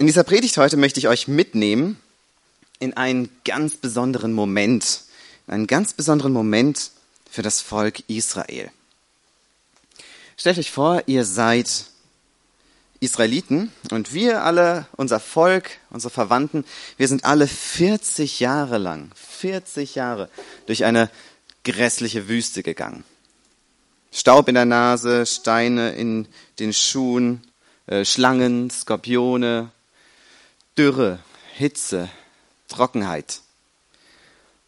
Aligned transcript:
In 0.00 0.06
dieser 0.06 0.22
Predigt 0.22 0.56
heute 0.58 0.76
möchte 0.76 1.00
ich 1.00 1.08
euch 1.08 1.26
mitnehmen 1.26 1.98
in 2.78 2.96
einen 2.96 3.30
ganz 3.44 3.74
besonderen 3.74 4.32
Moment, 4.32 5.02
einen 5.48 5.66
ganz 5.66 5.92
besonderen 5.92 6.32
Moment 6.32 6.92
für 7.28 7.42
das 7.42 7.60
Volk 7.60 8.04
Israel. 8.06 8.70
Stellt 10.36 10.58
euch 10.58 10.70
vor, 10.70 11.02
ihr 11.06 11.24
seid 11.24 11.86
Israeliten 13.00 13.72
und 13.90 14.14
wir 14.14 14.44
alle, 14.44 14.86
unser 14.96 15.18
Volk, 15.18 15.68
unsere 15.90 16.12
Verwandten, 16.12 16.64
wir 16.96 17.08
sind 17.08 17.24
alle 17.24 17.48
40 17.48 18.38
Jahre 18.38 18.78
lang, 18.78 19.10
40 19.16 19.96
Jahre 19.96 20.28
durch 20.66 20.84
eine 20.84 21.10
grässliche 21.64 22.28
Wüste 22.28 22.62
gegangen. 22.62 23.02
Staub 24.12 24.46
in 24.46 24.54
der 24.54 24.64
Nase, 24.64 25.26
Steine 25.26 25.90
in 25.90 26.28
den 26.60 26.72
Schuhen, 26.72 27.42
äh, 27.88 28.04
Schlangen, 28.04 28.70
Skorpione, 28.70 29.72
Dürre, 30.78 31.18
Hitze, 31.54 32.08
Trockenheit. 32.68 33.40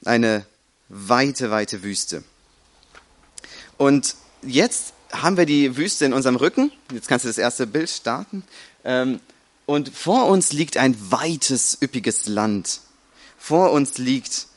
Eine 0.05 0.45
weite, 0.89 1.53
weite 1.53 1.85
Wüste. 1.85 2.25
Und 3.79 4.17
jetzt 4.43 4.93
haben 5.13 5.37
wir 5.37 5.47
die 5.47 5.77
Wüste 5.77 6.07
in 6.07 6.13
unserem 6.13 6.35
Rücken. 6.35 6.73
Jetzt 6.93 7.07
kannst 7.07 7.25
du 7.25 7.29
das 7.29 7.39
erste 7.39 7.69
Bild 7.69 7.89
starten. 7.89 8.43
Ähm, 8.83 9.21
und 9.67 9.91
vor 9.91 10.27
uns 10.27 10.53
liegt 10.53 10.77
ein 10.79 10.97
weites, 11.13 11.79
üppiges 11.81 12.27
Land. 12.27 12.81
Vor 13.39 13.71
uns 13.71 13.99
liegt 13.99 14.49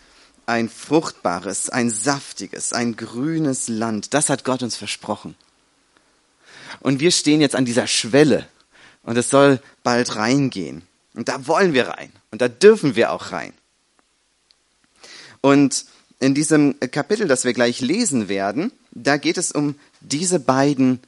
ein 0.48 0.70
fruchtbares, 0.70 1.70
ein 1.70 1.92
saftiges, 1.92 2.74
ein 2.74 2.96
grünes 2.96 3.68
Land. 3.68 4.16
Das 4.16 4.30
hat 4.30 4.44
Gott 4.44 4.64
uns 4.64 4.76
versprochen. 4.76 5.36
Und 6.80 7.00
wir 7.00 7.12
stehen 7.12 7.42
jetzt 7.42 7.56
an 7.56 7.66
dieser 7.66 7.86
Schwelle 7.86 8.48
und 9.04 9.18
es 9.18 9.30
soll 9.30 9.62
bald 9.84 10.16
reingehen. 10.16 10.88
Und 11.14 11.30
da 11.30 11.48
wollen 11.48 11.74
wir 11.74 11.90
rein. 11.90 12.12
Und 12.32 12.42
da 12.42 12.48
dürfen 12.48 12.96
wir 12.96 13.12
auch 13.12 13.32
rein. 13.32 13.54
Und 15.42 15.86
in 16.20 16.34
diesem 16.34 16.80
Kapitel, 16.92 17.28
das 17.28 17.44
wir 17.44 17.54
gleich 17.54 17.82
lesen 17.82 18.30
werden, 18.30 18.72
da 18.92 19.18
geht 19.18 19.38
es 19.38 19.52
um 19.52 19.76
diese 20.00 20.40
beiden 20.40 21.00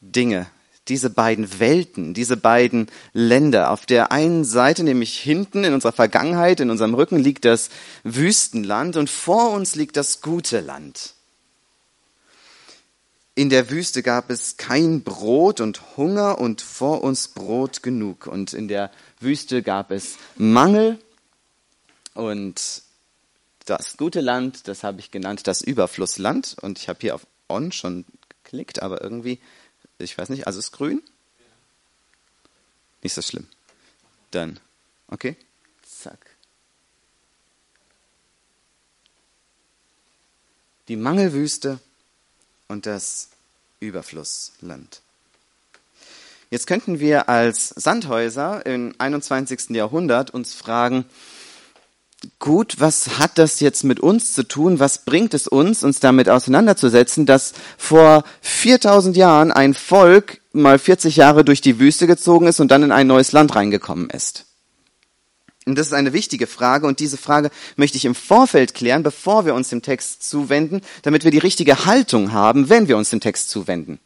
Dinge, 0.00 0.46
diese 0.88 1.10
beiden 1.10 1.60
Welten, 1.60 2.14
diese 2.14 2.36
beiden 2.36 2.88
Länder. 3.12 3.70
Auf 3.70 3.86
der 3.86 4.10
einen 4.10 4.44
Seite, 4.44 4.82
nämlich 4.82 5.18
hinten 5.18 5.64
in 5.64 5.74
unserer 5.74 5.92
Vergangenheit, 5.92 6.60
in 6.60 6.70
unserem 6.70 6.94
Rücken 6.94 7.18
liegt 7.18 7.44
das 7.44 7.70
Wüstenland 8.04 8.96
und 8.96 9.08
vor 9.08 9.52
uns 9.52 9.74
liegt 9.74 9.96
das 9.96 10.20
gute 10.20 10.60
Land. 10.60 11.14
In 13.38 13.50
der 13.50 13.70
Wüste 13.70 14.02
gab 14.02 14.30
es 14.30 14.56
kein 14.56 15.04
Brot 15.04 15.60
und 15.60 15.96
Hunger 15.96 16.40
und 16.40 16.60
vor 16.60 17.04
uns 17.04 17.28
Brot 17.28 17.84
genug. 17.84 18.26
Und 18.26 18.52
in 18.52 18.66
der 18.66 18.90
Wüste 19.20 19.62
gab 19.62 19.92
es 19.92 20.16
Mangel 20.34 20.98
und 22.14 22.82
das 23.64 23.96
gute 23.96 24.22
Land, 24.22 24.66
das 24.66 24.82
habe 24.82 24.98
ich 24.98 25.12
genannt 25.12 25.46
das 25.46 25.60
Überflussland. 25.60 26.56
Und 26.62 26.80
ich 26.80 26.88
habe 26.88 26.98
hier 27.00 27.14
auf 27.14 27.28
On 27.48 27.70
schon 27.70 28.06
geklickt, 28.42 28.82
aber 28.82 29.02
irgendwie, 29.02 29.38
ich 29.98 30.18
weiß 30.18 30.30
nicht, 30.30 30.48
also 30.48 30.58
ist 30.58 30.72
grün? 30.72 31.00
Nicht 33.04 33.14
so 33.14 33.22
schlimm. 33.22 33.46
Dann, 34.32 34.58
okay, 35.06 35.36
zack. 35.84 36.34
Die 40.88 40.96
Mangelwüste 40.96 41.78
und 42.68 42.86
das 42.86 43.28
Überflussland. 43.80 45.00
Jetzt 46.50 46.66
könnten 46.66 47.00
wir 47.00 47.28
als 47.28 47.68
Sandhäuser 47.70 48.64
im 48.64 48.94
21. 48.98 49.70
Jahrhundert 49.70 50.30
uns 50.30 50.54
fragen, 50.54 51.04
gut, 52.38 52.76
was 52.78 53.18
hat 53.18 53.36
das 53.36 53.60
jetzt 53.60 53.84
mit 53.84 54.00
uns 54.00 54.32
zu 54.34 54.44
tun? 54.44 54.80
Was 54.80 55.04
bringt 55.04 55.34
es 55.34 55.46
uns, 55.46 55.84
uns 55.84 56.00
damit 56.00 56.28
auseinanderzusetzen, 56.28 57.26
dass 57.26 57.52
vor 57.76 58.24
4000 58.40 59.16
Jahren 59.16 59.52
ein 59.52 59.74
Volk 59.74 60.40
mal 60.52 60.78
40 60.78 61.16
Jahre 61.16 61.44
durch 61.44 61.60
die 61.60 61.78
Wüste 61.78 62.06
gezogen 62.06 62.46
ist 62.46 62.60
und 62.60 62.70
dann 62.70 62.82
in 62.82 62.92
ein 62.92 63.06
neues 63.06 63.32
Land 63.32 63.54
reingekommen 63.54 64.08
ist? 64.08 64.47
Und 65.68 65.78
das 65.78 65.88
ist 65.88 65.92
eine 65.92 66.12
wichtige 66.12 66.46
Frage 66.46 66.86
und 66.86 67.00
diese 67.00 67.16
Frage 67.16 67.50
möchte 67.76 67.96
ich 67.96 68.04
im 68.04 68.14
Vorfeld 68.14 68.74
klären, 68.74 69.02
bevor 69.02 69.44
wir 69.44 69.54
uns 69.54 69.68
dem 69.68 69.82
Text 69.82 70.28
zuwenden, 70.28 70.80
damit 71.02 71.24
wir 71.24 71.30
die 71.30 71.38
richtige 71.38 71.84
Haltung 71.84 72.32
haben, 72.32 72.68
wenn 72.68 72.88
wir 72.88 72.96
uns 72.96 73.10
dem 73.10 73.20
Text 73.20 73.50
zuwenden. 73.50 74.00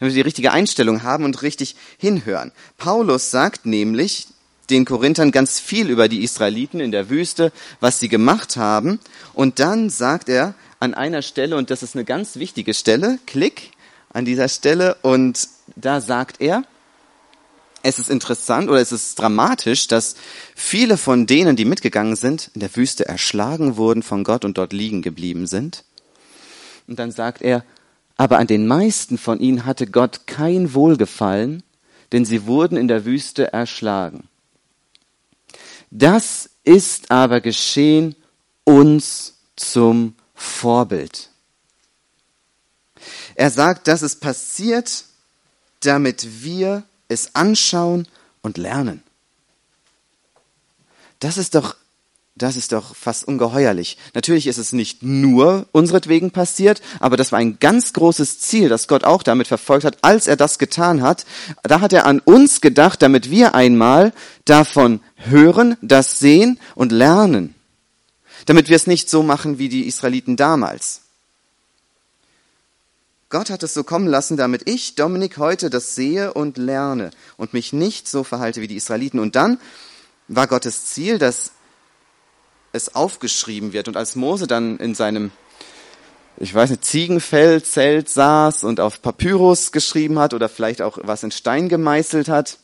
Damit 0.00 0.14
wir 0.14 0.22
die 0.22 0.26
richtige 0.26 0.52
Einstellung 0.52 1.02
haben 1.02 1.24
und 1.24 1.42
richtig 1.42 1.76
hinhören. 1.98 2.52
Paulus 2.78 3.30
sagt 3.30 3.64
nämlich 3.64 4.26
den 4.70 4.84
Korinthern 4.84 5.30
ganz 5.30 5.60
viel 5.60 5.90
über 5.90 6.08
die 6.08 6.24
Israeliten 6.24 6.80
in 6.80 6.90
der 6.90 7.10
Wüste, 7.10 7.52
was 7.80 8.00
sie 8.00 8.08
gemacht 8.08 8.56
haben. 8.56 8.98
Und 9.34 9.60
dann 9.60 9.90
sagt 9.90 10.28
er 10.28 10.54
an 10.80 10.94
einer 10.94 11.22
Stelle, 11.22 11.56
und 11.56 11.70
das 11.70 11.82
ist 11.82 11.94
eine 11.94 12.04
ganz 12.04 12.36
wichtige 12.36 12.74
Stelle, 12.74 13.18
Klick 13.26 13.72
an 14.12 14.24
dieser 14.24 14.48
Stelle, 14.48 14.96
und 15.02 15.48
da 15.76 16.00
sagt 16.00 16.40
er, 16.40 16.64
es 17.84 17.98
ist 17.98 18.08
interessant 18.08 18.70
oder 18.70 18.80
es 18.80 18.92
ist 18.92 19.18
dramatisch, 19.18 19.86
dass 19.88 20.16
viele 20.56 20.96
von 20.96 21.26
denen, 21.26 21.54
die 21.54 21.66
mitgegangen 21.66 22.16
sind, 22.16 22.50
in 22.54 22.60
der 22.60 22.74
Wüste 22.74 23.06
erschlagen 23.06 23.76
wurden 23.76 24.02
von 24.02 24.24
Gott 24.24 24.46
und 24.46 24.56
dort 24.56 24.72
liegen 24.72 25.02
geblieben 25.02 25.46
sind. 25.46 25.84
Und 26.88 26.98
dann 26.98 27.12
sagt 27.12 27.42
er, 27.42 27.62
aber 28.16 28.38
an 28.38 28.46
den 28.46 28.66
meisten 28.66 29.18
von 29.18 29.38
ihnen 29.38 29.66
hatte 29.66 29.86
Gott 29.86 30.26
kein 30.26 30.72
Wohlgefallen, 30.72 31.62
denn 32.12 32.24
sie 32.24 32.46
wurden 32.46 32.78
in 32.78 32.88
der 32.88 33.04
Wüste 33.04 33.52
erschlagen. 33.52 34.28
Das 35.90 36.48
ist 36.64 37.10
aber 37.10 37.42
geschehen 37.42 38.16
uns 38.64 39.34
zum 39.56 40.14
Vorbild. 40.34 41.28
Er 43.34 43.50
sagt, 43.50 43.88
dass 43.88 44.00
es 44.00 44.16
passiert, 44.16 45.04
damit 45.80 46.42
wir 46.42 46.84
es 47.14 47.34
anschauen 47.34 48.06
und 48.42 48.58
lernen. 48.58 49.02
Das 51.20 51.38
ist 51.38 51.54
doch, 51.54 51.76
das 52.36 52.56
ist 52.56 52.72
doch 52.72 52.94
fast 52.94 53.26
ungeheuerlich. 53.26 53.96
Natürlich 54.12 54.46
ist 54.46 54.58
es 54.58 54.72
nicht 54.72 55.02
nur 55.02 55.66
unseretwegen 55.72 56.32
passiert, 56.32 56.82
aber 57.00 57.16
das 57.16 57.32
war 57.32 57.38
ein 57.38 57.58
ganz 57.58 57.94
großes 57.94 58.40
Ziel, 58.40 58.68
das 58.68 58.88
Gott 58.88 59.04
auch 59.04 59.22
damit 59.22 59.46
verfolgt 59.46 59.84
hat, 59.84 59.98
als 60.02 60.26
er 60.26 60.36
das 60.36 60.58
getan 60.58 61.00
hat. 61.00 61.24
Da 61.62 61.80
hat 61.80 61.94
er 61.94 62.04
an 62.04 62.20
uns 62.20 62.60
gedacht, 62.60 63.00
damit 63.00 63.30
wir 63.30 63.54
einmal 63.54 64.12
davon 64.44 65.00
hören, 65.16 65.78
das 65.80 66.18
sehen 66.18 66.58
und 66.74 66.92
lernen. 66.92 67.54
Damit 68.46 68.68
wir 68.68 68.76
es 68.76 68.86
nicht 68.86 69.08
so 69.08 69.22
machen 69.22 69.58
wie 69.58 69.70
die 69.70 69.86
Israeliten 69.86 70.36
damals. 70.36 71.03
Gott 73.34 73.50
hat 73.50 73.64
es 73.64 73.74
so 73.74 73.82
kommen 73.82 74.06
lassen, 74.06 74.36
damit 74.36 74.68
ich, 74.70 74.94
Dominik, 74.94 75.38
heute 75.38 75.68
das 75.68 75.96
sehe 75.96 76.32
und 76.34 76.56
lerne 76.56 77.10
und 77.36 77.52
mich 77.52 77.72
nicht 77.72 78.06
so 78.06 78.22
verhalte 78.22 78.60
wie 78.60 78.68
die 78.68 78.76
Israeliten. 78.76 79.18
Und 79.18 79.34
dann 79.34 79.58
war 80.28 80.46
Gottes 80.46 80.84
Ziel, 80.86 81.18
dass 81.18 81.50
es 82.70 82.94
aufgeschrieben 82.94 83.72
wird. 83.72 83.88
Und 83.88 83.96
als 83.96 84.14
Mose 84.14 84.46
dann 84.46 84.76
in 84.76 84.94
seinem, 84.94 85.32
ich 86.36 86.54
weiß 86.54 86.70
nicht, 86.70 86.84
Ziegenfellzelt 86.84 88.08
saß 88.08 88.62
und 88.62 88.78
auf 88.78 89.02
Papyrus 89.02 89.72
geschrieben 89.72 90.20
hat 90.20 90.32
oder 90.32 90.48
vielleicht 90.48 90.80
auch 90.80 90.98
was 91.02 91.24
in 91.24 91.32
Stein 91.32 91.68
gemeißelt 91.68 92.28
hat, 92.28 92.58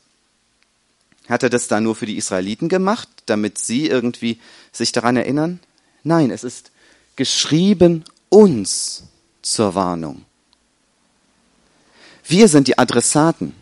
hat 1.29 1.43
er 1.43 1.51
das 1.51 1.67
da 1.67 1.81
nur 1.81 1.97
für 1.97 2.07
die 2.07 2.17
Israeliten 2.17 2.69
gemacht, 2.69 3.09
damit 3.27 3.59
sie 3.59 3.89
irgendwie 3.89 4.41
sich 4.71 4.93
daran 4.93 5.17
erinnern? 5.17 5.59
Nein, 6.05 6.31
es 6.31 6.45
ist 6.45 6.71
geschrieben 7.17 8.05
uns 8.29 9.03
zur 9.43 9.75
Warnung. 9.75 10.27
Wir 12.31 12.47
sind 12.47 12.69
die 12.69 12.79
Adressaten. 12.79 13.55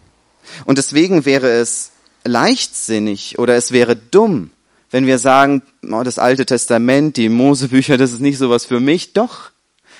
Und 0.67 0.77
deswegen 0.77 1.25
wäre 1.25 1.49
es 1.49 1.93
leichtsinnig 2.25 3.39
oder 3.39 3.57
es 3.57 3.73
wäre 3.73 3.97
dumm, 3.97 4.51
wenn 4.91 5.07
wir 5.07 5.19
sagen, 5.19 5.63
oh, 5.91 6.03
das 6.03 6.19
Alte 6.19 6.45
Testament, 6.45 7.17
die 7.17 7.31
Mosebücher, 7.31 7.97
das 7.97 8.13
ist 8.13 8.21
nicht 8.21 8.37
sowas 8.37 8.67
für 8.67 8.79
mich. 8.79 9.15
Doch, 9.15 9.51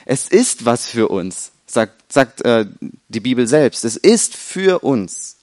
es 0.05 0.29
ist 0.29 0.67
was 0.67 0.87
für 0.87 1.09
uns, 1.09 1.51
sagt, 1.67 2.13
sagt 2.13 2.43
äh, 2.43 2.67
die 3.09 3.21
Bibel 3.21 3.47
selbst. 3.47 3.87
Es 3.87 3.97
ist 3.97 4.37
für 4.37 4.81
uns. 4.81 5.37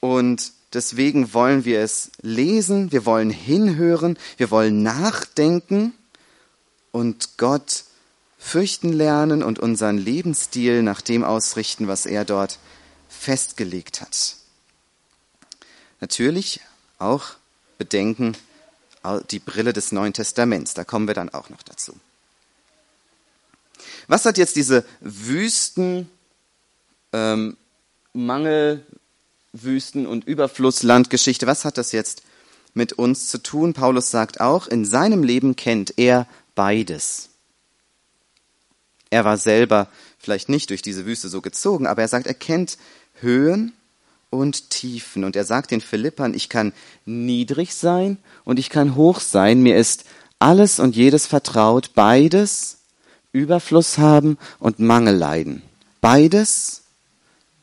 Und 0.00 0.52
deswegen 0.74 1.32
wollen 1.32 1.64
wir 1.64 1.80
es 1.80 2.10
lesen, 2.20 2.92
wir 2.92 3.06
wollen 3.06 3.30
hinhören, 3.30 4.18
wir 4.36 4.50
wollen 4.50 4.82
nachdenken 4.82 5.94
und 6.92 7.38
Gott 7.38 7.84
fürchten 8.44 8.92
lernen 8.92 9.42
und 9.42 9.58
unseren 9.58 9.96
Lebensstil 9.96 10.82
nach 10.82 11.00
dem 11.00 11.24
ausrichten, 11.24 11.88
was 11.88 12.04
er 12.04 12.26
dort 12.26 12.58
festgelegt 13.08 14.02
hat. 14.02 14.36
Natürlich 16.00 16.60
auch 16.98 17.24
bedenken 17.78 18.36
die 19.30 19.38
Brille 19.38 19.72
des 19.72 19.92
Neuen 19.92 20.12
Testaments, 20.12 20.74
da 20.74 20.84
kommen 20.84 21.06
wir 21.06 21.14
dann 21.14 21.30
auch 21.30 21.48
noch 21.48 21.62
dazu. 21.62 21.94
Was 24.08 24.26
hat 24.26 24.36
jetzt 24.36 24.56
diese 24.56 24.84
Wüsten, 25.00 26.10
ähm, 27.14 27.56
Mangel, 28.12 28.84
Wüsten- 29.54 30.06
und 30.06 30.26
Überflusslandgeschichte, 30.26 31.46
was 31.46 31.64
hat 31.64 31.78
das 31.78 31.92
jetzt 31.92 32.22
mit 32.74 32.92
uns 32.92 33.28
zu 33.28 33.38
tun? 33.38 33.72
Paulus 33.72 34.10
sagt 34.10 34.40
auch, 34.40 34.66
in 34.66 34.84
seinem 34.84 35.22
Leben 35.22 35.56
kennt 35.56 35.94
er 35.96 36.26
beides. 36.54 37.30
Er 39.14 39.24
war 39.24 39.38
selber 39.38 39.86
vielleicht 40.18 40.48
nicht 40.48 40.70
durch 40.70 40.82
diese 40.82 41.06
Wüste 41.06 41.28
so 41.28 41.40
gezogen, 41.40 41.86
aber 41.86 42.02
er 42.02 42.08
sagt, 42.08 42.26
er 42.26 42.34
kennt 42.34 42.78
Höhen 43.20 43.72
und 44.28 44.70
Tiefen. 44.70 45.22
Und 45.22 45.36
er 45.36 45.44
sagt 45.44 45.70
den 45.70 45.80
Philippern, 45.80 46.34
ich 46.34 46.48
kann 46.48 46.72
niedrig 47.06 47.76
sein 47.76 48.18
und 48.44 48.58
ich 48.58 48.70
kann 48.70 48.96
hoch 48.96 49.20
sein. 49.20 49.62
Mir 49.62 49.76
ist 49.76 50.02
alles 50.40 50.80
und 50.80 50.96
jedes 50.96 51.28
vertraut, 51.28 51.92
beides 51.94 52.78
Überfluss 53.30 53.98
haben 53.98 54.36
und 54.58 54.80
Mangel 54.80 55.14
leiden. 55.14 55.62
Beides 56.00 56.82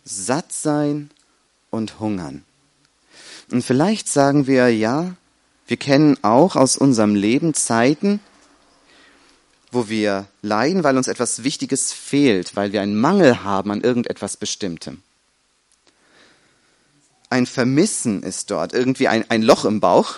satt 0.05 0.53
sein 0.53 1.09
und 1.69 1.99
hungern. 1.99 2.45
Und 3.51 3.61
vielleicht 3.61 4.07
sagen 4.07 4.47
wir, 4.47 4.69
ja, 4.69 5.17
wir 5.67 5.75
kennen 5.75 6.17
auch 6.21 6.55
aus 6.55 6.77
unserem 6.77 7.13
Leben 7.13 7.53
Zeiten, 7.53 8.21
wo 9.71 9.87
wir 9.87 10.27
leiden, 10.41 10.83
weil 10.83 10.97
uns 10.97 11.07
etwas 11.07 11.43
Wichtiges 11.43 11.93
fehlt, 11.93 12.55
weil 12.55 12.73
wir 12.73 12.81
einen 12.81 12.99
Mangel 12.99 13.43
haben 13.43 13.71
an 13.71 13.81
irgendetwas 13.81 14.37
Bestimmtem. 14.37 15.01
Ein 17.29 17.45
Vermissen 17.45 18.23
ist 18.23 18.51
dort, 18.51 18.73
irgendwie 18.73 19.07
ein, 19.07 19.29
ein 19.29 19.41
Loch 19.41 19.63
im 19.63 19.79
Bauch. 19.79 20.15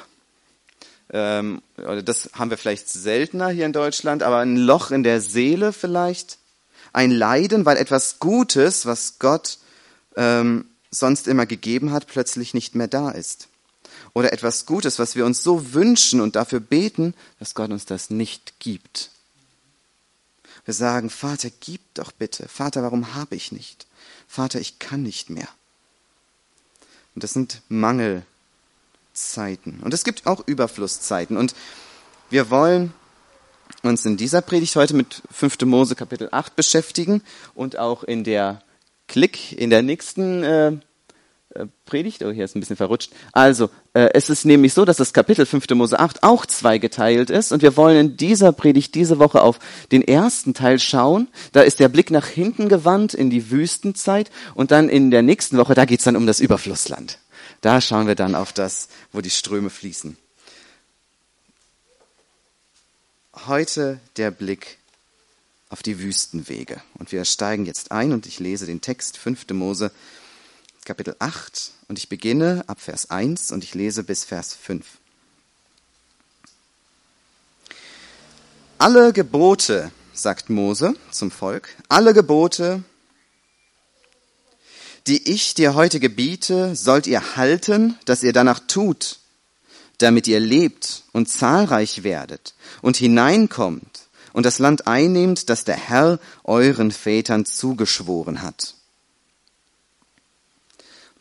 Ähm, 1.11 1.61
das 1.77 2.31
haben 2.33 2.50
wir 2.50 2.57
vielleicht 2.57 2.89
seltener 2.89 3.50
hier 3.50 3.67
in 3.67 3.73
Deutschland, 3.73 4.23
aber 4.23 4.39
ein 4.39 4.57
Loch 4.57 4.89
in 4.89 5.03
der 5.03 5.21
Seele 5.21 5.73
vielleicht. 5.73 6.39
Ein 6.91 7.11
Leiden, 7.11 7.65
weil 7.65 7.77
etwas 7.77 8.17
Gutes, 8.17 8.88
was 8.88 9.19
Gott 9.19 9.59
ähm, 10.15 10.65
sonst 10.89 11.27
immer 11.27 11.45
gegeben 11.45 11.91
hat, 11.91 12.07
plötzlich 12.07 12.55
nicht 12.55 12.73
mehr 12.73 12.88
da 12.88 13.11
ist. 13.11 13.47
Oder 14.13 14.33
etwas 14.33 14.65
Gutes, 14.65 14.97
was 14.97 15.15
wir 15.15 15.25
uns 15.25 15.44
so 15.44 15.73
wünschen 15.73 16.21
und 16.21 16.35
dafür 16.35 16.59
beten, 16.59 17.13
dass 17.39 17.53
Gott 17.53 17.71
uns 17.71 17.85
das 17.85 18.09
nicht 18.09 18.59
gibt. 18.59 19.11
Wir 20.65 20.74
sagen, 20.74 21.10
Vater, 21.10 21.50
gib 21.60 21.81
doch 21.94 22.12
bitte. 22.12 22.48
Vater, 22.48 22.83
warum 22.83 23.15
habe 23.15 23.36
ich 23.36 23.51
nicht? 23.51 23.86
Vater, 24.27 24.60
ich 24.60 24.80
kann 24.80 25.04
nicht 25.04 25.30
mehr. 25.30 25.48
Und 27.15 27.24
das 27.24 27.33
sind 27.33 27.62
Mangelzeiten. 27.69 28.24
Und 29.81 29.94
es 29.94 30.04
gibt 30.04 30.25
auch 30.25 30.48
Überflusszeiten. 30.48 31.38
Und 31.38 31.54
wir 32.30 32.50
wollen 32.50 32.94
uns 33.83 34.06
in 34.06 34.18
dieser 34.18 34.42
Predigt 34.42 34.75
heute 34.75 34.95
mit 34.95 35.21
5. 35.31 35.62
Mose 35.62 35.95
Kapitel 35.95 36.30
8 36.31 36.56
beschäftigen 36.56 37.21
und 37.54 37.77
auch 37.77 38.04
in 38.04 38.24
der 38.24 38.62
Klick 39.07 39.51
in 39.51 39.69
der 39.69 39.81
nächsten 39.81 40.44
äh, 40.44 40.77
Predigt. 41.85 42.23
Oh, 42.23 42.31
hier 42.31 42.45
ist 42.45 42.55
ein 42.55 42.59
bisschen 42.59 42.75
verrutscht. 42.75 43.11
Also, 43.31 43.69
äh, 43.94 44.09
es 44.13 44.29
ist 44.29 44.45
nämlich 44.45 44.73
so, 44.73 44.85
dass 44.85 44.97
das 44.97 45.13
Kapitel 45.13 45.45
5. 45.45 45.69
Mose 45.71 46.00
8 46.00 46.23
auch 46.23 46.45
zweigeteilt 46.45 47.29
ist 47.29 47.51
und 47.51 47.61
wir 47.61 47.77
wollen 47.77 47.97
in 47.97 48.17
dieser 48.17 48.51
Predigt 48.51 48.95
diese 48.95 49.19
Woche 49.19 49.41
auf 49.41 49.59
den 49.91 50.01
ersten 50.01 50.53
Teil 50.53 50.79
schauen. 50.79 51.27
Da 51.51 51.61
ist 51.61 51.79
der 51.79 51.89
Blick 51.89 52.09
nach 52.09 52.25
hinten 52.25 52.69
gewandt 52.69 53.13
in 53.13 53.29
die 53.29 53.51
Wüstenzeit 53.51 54.31
und 54.55 54.71
dann 54.71 54.89
in 54.89 55.11
der 55.11 55.21
nächsten 55.21 55.57
Woche, 55.57 55.75
da 55.75 55.85
geht's 55.85 56.05
dann 56.05 56.15
um 56.15 56.25
das 56.25 56.39
Überflussland. 56.39 57.19
Da 57.61 57.81
schauen 57.81 58.07
wir 58.07 58.15
dann 58.15 58.35
auf 58.35 58.51
das, 58.51 58.89
wo 59.11 59.21
die 59.21 59.29
Ströme 59.29 59.69
fließen. 59.69 60.17
Heute 63.47 64.00
der 64.17 64.31
Blick 64.31 64.77
auf 65.69 65.81
die 65.81 66.00
Wüstenwege. 66.00 66.81
Und 67.00 67.11
wir 67.11 67.25
steigen 67.25 67.65
jetzt 67.65 67.91
ein 67.91 68.11
und 68.11 68.27
ich 68.27 68.39
lese 68.39 68.65
den 68.65 68.81
Text 68.81 69.17
5. 69.17 69.50
Mose 69.53 69.91
Kapitel 70.85 71.15
8 71.19 71.71
und 71.88 71.97
ich 71.97 72.09
beginne 72.09 72.63
ab 72.68 72.81
Vers 72.81 73.09
1 73.09 73.51
und 73.51 73.63
ich 73.63 73.74
lese 73.74 74.03
bis 74.03 74.25
Vers 74.25 74.53
5. 74.53 74.85
Alle 78.77 79.13
Gebote, 79.13 79.91
sagt 80.13 80.50
Mose 80.50 80.94
zum 81.09 81.31
Volk, 81.31 81.69
alle 81.88 82.13
Gebote, 82.13 82.83
die 85.07 85.31
ich 85.31 85.53
dir 85.53 85.74
heute 85.74 86.01
gebiete, 86.01 86.75
sollt 86.75 87.07
ihr 87.07 87.38
halten, 87.38 87.97
dass 88.03 88.24
ihr 88.24 88.33
danach 88.33 88.59
tut, 88.59 89.19
damit 90.00 90.27
ihr 90.27 90.41
lebt 90.41 91.03
und 91.13 91.29
zahlreich 91.29 92.03
werdet 92.03 92.56
und 92.81 92.97
hineinkommt 92.97 94.07
und 94.33 94.45
das 94.45 94.59
Land 94.59 94.86
einnehmt, 94.86 95.50
das 95.50 95.63
der 95.63 95.77
Herr 95.77 96.19
euren 96.44 96.91
Vätern 96.91 97.45
zugeschworen 97.45 98.41
hat. 98.41 98.75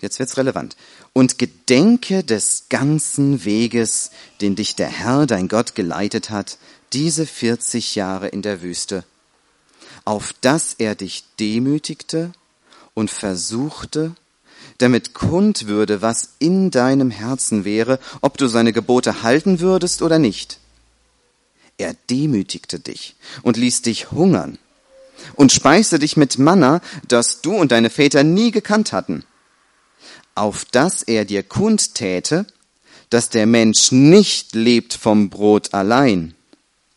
Jetzt 0.03 0.19
wird's 0.19 0.37
relevant. 0.37 0.77
Und 1.13 1.39
gedenke 1.39 2.25
des 2.25 2.65
ganzen 2.69 3.45
Weges, 3.45 4.11
den 4.41 4.57
dich 4.57 4.75
der 4.75 4.89
Herr, 4.89 5.27
dein 5.27 5.47
Gott, 5.47 5.75
geleitet 5.77 6.29
hat, 6.29 6.59
diese 6.93 7.25
40 7.25 7.95
Jahre 7.95 8.29
in 8.29 8.43
der 8.43 8.63
Wüste, 8.63 9.05
auf 10.05 10.35
dass 10.41 10.75
er 10.75 10.97
dich 10.97 11.25
demütigte 11.39 12.33
und 12.95 13.11
versuchte, 13.11 14.15
damit 14.79 15.15
kund 15.15 15.69
würde, 15.69 16.03
was 16.03 16.31
in 16.41 16.73
deinem 16.73 17.13
Herzen 17.13 17.65
wäre, 17.65 18.01
ob 18.21 18.37
du 18.37 18.49
seine 18.49 18.73
Gebote 18.73 19.23
halten 19.23 19.61
würdest 19.61 20.03
oder 20.03 20.19
nicht. 20.19 20.59
Er 21.79 21.95
demütigte 22.11 22.81
dich 22.81 23.15
und 23.43 23.57
ließ 23.57 23.83
dich 23.83 24.11
hungern 24.11 24.59
und 25.35 25.53
speiste 25.53 26.01
dich 26.01 26.17
mit 26.17 26.39
Manna, 26.39 26.81
das 27.07 27.41
du 27.41 27.55
und 27.55 27.71
deine 27.71 27.91
Väter 27.91 28.25
nie 28.25 28.51
gekannt 28.51 28.93
hatten, 28.93 29.25
auf 30.35 30.65
dass 30.65 31.03
er 31.03 31.25
dir 31.25 31.43
kundtäte, 31.43 32.47
dass 33.11 33.29
der 33.29 33.47
Mensch 33.47 33.93
nicht 33.93 34.55
lebt 34.55 34.95
vom 34.95 35.31
Brot 35.31 35.75
allein, 35.75 36.35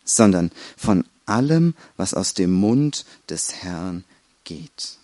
sondern 0.04 0.52
von 0.78 1.06
allem, 1.26 1.74
was 1.98 2.14
aus 2.14 2.34
dem 2.34 2.52
Mund 2.52 3.06
des 3.30 3.56
Herrn 3.56 4.04
geht. 4.44 4.98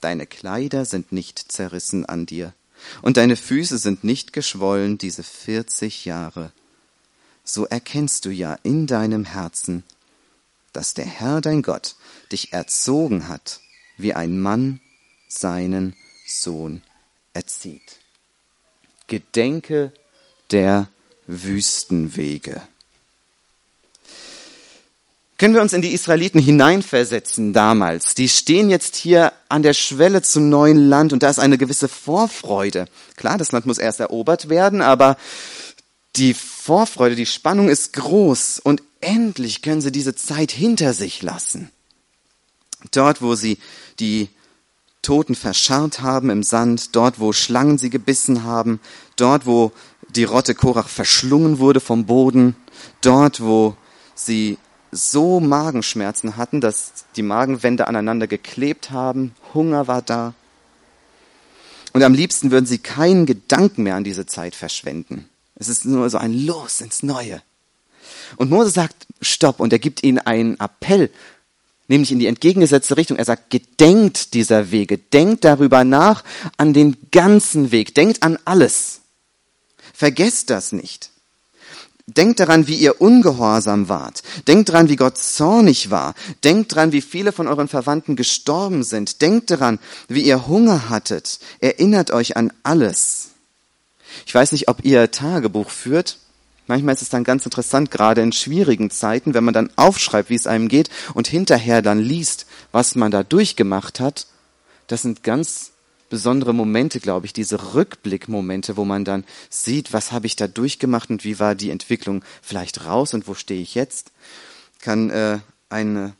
Deine 0.00 0.26
Kleider 0.26 0.84
sind 0.84 1.12
nicht 1.12 1.50
zerrissen 1.50 2.04
an 2.04 2.26
dir, 2.26 2.52
und 3.02 3.16
deine 3.16 3.36
Füße 3.36 3.78
sind 3.78 4.04
nicht 4.04 4.32
geschwollen 4.32 4.98
diese 4.98 5.22
vierzig 5.22 6.04
Jahre 6.04 6.52
so 7.46 7.64
erkennst 7.64 8.24
du 8.24 8.30
ja 8.30 8.58
in 8.64 8.86
deinem 8.86 9.24
Herzen, 9.24 9.84
dass 10.72 10.94
der 10.94 11.06
Herr 11.06 11.40
dein 11.40 11.62
Gott 11.62 11.94
dich 12.32 12.52
erzogen 12.52 13.28
hat, 13.28 13.60
wie 13.96 14.12
ein 14.12 14.40
Mann 14.40 14.80
seinen 15.28 15.94
Sohn 16.26 16.82
erzieht. 17.36 18.00
Gedenke 19.06 19.92
der 20.50 20.88
Wüstenwege. 21.26 22.60
Können 25.38 25.54
wir 25.54 25.60
uns 25.60 25.74
in 25.74 25.82
die 25.82 25.92
Israeliten 25.92 26.40
hineinversetzen 26.40 27.52
damals? 27.52 28.14
Die 28.14 28.30
stehen 28.30 28.70
jetzt 28.70 28.96
hier 28.96 29.34
an 29.50 29.62
der 29.62 29.74
Schwelle 29.74 30.22
zum 30.22 30.48
neuen 30.48 30.88
Land 30.88 31.12
und 31.12 31.22
da 31.22 31.28
ist 31.28 31.38
eine 31.38 31.58
gewisse 31.58 31.88
Vorfreude. 31.88 32.86
Klar, 33.16 33.36
das 33.36 33.52
Land 33.52 33.66
muss 33.66 33.76
erst 33.76 34.00
erobert 34.00 34.48
werden, 34.48 34.80
aber 34.80 35.18
die 36.16 36.32
Vorfreude, 36.32 37.16
die 37.16 37.26
Spannung 37.26 37.68
ist 37.68 37.92
groß 37.92 38.60
und 38.60 38.82
endlich 39.02 39.60
können 39.60 39.82
sie 39.82 39.92
diese 39.92 40.16
Zeit 40.16 40.50
hinter 40.50 40.94
sich 40.94 41.20
lassen. 41.22 41.70
Dort, 42.92 43.20
wo 43.20 43.34
sie 43.34 43.58
die 44.00 44.30
Toten 45.06 45.36
verscharrt 45.36 46.00
haben 46.00 46.30
im 46.30 46.42
Sand, 46.42 46.96
dort, 46.96 47.20
wo 47.20 47.32
Schlangen 47.32 47.78
sie 47.78 47.90
gebissen 47.90 48.42
haben, 48.42 48.80
dort, 49.14 49.46
wo 49.46 49.70
die 50.08 50.24
Rotte 50.24 50.56
Korach 50.56 50.88
verschlungen 50.88 51.60
wurde 51.60 51.78
vom 51.78 52.06
Boden, 52.06 52.56
dort, 53.02 53.40
wo 53.40 53.76
sie 54.16 54.58
so 54.90 55.38
Magenschmerzen 55.38 56.36
hatten, 56.36 56.60
dass 56.60 57.04
die 57.14 57.22
Magenwände 57.22 57.86
aneinander 57.86 58.26
geklebt 58.26 58.90
haben, 58.90 59.36
Hunger 59.54 59.86
war 59.86 60.02
da. 60.02 60.34
Und 61.92 62.02
am 62.02 62.12
liebsten 62.12 62.50
würden 62.50 62.66
sie 62.66 62.78
keinen 62.78 63.26
Gedanken 63.26 63.84
mehr 63.84 63.94
an 63.94 64.02
diese 64.02 64.26
Zeit 64.26 64.56
verschwenden. 64.56 65.28
Es 65.54 65.68
ist 65.68 65.84
nur 65.84 66.10
so 66.10 66.18
ein 66.18 66.32
Los 66.32 66.80
ins 66.80 67.04
Neue. 67.04 67.40
Und 68.38 68.50
Mose 68.50 68.70
sagt, 68.70 69.06
stopp, 69.20 69.60
und 69.60 69.72
er 69.72 69.78
gibt 69.78 70.02
ihnen 70.02 70.18
einen 70.18 70.58
Appell, 70.58 71.10
nämlich 71.88 72.12
in 72.12 72.18
die 72.18 72.26
entgegengesetzte 72.26 72.96
Richtung. 72.96 73.16
Er 73.16 73.24
sagt, 73.24 73.50
gedenkt 73.50 74.34
dieser 74.34 74.70
Wege, 74.70 74.98
denkt 74.98 75.44
darüber 75.44 75.84
nach, 75.84 76.24
an 76.56 76.72
den 76.72 76.96
ganzen 77.10 77.70
Weg, 77.70 77.94
denkt 77.94 78.22
an 78.22 78.38
alles. 78.44 79.00
Vergesst 79.92 80.50
das 80.50 80.72
nicht. 80.72 81.10
Denkt 82.08 82.38
daran, 82.38 82.68
wie 82.68 82.76
ihr 82.76 83.00
ungehorsam 83.00 83.88
wart. 83.88 84.22
Denkt 84.46 84.68
daran, 84.68 84.88
wie 84.88 84.96
Gott 84.96 85.18
zornig 85.18 85.90
war. 85.90 86.14
Denkt 86.44 86.72
daran, 86.72 86.92
wie 86.92 87.00
viele 87.00 87.32
von 87.32 87.48
euren 87.48 87.66
Verwandten 87.66 88.14
gestorben 88.14 88.84
sind. 88.84 89.22
Denkt 89.22 89.50
daran, 89.50 89.80
wie 90.06 90.20
ihr 90.20 90.46
Hunger 90.46 90.88
hattet. 90.88 91.40
Erinnert 91.58 92.12
euch 92.12 92.36
an 92.36 92.52
alles. 92.62 93.30
Ich 94.24 94.34
weiß 94.34 94.52
nicht, 94.52 94.68
ob 94.68 94.84
ihr 94.84 95.10
Tagebuch 95.10 95.68
führt. 95.68 96.18
Manchmal 96.66 96.94
ist 96.94 97.02
es 97.02 97.08
dann 97.08 97.24
ganz 97.24 97.44
interessant, 97.44 97.90
gerade 97.90 98.22
in 98.22 98.32
schwierigen 98.32 98.90
Zeiten, 98.90 99.34
wenn 99.34 99.44
man 99.44 99.54
dann 99.54 99.70
aufschreibt, 99.76 100.30
wie 100.30 100.34
es 100.34 100.46
einem 100.46 100.68
geht 100.68 100.90
und 101.14 101.28
hinterher 101.28 101.82
dann 101.82 102.00
liest, 102.00 102.46
was 102.72 102.94
man 102.94 103.10
da 103.10 103.22
durchgemacht 103.22 104.00
hat. 104.00 104.26
Das 104.88 105.02
sind 105.02 105.22
ganz 105.22 105.72
besondere 106.08 106.54
Momente, 106.54 107.00
glaube 107.00 107.26
ich, 107.26 107.32
diese 107.32 107.74
Rückblickmomente, 107.74 108.76
wo 108.76 108.84
man 108.84 109.04
dann 109.04 109.24
sieht, 109.50 109.92
was 109.92 110.12
habe 110.12 110.26
ich 110.26 110.36
da 110.36 110.46
durchgemacht 110.46 111.10
und 111.10 111.24
wie 111.24 111.38
war 111.38 111.54
die 111.54 111.70
Entwicklung 111.70 112.24
vielleicht 112.42 112.84
raus 112.84 113.14
und 113.14 113.26
wo 113.26 113.34
stehe 113.34 113.62
ich 113.62 113.74
jetzt, 113.74 114.12
kann 114.80 115.10
äh, 115.10 115.38
eine, 115.68 116.14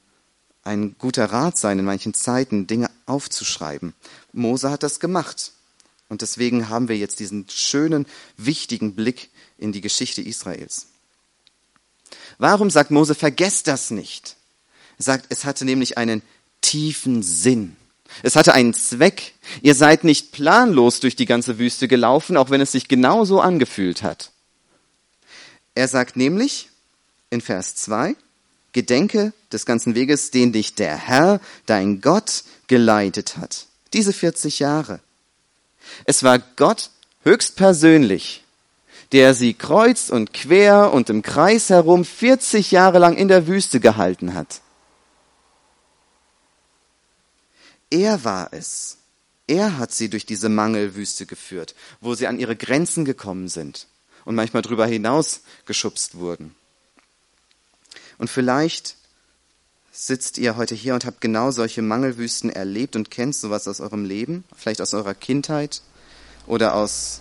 ein 0.65 0.97
guter 0.99 1.26
Rat 1.26 1.59
sein, 1.59 1.79
in 1.79 1.85
manchen 1.85 2.15
Zeiten 2.15 2.67
Dinge 2.67 2.91
aufzuschreiben. 3.07 3.95
Mose 4.33 4.71
hat 4.71 4.83
das 4.83 5.00
gemacht. 5.00 5.53
Und 6.09 6.23
deswegen 6.23 6.69
haben 6.69 6.88
wir 6.88 6.97
jetzt 6.97 7.19
diesen 7.19 7.47
schönen, 7.49 8.07
wichtigen 8.37 8.95
Blick 8.95 9.31
in 9.59 9.73
die 9.73 9.81
Geschichte 9.81 10.23
Israels. 10.23 10.87
Warum 12.39 12.71
sagt 12.71 12.91
Mose, 12.91 13.15
vergesst 13.15 13.67
das 13.67 13.91
nicht? 13.91 14.37
Er 14.99 15.05
sagt, 15.05 15.27
es 15.31 15.45
hatte 15.45 15.65
nämlich 15.65 15.99
einen 15.99 16.23
tiefen 16.61 17.23
Sinn. 17.23 17.77
Es 18.23 18.37
hatte 18.37 18.55
einen 18.55 18.75
Zweck. 18.75 19.35
Ihr 19.63 19.75
seid 19.75 20.05
nicht 20.05 20.33
planlos 20.33 21.01
durch 21.01 21.17
die 21.17 21.27
ganze 21.27 21.59
Wüste 21.59 21.89
gelaufen, 21.89 22.37
auch 22.37 22.51
wenn 22.51 22.61
es 22.61 22.73
sich 22.73 22.89
genauso 22.89 23.41
angefühlt 23.41 24.03
hat. 24.03 24.31
Er 25.75 25.89
sagt 25.89 26.17
nämlich 26.17 26.71
in 27.31 27.41
Vers 27.41 27.77
2, 27.77 28.17
Gedenke 28.73 29.33
des 29.53 29.67
ganzen 29.67 29.95
Weges, 29.95 30.31
den 30.31 30.53
dich 30.53 30.75
der 30.75 30.97
Herr, 30.97 31.41
dein 31.67 32.01
Gott, 32.01 32.45
geleitet 32.67 33.37
hat. 33.37 33.67
Diese 33.93 34.13
40 34.13 34.59
Jahre. 34.59 35.01
Es 36.05 36.23
war 36.23 36.39
Gott 36.39 36.91
höchstpersönlich, 37.23 38.45
der 39.13 39.35
sie 39.35 39.55
kreuz 39.55 40.11
und 40.11 40.33
quer 40.33 40.93
und 40.93 41.11
im 41.11 41.23
Kreis 41.23 41.71
herum 41.71 42.05
40 42.05 42.71
Jahre 42.71 42.99
lang 42.99 43.17
in 43.17 43.29
der 43.29 43.47
Wüste 43.47 43.81
gehalten 43.81 44.35
hat. 44.35 44.61
Er 47.91 48.25
war 48.25 48.53
es. 48.53 48.99
Er 49.47 49.79
hat 49.79 49.93
sie 49.93 50.11
durch 50.11 50.27
diese 50.27 50.49
Mangelwüste 50.49 51.25
geführt, 51.25 51.75
wo 52.01 52.15
sie 52.15 52.27
an 52.27 52.39
ihre 52.39 52.57
Grenzen 52.57 53.05
gekommen 53.05 53.49
sind 53.49 53.87
und 54.25 54.35
manchmal 54.35 54.63
drüber 54.63 54.87
hinaus 54.87 55.43
geschubst 55.67 56.17
wurden. 56.17 56.57
Und 58.19 58.29
vielleicht 58.29 58.97
sitzt 59.93 60.37
ihr 60.39 60.57
heute 60.57 60.75
hier 60.75 60.95
und 60.95 61.05
habt 61.05 61.21
genau 61.21 61.53
solche 61.53 61.81
Mangelwüsten 61.81 62.51
erlebt 62.51 62.97
und 62.97 63.11
kennt 63.11 63.37
sowas 63.37 63.69
aus 63.69 63.81
eurem 63.81 64.05
Leben, 64.05 64.45
vielleicht 64.57 64.81
aus 64.81 64.95
eurer 64.95 65.15
Kindheit 65.15 65.81
oder 66.47 66.75
aus 66.75 67.21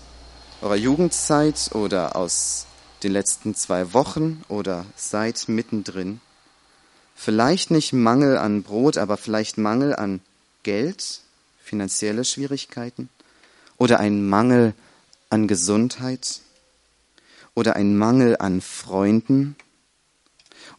eurer 0.66 0.78
Jugendzeit 0.78 1.76
oder 1.76 2.16
aus 2.16 2.66
den 3.04 3.12
letzten 3.12 3.54
zwei 3.54 3.94
Wochen 3.94 4.42
oder 4.48 4.88
seid 4.96 5.48
mittendrin. 5.48 6.22
Vielleicht 7.14 7.70
nicht 7.70 7.94
Mangel 7.94 8.40
an 8.40 8.64
Brot, 8.64 8.98
aber 8.98 9.16
vielleicht 9.16 9.60
Mangel 9.60 9.96
an 9.96 10.22
Geld, 10.64 11.22
finanzielle 11.64 12.26
Schwierigkeiten? 12.26 13.10
Oder 13.78 14.00
ein 14.00 14.28
Mangel 14.28 14.74
an 15.30 15.48
Gesundheit? 15.48 16.42
Oder 17.54 17.76
ein 17.76 17.96
Mangel 17.96 18.38
an 18.40 18.60
Freunden? 18.60 19.56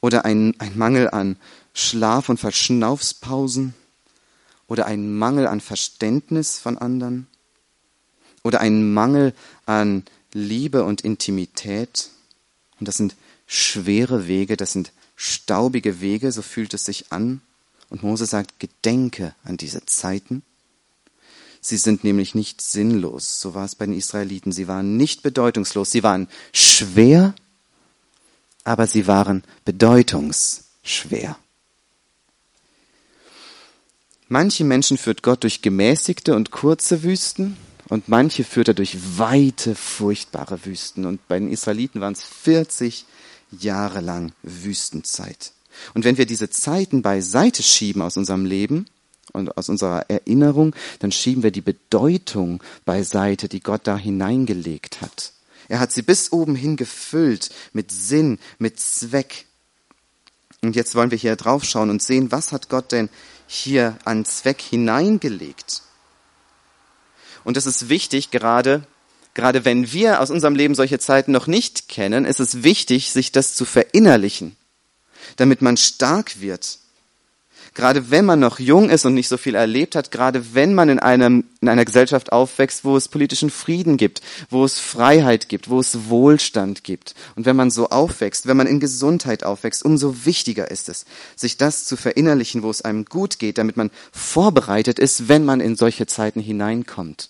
Oder 0.01 0.25
ein, 0.25 0.57
ein 0.59 0.77
Mangel 0.77 1.11
an 1.11 1.37
Schlaf- 1.75 2.29
und 2.29 2.41
Verschnaufspausen? 2.41 3.73
Oder 4.67 4.87
ein 4.87 5.17
Mangel 5.17 5.47
an 5.47 5.61
Verständnis 5.61 6.59
von 6.59 6.77
anderen? 6.77 7.29
Oder 8.47 8.61
ein 8.61 8.95
Mangel 8.95 9.35
an 9.67 10.05
Liebe 10.33 10.85
und 10.85 11.03
Intimität. 11.03 12.11
Und 12.81 12.89
das 12.89 12.97
sind 12.97 13.15
schwere 13.47 14.27
Wege, 14.27 14.57
das 14.57 14.73
sind 14.73 14.93
staubige 15.17 16.01
Wege, 16.01 16.33
so 16.33 16.43
fühlt 16.43 16.75
es 16.75 16.85
sich 16.85 17.13
an. 17.13 17.41
Und 17.89 18.03
Mose 18.03 18.27
sagt, 18.27 18.59
gedenke 18.59 19.35
an 19.45 19.57
diese 19.57 19.85
Zeiten. 19.87 20.43
Sie 21.61 21.77
sind 21.77 22.05
nämlich 22.05 22.35
nicht 22.35 22.61
sinnlos. 22.61 23.41
So 23.41 23.55
war 23.55 23.65
es 23.65 23.75
bei 23.75 23.87
den 23.87 23.97
Israeliten. 23.97 24.53
Sie 24.53 24.69
waren 24.69 24.97
nicht 24.97 25.23
bedeutungslos. 25.23 25.91
Sie 25.91 26.03
waren 26.03 26.29
schwer, 26.53 27.35
aber 28.65 28.87
sie 28.87 29.07
waren 29.07 29.43
bedeutungsschwer. 29.65 31.39
Manche 34.29 34.65
Menschen 34.65 34.99
führt 34.99 35.23
Gott 35.23 35.45
durch 35.45 35.63
gemäßigte 35.63 36.35
und 36.35 36.51
kurze 36.51 37.05
Wüsten 37.05 37.57
und 37.89 38.09
manche 38.09 38.45
führt 38.45 38.69
er 38.69 38.75
durch 38.75 38.97
weite, 39.19 39.75
furchtbare 39.75 40.65
Wüsten. 40.65 41.07
Und 41.07 41.27
bei 41.29 41.39
den 41.39 41.51
Israeliten 41.51 42.01
waren 42.01 42.15
es 42.15 42.23
40 42.23 43.07
Jahre 43.51 44.01
lang 44.01 44.33
Wüstenzeit. 44.43 45.53
Und 45.95 46.05
wenn 46.05 46.19
wir 46.19 46.27
diese 46.27 46.51
Zeiten 46.51 47.03
beiseite 47.03 47.63
schieben 47.63 48.03
aus 48.03 48.17
unserem 48.17 48.45
Leben 48.45 48.87
und 49.33 49.57
aus 49.57 49.69
unserer 49.69 50.11
Erinnerung, 50.11 50.75
dann 50.99 51.13
schieben 51.13 51.43
wir 51.43 51.51
die 51.51 51.61
Bedeutung 51.61 52.63
beiseite, 52.85 53.49
die 53.49 53.61
Gott 53.61 53.83
da 53.85 53.97
hineingelegt 53.97 55.01
hat. 55.01 55.33
Er 55.69 55.81
hat 55.81 55.93
sie 55.93 56.03
bis 56.03 56.33
oben 56.33 56.57
hin 56.57 56.77
gefüllt 56.77 57.51
mit 57.73 57.91
Sinn, 57.93 58.39
mit 58.59 58.81
Zweck. 58.81 59.47
Und 60.63 60.75
jetzt 60.75 60.95
wollen 60.95 61.11
wir 61.11 61.19
hier 61.19 61.37
drauf 61.37 61.65
schauen 61.65 61.91
und 61.91 62.03
sehen, 62.03 62.33
was 62.33 62.53
hat 62.53 62.69
Gott 62.69 62.93
denn 62.93 63.11
hier 63.47 63.97
an 64.05 64.25
Zweck 64.25 64.61
hineingelegt? 64.61 65.83
Und 67.47 67.57
es 67.57 67.65
ist 67.65 67.89
wichtig, 67.89 68.31
gerade, 68.31 68.83
gerade 69.33 69.65
wenn 69.65 69.91
wir 69.91 70.21
aus 70.21 70.31
unserem 70.31 70.55
Leben 70.55 70.75
solche 70.75 70.99
Zeiten 70.99 71.33
noch 71.33 71.47
nicht 71.47 71.89
kennen, 71.89 72.27
ist 72.27 72.41
es 72.41 72.63
wichtig, 72.63 73.13
sich 73.13 73.33
das 73.33 73.55
zu 73.55 73.65
verinnerlichen 73.65 74.55
damit 75.37 75.63
man 75.63 75.77
stark 75.77 76.41
wird. 76.41 76.79
Gerade 77.75 78.11
wenn 78.11 78.25
man 78.25 78.41
noch 78.41 78.59
jung 78.59 78.89
ist 78.89 79.05
und 79.05 79.13
nicht 79.13 79.29
so 79.29 79.37
viel 79.37 79.55
erlebt 79.55 79.97
hat, 79.97 80.11
gerade 80.11 80.55
wenn 80.55 80.73
man 80.73 80.89
in, 80.89 80.99
einem, 80.99 81.45
in 81.61 81.69
einer 81.69 81.85
Gesellschaft 81.85 82.33
aufwächst, 82.33 82.87
wo 82.87 82.97
es 82.97 83.09
politischen 83.09 83.51
Frieden 83.51 83.99
gibt, 83.99 84.23
wo 84.49 84.65
es 84.65 84.79
Freiheit 84.79 85.51
gibt, 85.51 85.69
wo 85.69 85.79
es 85.79 86.09
Wohlstand 86.09 86.85
gibt. 86.85 87.15
Und 87.35 87.45
wenn 87.45 87.55
man 87.55 87.71
so 87.71 87.91
aufwächst, 87.91 88.47
wenn 88.47 88.57
man 88.57 88.67
in 88.67 88.81
Gesundheit 88.81 89.45
aufwächst, 89.45 89.85
umso 89.85 90.25
wichtiger 90.25 90.71
ist 90.71 90.89
es, 90.89 91.05
sich 91.35 91.59
das 91.59 91.85
zu 91.85 91.99
verinnerlichen, 91.99 92.63
wo 92.63 92.71
es 92.71 92.81
einem 92.81 93.05
gut 93.05 93.39
geht, 93.39 93.59
damit 93.59 93.77
man 93.77 93.91
vorbereitet 94.11 94.99
ist, 94.99 95.29
wenn 95.29 95.45
man 95.45 95.61
in 95.61 95.77
solche 95.77 96.07
Zeiten 96.07 96.41
hineinkommt. 96.41 97.29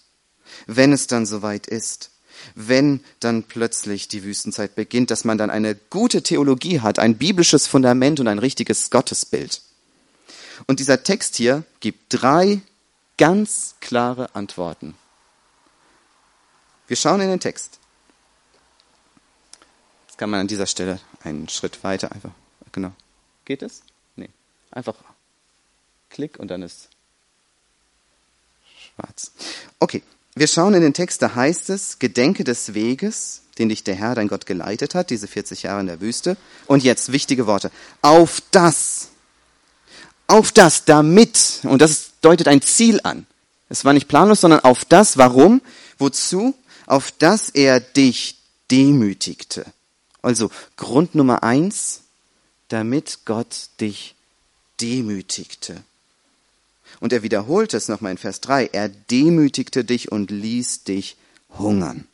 Wenn 0.66 0.92
es 0.92 1.06
dann 1.06 1.26
soweit 1.26 1.66
ist 1.66 2.10
wenn 2.54 3.04
dann 3.20 3.44
plötzlich 3.44 4.08
die 4.08 4.24
Wüstenzeit 4.24 4.74
beginnt, 4.74 5.10
dass 5.10 5.24
man 5.24 5.38
dann 5.38 5.50
eine 5.50 5.74
gute 5.74 6.22
Theologie 6.22 6.80
hat, 6.80 6.98
ein 6.98 7.16
biblisches 7.16 7.66
Fundament 7.66 8.20
und 8.20 8.28
ein 8.28 8.38
richtiges 8.38 8.90
Gottesbild. 8.90 9.62
Und 10.66 10.80
dieser 10.80 11.02
Text 11.02 11.36
hier 11.36 11.64
gibt 11.80 12.04
drei 12.08 12.60
ganz 13.18 13.74
klare 13.80 14.34
Antworten. 14.34 14.94
Wir 16.88 16.96
schauen 16.96 17.20
in 17.20 17.28
den 17.28 17.40
Text. 17.40 17.78
Jetzt 20.06 20.18
kann 20.18 20.30
man 20.30 20.40
an 20.40 20.48
dieser 20.48 20.66
Stelle 20.66 21.00
einen 21.22 21.48
Schritt 21.48 21.82
weiter 21.84 22.12
einfach, 22.12 22.30
genau. 22.72 22.92
Geht 23.44 23.62
es? 23.62 23.82
Nee. 24.16 24.30
Einfach 24.70 24.94
Klick 26.10 26.38
und 26.38 26.48
dann 26.48 26.62
ist 26.62 26.88
schwarz. 28.94 29.32
Okay. 29.78 30.02
Wir 30.38 30.48
schauen 30.48 30.74
in 30.74 30.82
den 30.82 30.92
Text, 30.92 31.22
da 31.22 31.34
heißt 31.34 31.70
es, 31.70 31.98
Gedenke 31.98 32.44
des 32.44 32.74
Weges, 32.74 33.40
den 33.58 33.70
dich 33.70 33.84
der 33.84 33.94
Herr, 33.94 34.14
dein 34.14 34.28
Gott, 34.28 34.44
geleitet 34.44 34.94
hat, 34.94 35.08
diese 35.08 35.28
40 35.28 35.62
Jahre 35.62 35.80
in 35.80 35.86
der 35.86 36.02
Wüste. 36.02 36.36
Und 36.66 36.84
jetzt 36.84 37.10
wichtige 37.10 37.46
Worte. 37.46 37.70
Auf 38.02 38.42
das, 38.50 39.08
auf 40.26 40.52
das, 40.52 40.84
damit, 40.84 41.60
und 41.62 41.80
das 41.80 42.10
deutet 42.20 42.48
ein 42.48 42.60
Ziel 42.60 43.00
an. 43.02 43.26
Es 43.70 43.86
war 43.86 43.94
nicht 43.94 44.08
planlos, 44.08 44.42
sondern 44.42 44.60
auf 44.60 44.84
das, 44.84 45.16
warum, 45.16 45.62
wozu, 45.96 46.54
auf 46.84 47.12
das 47.12 47.48
er 47.48 47.80
dich 47.80 48.36
demütigte. 48.70 49.64
Also 50.20 50.50
Grund 50.76 51.14
Nummer 51.14 51.44
eins, 51.44 52.02
damit 52.68 53.20
Gott 53.24 53.70
dich 53.80 54.16
demütigte. 54.82 55.82
Und 57.00 57.12
er 57.12 57.22
wiederholte 57.22 57.76
es 57.76 57.88
nochmal 57.88 58.12
in 58.12 58.18
Vers 58.18 58.40
3. 58.40 58.70
Er 58.72 58.88
demütigte 58.88 59.84
dich 59.84 60.10
und 60.10 60.30
ließ 60.30 60.84
dich 60.84 61.16
hungern. 61.58 62.06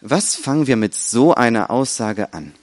Was 0.00 0.34
fangen 0.34 0.66
wir 0.66 0.76
mit 0.76 0.94
so 0.94 1.34
einer 1.34 1.70
Aussage 1.70 2.32
an? 2.32 2.54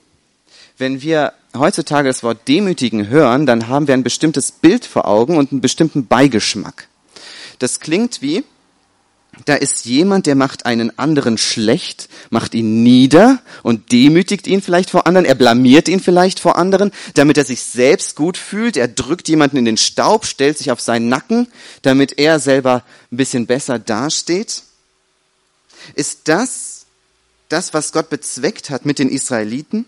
Wenn 0.77 1.01
wir 1.01 1.34
heutzutage 1.56 2.08
das 2.08 2.24
Wort 2.24 2.48
demütigen 2.48 3.08
hören, 3.08 3.46
dann 3.46 3.67
haben 3.67 3.88
wir 3.88 3.94
ein 3.94 4.03
bestimmtes 4.03 4.51
Bild 4.51 4.86
vor 4.86 5.08
Augen 5.08 5.38
und 5.38 5.51
einen 5.51 5.62
bestimmten 5.62 6.08
Beigeschmack. 6.08 6.88
Das 7.60 7.79
klingt 7.79 8.22
wie, 8.22 8.44
da 9.46 9.56
ist 9.56 9.86
jemand, 9.86 10.25
der 10.25 10.36
macht 10.36 10.65
einen 10.65 10.98
anderen 10.98 11.38
schlecht, 11.38 12.10
macht 12.29 12.53
ihn 12.53 12.84
nieder 12.84 13.39
und 13.63 13.91
demütigt 13.91 14.48
ihn 14.48 14.62
vielleicht 14.62 14.89
vor 14.89 15.06
anderen, 15.08 15.25
er 15.25 15.36
blamiert 15.36 15.88
ihn 15.88 16.00
vielleicht 16.00 16.39
vor 16.39 16.58
anderen, 16.58 16.91
damit 17.13 17.38
er 17.38 17.46
sich 17.46 17.62
selbst 17.63 18.15
gut 18.15 18.38
fühlt, 18.38 18.77
er 18.77 18.88
drückt 18.88 19.27
jemanden 19.29 19.58
in 19.58 19.65
den 19.65 19.77
Staub, 19.77 20.25
stellt 20.25 20.58
sich 20.58 20.72
auf 20.72 20.82
seinen 20.82 21.10
Nacken, 21.10 21.48
damit 21.82 22.17
er 22.17 22.39
selber 22.39 22.84
ein 23.12 23.17
bisschen 23.17 23.46
besser 23.46 23.79
dasteht. 23.79 24.63
Ist 25.96 26.22
das 26.25 26.86
das, 27.50 27.74
was 27.74 27.91
Gott 27.91 28.10
bezweckt 28.10 28.70
hat 28.70 28.86
mit 28.86 29.00
den 29.00 29.10
Israeliten? 29.10 29.86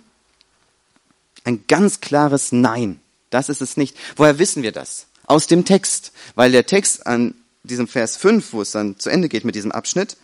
Ein 1.43 1.63
ganz 1.67 2.01
klares 2.01 2.51
Nein. 2.51 2.99
Das 3.29 3.49
ist 3.49 3.61
es 3.61 3.77
nicht. 3.77 3.95
Woher 4.15 4.39
wissen 4.39 4.63
wir 4.63 4.71
das? 4.71 5.07
Aus 5.25 5.47
dem 5.47 5.65
Text. 5.65 6.11
Weil 6.35 6.51
der 6.51 6.65
Text 6.65 7.05
an 7.05 7.35
diesem 7.69 7.87
Vers 7.87 8.17
5, 8.17 8.53
wo 8.53 8.61
es 8.61 8.71
dann 8.71 8.99
zu 8.99 9.09
Ende 9.09 9.29
geht 9.29 9.45
mit 9.45 9.55
diesem 9.55 9.71
Abschnitt, 9.71 10.17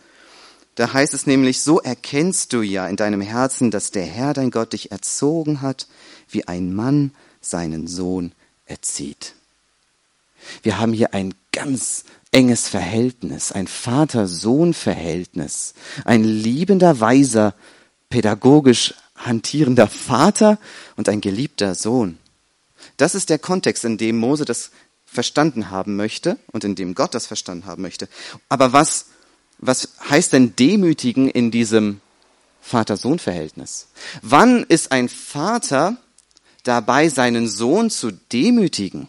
da 0.76 0.92
heißt 0.92 1.12
es 1.14 1.26
nämlich, 1.26 1.62
so 1.62 1.80
erkennst 1.80 2.52
du 2.52 2.60
ja 2.60 2.86
in 2.86 2.96
deinem 2.96 3.22
Herzen, 3.22 3.70
dass 3.70 3.90
der 3.90 4.04
Herr 4.04 4.34
dein 4.34 4.50
Gott 4.50 4.74
dich 4.74 4.92
erzogen 4.92 5.62
hat, 5.62 5.88
wie 6.28 6.46
ein 6.46 6.74
Mann 6.74 7.12
seinen 7.40 7.86
Sohn 7.86 8.32
erzieht. 8.66 9.32
Wir 10.62 10.78
haben 10.78 10.92
hier 10.92 11.14
ein 11.14 11.32
ganz 11.52 12.04
enges 12.30 12.68
Verhältnis, 12.68 13.52
ein 13.52 13.66
Vater-Sohn-Verhältnis, 13.66 15.72
ein 16.04 16.24
liebender, 16.24 17.00
weiser, 17.00 17.54
pädagogisch 18.10 18.92
hantierender 19.16 19.88
Vater 19.88 20.58
und 20.96 21.08
ein 21.08 21.22
geliebter 21.22 21.74
Sohn. 21.74 22.18
Das 22.98 23.14
ist 23.14 23.30
der 23.30 23.38
Kontext, 23.38 23.86
in 23.86 23.96
dem 23.96 24.18
Mose 24.18 24.44
das 24.44 24.72
verstanden 25.16 25.70
haben 25.70 25.96
möchte 25.96 26.38
und 26.52 26.62
in 26.62 26.74
dem 26.74 26.94
Gott 26.94 27.14
das 27.14 27.26
verstanden 27.26 27.64
haben 27.64 27.80
möchte. 27.80 28.06
Aber 28.50 28.74
was, 28.74 29.06
was 29.56 29.88
heißt 30.10 30.34
denn 30.34 30.54
demütigen 30.54 31.30
in 31.30 31.50
diesem 31.50 32.02
Vater-Sohn-Verhältnis? 32.60 33.86
Wann 34.20 34.64
ist 34.64 34.92
ein 34.92 35.08
Vater 35.08 35.96
dabei, 36.64 37.08
seinen 37.08 37.48
Sohn 37.48 37.88
zu 37.88 38.10
demütigen? 38.12 39.08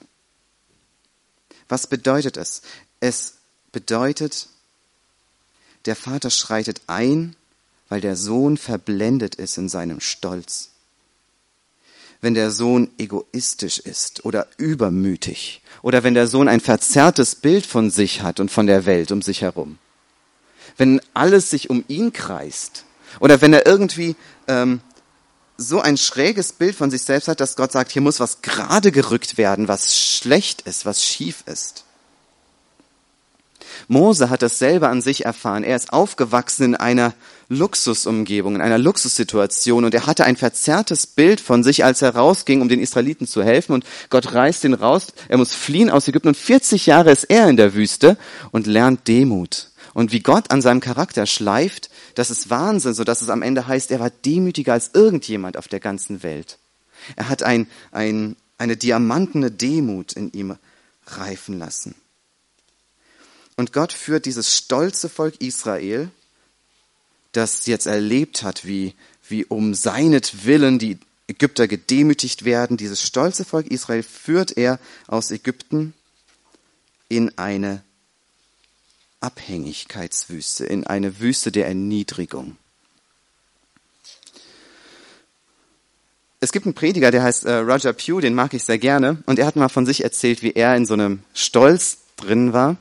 Was 1.67 1.87
bedeutet 1.87 2.37
es? 2.37 2.61
Es 3.01 3.33
bedeutet, 3.73 4.47
der 5.87 5.97
Vater 5.97 6.29
schreitet 6.29 6.83
ein, 6.87 7.35
weil 7.89 7.99
der 7.99 8.15
Sohn 8.15 8.55
verblendet 8.55 9.35
ist 9.35 9.57
in 9.57 9.67
seinem 9.67 9.99
Stolz. 9.99 10.69
Wenn 12.21 12.33
der 12.33 12.51
Sohn 12.51 12.89
egoistisch 12.97 13.79
ist 13.79 14.25
oder 14.25 14.47
übermütig 14.57 15.62
oder 15.81 16.03
wenn 16.03 16.13
der 16.13 16.27
Sohn 16.27 16.47
ein 16.47 16.59
verzerrtes 16.59 17.36
Bild 17.36 17.65
von 17.65 17.91
sich 17.91 18.21
hat 18.21 18.39
und 18.39 18.50
von 18.50 18.67
der 18.67 18.86
Welt 18.86 19.12
um 19.12 19.21
sich 19.21 19.41
herum. 19.41 19.77
Wenn 20.77 21.01
alles 21.13 21.50
sich 21.50 21.69
um 21.69 21.83
ihn 21.88 22.13
kreist 22.13 22.86
oder 23.19 23.41
wenn 23.41 23.53
er 23.53 23.65
irgendwie 23.65 24.15
ähm, 24.47 24.81
so 25.57 25.81
ein 25.81 25.97
schräges 25.97 26.53
Bild 26.53 26.75
von 26.75 26.91
sich 26.91 27.01
selbst 27.01 27.27
hat, 27.27 27.39
dass 27.39 27.55
Gott 27.55 27.71
sagt, 27.71 27.91
hier 27.91 28.01
muss 28.01 28.19
was 28.19 28.41
gerade 28.41 28.91
gerückt 28.91 29.38
werden, 29.38 29.67
was 29.67 29.97
schlecht 29.97 30.62
ist, 30.62 30.86
was 30.86 31.03
schief 31.03 31.43
ist. 31.47 31.83
Mose 33.88 34.29
hat 34.29 34.41
das 34.41 34.60
selber 34.60 34.89
an 34.89 35.01
sich 35.01 35.25
erfahren. 35.25 35.63
Er 35.63 35.75
ist 35.75 35.94
aufgewachsen 35.94 36.63
in 36.63 36.75
einer 36.75 37.13
Luxusumgebung, 37.50 38.56
in 38.56 38.62
einer 38.62 38.77
Luxussituation 38.77 39.86
und 39.86 39.94
er 39.94 40.06
hatte 40.06 40.25
ein 40.25 40.36
verzerrtes 40.36 41.08
Bild 41.08 41.39
von 41.39 41.63
sich, 41.63 41.86
als 41.86 42.01
er 42.01 42.15
rausging, 42.15 42.62
um 42.62 42.67
den 42.67 42.82
Israeliten 42.82 43.27
zu 43.27 43.44
helfen 43.44 43.74
und 43.74 43.86
Gott 44.10 44.34
reißt 44.34 44.65
ihn 44.65 44.74
raus. 44.74 45.08
Er 45.29 45.38
muss 45.38 45.53
fliehen 45.53 45.89
aus 45.89 46.08
Ägypten 46.08 46.29
und 46.29 46.38
40 46.38 46.86
Jahre 46.86 47.12
ist 47.12 47.25
er 47.25 47.48
in 47.48 47.56
der 47.56 47.74
Wüste 47.74 48.17
und 48.51 48.67
lernt 48.67 49.08
Demut. 49.08 49.70
Und 49.94 50.12
wie 50.12 50.20
Gott 50.20 50.51
an 50.51 50.62
seinem 50.62 50.82
Charakter 50.82 51.25
schleift, 51.25 51.89
das 52.15 52.29
ist 52.29 52.50
Wahnsinn, 52.50 52.94
so 52.94 53.03
dass 53.03 53.22
es 53.22 53.29
am 53.29 53.41
Ende 53.41 53.67
heißt, 53.67 53.89
er 53.91 54.00
war 54.00 54.10
demütiger 54.10 54.74
als 54.74 54.91
irgendjemand 54.94 55.58
auf 55.58 55.67
der 55.67 55.79
ganzen 55.79 56.22
Welt. 56.24 56.60
Er 57.15 57.29
hat 57.29 57.44
ein, 57.44 57.67
ein, 57.91 58.36
eine 58.58 58.75
diamantene 58.75 59.50
Demut 59.50 60.13
in 60.13 60.32
ihm 60.34 60.58
reifen 61.08 61.58
lassen. 61.58 61.96
Und 63.57 63.73
Gott 63.73 63.91
führt 63.91 64.25
dieses 64.25 64.55
stolze 64.55 65.09
Volk 65.09 65.41
Israel, 65.41 66.09
das 67.31 67.65
jetzt 67.65 67.87
erlebt 67.87 68.43
hat, 68.43 68.65
wie, 68.65 68.93
wie 69.27 69.45
um 69.45 69.73
seinetwillen 69.73 70.79
die 70.79 70.99
Ägypter 71.27 71.67
gedemütigt 71.67 72.45
werden, 72.45 72.77
dieses 72.77 73.01
stolze 73.01 73.43
Volk 73.43 73.67
Israel 73.67 74.03
führt 74.03 74.55
er 74.55 74.79
aus 75.07 75.31
Ägypten 75.31 75.93
in 77.09 77.37
eine 77.37 77.81
Abhängigkeitswüste, 79.19 80.65
in 80.65 80.85
eine 80.85 81.19
Wüste 81.19 81.51
der 81.51 81.67
Erniedrigung. 81.67 82.55
Es 86.39 86.51
gibt 86.51 86.67
einen 86.67 86.75
Prediger, 86.75 87.09
der 87.09 87.24
heißt 87.24 87.46
äh, 87.46 87.55
Roger 87.55 87.93
Pugh, 87.93 88.22
den 88.22 88.35
mag 88.35 88.53
ich 88.53 88.63
sehr 88.63 88.77
gerne, 88.77 89.24
und 89.25 89.39
er 89.39 89.48
hat 89.48 89.55
mal 89.55 89.70
von 89.70 89.87
sich 89.87 90.03
erzählt, 90.03 90.43
wie 90.43 90.53
er 90.53 90.75
in 90.77 90.85
so 90.85 90.93
einem 90.93 91.24
Stolz 91.33 91.98
drin 92.15 92.53
war 92.53 92.77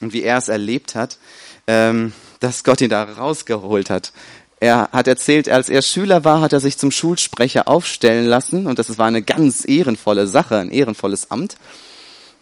und 0.00 0.12
wie 0.12 0.22
er 0.22 0.38
es 0.38 0.48
erlebt 0.48 0.94
hat, 0.94 1.18
ähm, 1.66 2.12
dass 2.40 2.64
Gott 2.64 2.80
ihn 2.80 2.90
da 2.90 3.04
rausgeholt 3.04 3.90
hat. 3.90 4.12
Er 4.60 4.88
hat 4.92 5.08
erzählt, 5.08 5.48
als 5.48 5.68
er 5.68 5.82
Schüler 5.82 6.24
war, 6.24 6.40
hat 6.40 6.52
er 6.52 6.60
sich 6.60 6.78
zum 6.78 6.90
Schulsprecher 6.90 7.68
aufstellen 7.68 8.26
lassen 8.26 8.66
und 8.66 8.78
das 8.78 8.96
war 8.98 9.06
eine 9.06 9.22
ganz 9.22 9.66
ehrenvolle 9.66 10.26
Sache, 10.26 10.58
ein 10.58 10.70
ehrenvolles 10.70 11.30
Amt 11.30 11.56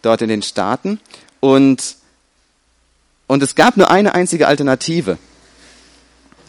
dort 0.01 0.21
in 0.21 0.29
den 0.29 0.41
Staaten 0.41 0.99
und 1.39 1.97
und 3.27 3.41
es 3.41 3.55
gab 3.55 3.77
nur 3.77 3.89
eine 3.89 4.13
einzige 4.13 4.47
Alternative. 4.47 5.17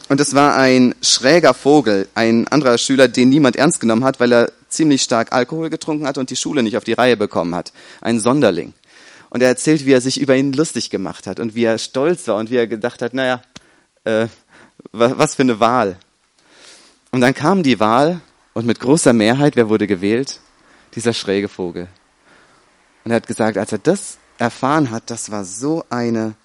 Und 0.09 0.21
es 0.21 0.35
war 0.35 0.57
ein 0.57 0.95
schräger 1.01 1.55
Vogel, 1.55 2.09
ein 2.15 2.47
anderer 2.49 2.77
Schüler, 2.77 3.09
den 3.09 3.31
niemand 3.31 3.57
ernst 3.57 3.81
genommen 3.81 4.05
hat, 4.05 4.21
weil 4.21 4.33
er 4.33 4.53
ziemlich 4.69 5.03
stark 5.03 5.33
Alkohol 5.33 5.71
getrunken 5.71 6.07
hat 6.07 6.19
und 6.19 6.31
die 6.31 6.37
Schule 6.37 6.63
nicht 6.63 6.77
auf 6.77 6.85
die 6.85 6.93
Reihe 6.93 7.17
bekommen 7.17 7.55
hat. 7.55 7.73
Ein 8.01 8.21
Sonderling. 8.21 8.75
Und 9.35 9.41
er 9.41 9.49
erzählt, 9.49 9.85
wie 9.85 9.91
er 9.91 10.01
sich 10.01 10.21
über 10.21 10.37
ihn 10.37 10.53
lustig 10.53 10.91
gemacht 10.91 11.27
hat 11.27 11.41
und 11.41 11.57
wie 11.57 11.65
er 11.65 11.79
stolz 11.79 12.29
war 12.29 12.37
und 12.37 12.53
wie 12.53 12.57
er 12.57 12.69
gedacht 12.69 13.03
hat, 13.03 13.15
naja, 13.15 13.43
äh, 14.05 14.29
was, 14.93 15.35
für 15.35 15.43
eine 15.43 15.59
Wahl. 15.59 15.99
Und 17.11 17.21
dann 17.21 17.35
kam 17.35 17.65
die 17.65 17.81
Wahl 17.81 18.21
und 18.53 18.65
mit 18.65 18.79
großer 18.79 19.13
Mehrheit, 19.13 19.57
wer 19.57 19.69
wurde 19.69 19.89
gewählt? 19.89 20.39
Dieser 20.95 21.13
schräge 21.13 21.49
Vogel. 21.49 21.89
Und 23.03 23.11
er 23.11 23.17
hat 23.17 23.27
gesagt, 23.27 23.59
als 23.59 23.73
er 23.73 23.79
das 23.79 24.19
erfahren 24.39 24.93
hat, 24.93 25.11
das 25.11 25.33
war 25.33 25.45
so 25.45 25.85
eine 25.91 26.37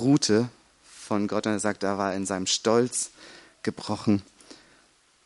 Route 0.00 0.48
von 0.82 1.28
Gott. 1.28 1.46
Und 1.46 1.52
er 1.52 1.60
sagt, 1.60 1.82
da 1.82 1.98
war 1.98 2.12
er 2.12 2.16
in 2.16 2.24
seinem 2.24 2.46
Stolz 2.46 3.10
gebrochen. 3.62 4.22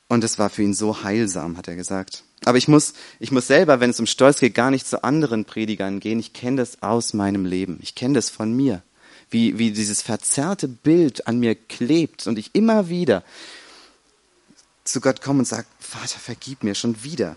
Und 0.09 0.25
es 0.25 0.41
war 0.41 0.51
für 0.51 0.65
ihn 0.65 0.75
so 0.75 1.05
heilsam, 1.05 1.57
hat 1.57 1.69
er 1.69 1.77
gesagt. 1.77 2.25
Aber 2.45 2.59
ich 2.59 2.69
muss, 2.69 2.95
ich 3.19 3.33
muss 3.33 3.47
selber, 3.47 3.81
wenn 3.81 3.91
es 3.91 4.01
um 4.01 4.07
Stolz 4.07 4.41
geht, 4.41 4.55
gar 4.55 4.71
nicht 4.71 4.87
zu 4.87 5.05
anderen 5.05 5.45
Predigern 5.45 6.01
gehen. 6.01 6.19
Ich 6.19 6.33
kenne 6.33 6.57
das 6.59 6.83
aus 6.83 7.13
meinem 7.13 7.45
Leben. 7.45 7.79
Ich 7.83 7.95
kenne 7.95 8.15
das 8.15 8.31
von 8.31 8.55
mir. 8.55 8.83
Wie, 9.31 9.59
wie 9.59 9.71
dieses 9.71 10.03
verzerrte 10.03 10.67
Bild 10.67 11.27
an 11.27 11.39
mir 11.39 11.55
klebt 11.55 12.27
und 12.27 12.39
ich 12.39 12.51
immer 12.55 12.89
wieder 12.89 13.23
zu 14.85 15.01
Gott 15.01 15.21
komme 15.21 15.41
und 15.41 15.45
sage, 15.45 15.67
Vater, 15.79 16.19
vergib 16.19 16.65
mir 16.65 16.75
schon 16.75 17.05
wieder. 17.05 17.37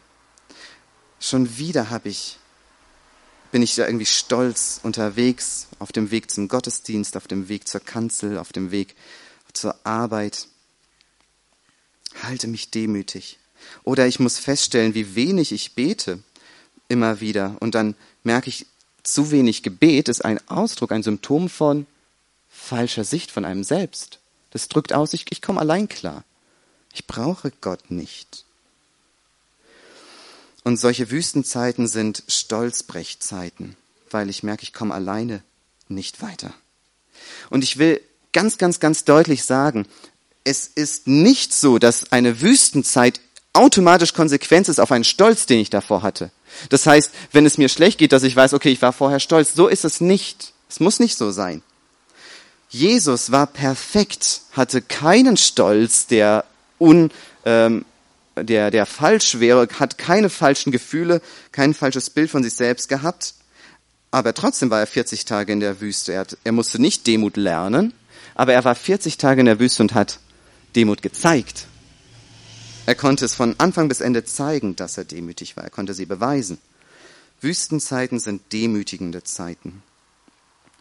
Schon 1.19 1.57
wieder 1.57 1.89
habe 1.89 2.09
ich, 2.09 2.39
bin 3.51 3.61
ich 3.61 3.75
da 3.75 3.85
irgendwie 3.85 4.05
stolz 4.05 4.79
unterwegs, 4.81 5.67
auf 5.79 5.91
dem 5.91 6.11
Weg 6.11 6.31
zum 6.31 6.47
Gottesdienst, 6.47 7.15
auf 7.15 7.27
dem 7.27 7.49
Weg 7.49 7.67
zur 7.67 7.81
Kanzel, 7.81 8.37
auf 8.37 8.53
dem 8.53 8.71
Weg 8.71 8.95
zur 9.53 9.75
Arbeit. 9.85 10.47
Halte 12.23 12.47
mich 12.47 12.71
demütig. 12.71 13.37
Oder 13.83 14.07
ich 14.07 14.19
muss 14.19 14.39
feststellen, 14.39 14.93
wie 14.93 15.15
wenig 15.15 15.51
ich 15.51 15.73
bete 15.73 16.19
immer 16.87 17.19
wieder. 17.19 17.55
Und 17.59 17.75
dann 17.75 17.95
merke 18.23 18.49
ich, 18.49 18.65
zu 19.03 19.31
wenig 19.31 19.63
Gebet 19.63 20.07
ist 20.07 20.23
ein 20.23 20.39
Ausdruck, 20.47 20.91
ein 20.91 21.03
Symptom 21.03 21.49
von 21.49 21.85
falscher 22.49 23.03
Sicht 23.03 23.31
von 23.31 23.45
einem 23.45 23.63
selbst. 23.63 24.19
Das 24.51 24.69
drückt 24.69 24.93
aus, 24.93 25.13
ich, 25.13 25.25
ich 25.29 25.41
komme 25.41 25.59
allein 25.59 25.89
klar. 25.89 26.23
Ich 26.93 27.05
brauche 27.07 27.51
Gott 27.59 27.91
nicht. 27.91 28.45
Und 30.63 30.77
solche 30.77 31.11
Wüstenzeiten 31.11 31.87
sind 31.87 32.23
Stolzbrechzeiten, 32.27 33.75
weil 34.09 34.29
ich 34.29 34.43
merke, 34.43 34.63
ich 34.63 34.71
komme 34.71 34.93
alleine 34.93 35.43
nicht 35.89 36.21
weiter. 36.21 36.53
Und 37.49 37.63
ich 37.63 37.77
will 37.77 37.99
ganz, 38.31 38.57
ganz, 38.57 38.79
ganz 38.79 39.03
deutlich 39.03 39.43
sagen, 39.43 39.85
es 40.45 40.67
ist 40.67 41.07
nicht 41.07 41.53
so, 41.53 41.79
dass 41.79 42.11
eine 42.11 42.41
Wüstenzeit 42.41 43.19
automatisch 43.53 44.13
Konsequenz 44.13 44.67
ist 44.67 44.79
auf 44.79 44.91
einen 44.91 45.03
Stolz, 45.03 45.45
den 45.45 45.59
ich 45.59 45.69
davor 45.69 46.01
hatte. 46.01 46.31
Das 46.69 46.85
heißt, 46.85 47.11
wenn 47.31 47.45
es 47.45 47.57
mir 47.57 47.69
schlecht 47.69 47.99
geht, 47.99 48.11
dass 48.11 48.23
ich 48.23 48.35
weiß, 48.35 48.53
okay, 48.53 48.69
ich 48.69 48.81
war 48.81 48.93
vorher 48.93 49.19
stolz. 49.19 49.53
So 49.53 49.67
ist 49.67 49.85
es 49.85 50.01
nicht. 50.01 50.53
Es 50.69 50.79
muss 50.79 50.99
nicht 50.99 51.17
so 51.17 51.31
sein. 51.31 51.61
Jesus 52.69 53.31
war 53.31 53.45
perfekt, 53.45 54.41
hatte 54.53 54.81
keinen 54.81 55.37
Stolz, 55.37 56.07
der 56.07 56.45
un, 56.79 57.11
ähm, 57.45 57.85
der, 58.35 58.71
der 58.71 58.87
falsch 58.87 59.39
wäre, 59.39 59.67
hat 59.79 59.99
keine 59.99 60.31
falschen 60.31 60.71
Gefühle, 60.71 61.21
kein 61.51 61.75
falsches 61.75 62.09
Bild 62.09 62.31
von 62.31 62.43
sich 62.43 62.55
selbst 62.55 62.89
gehabt. 62.89 63.35
Aber 64.09 64.33
trotzdem 64.33 64.71
war 64.71 64.79
er 64.79 64.87
40 64.87 65.25
Tage 65.25 65.53
in 65.53 65.59
der 65.59 65.81
Wüste. 65.81 66.13
Er, 66.13 66.21
hat, 66.21 66.37
er 66.43 66.51
musste 66.51 66.81
nicht 66.81 67.05
Demut 67.05 67.37
lernen, 67.37 67.93
aber 68.33 68.53
er 68.53 68.63
war 68.63 68.73
40 68.73 69.17
Tage 69.17 69.41
in 69.41 69.45
der 69.45 69.59
Wüste 69.59 69.83
und 69.83 69.93
hat 69.93 70.19
Demut 70.75 71.03
gezeigt. 71.03 71.67
Er 72.85 72.95
konnte 72.95 73.23
es 73.23 73.33
von 73.33 73.59
Anfang 73.59 73.87
bis 73.87 74.01
Ende 74.01 74.25
zeigen, 74.25 74.75
dass 74.75 74.97
er 74.97 75.05
demütig 75.05 75.55
war. 75.55 75.63
Er 75.63 75.69
konnte 75.69 75.93
sie 75.93 76.05
beweisen. 76.05 76.57
Wüstenzeiten 77.39 78.19
sind 78.19 78.51
demütigende 78.51 79.23
Zeiten. 79.23 79.83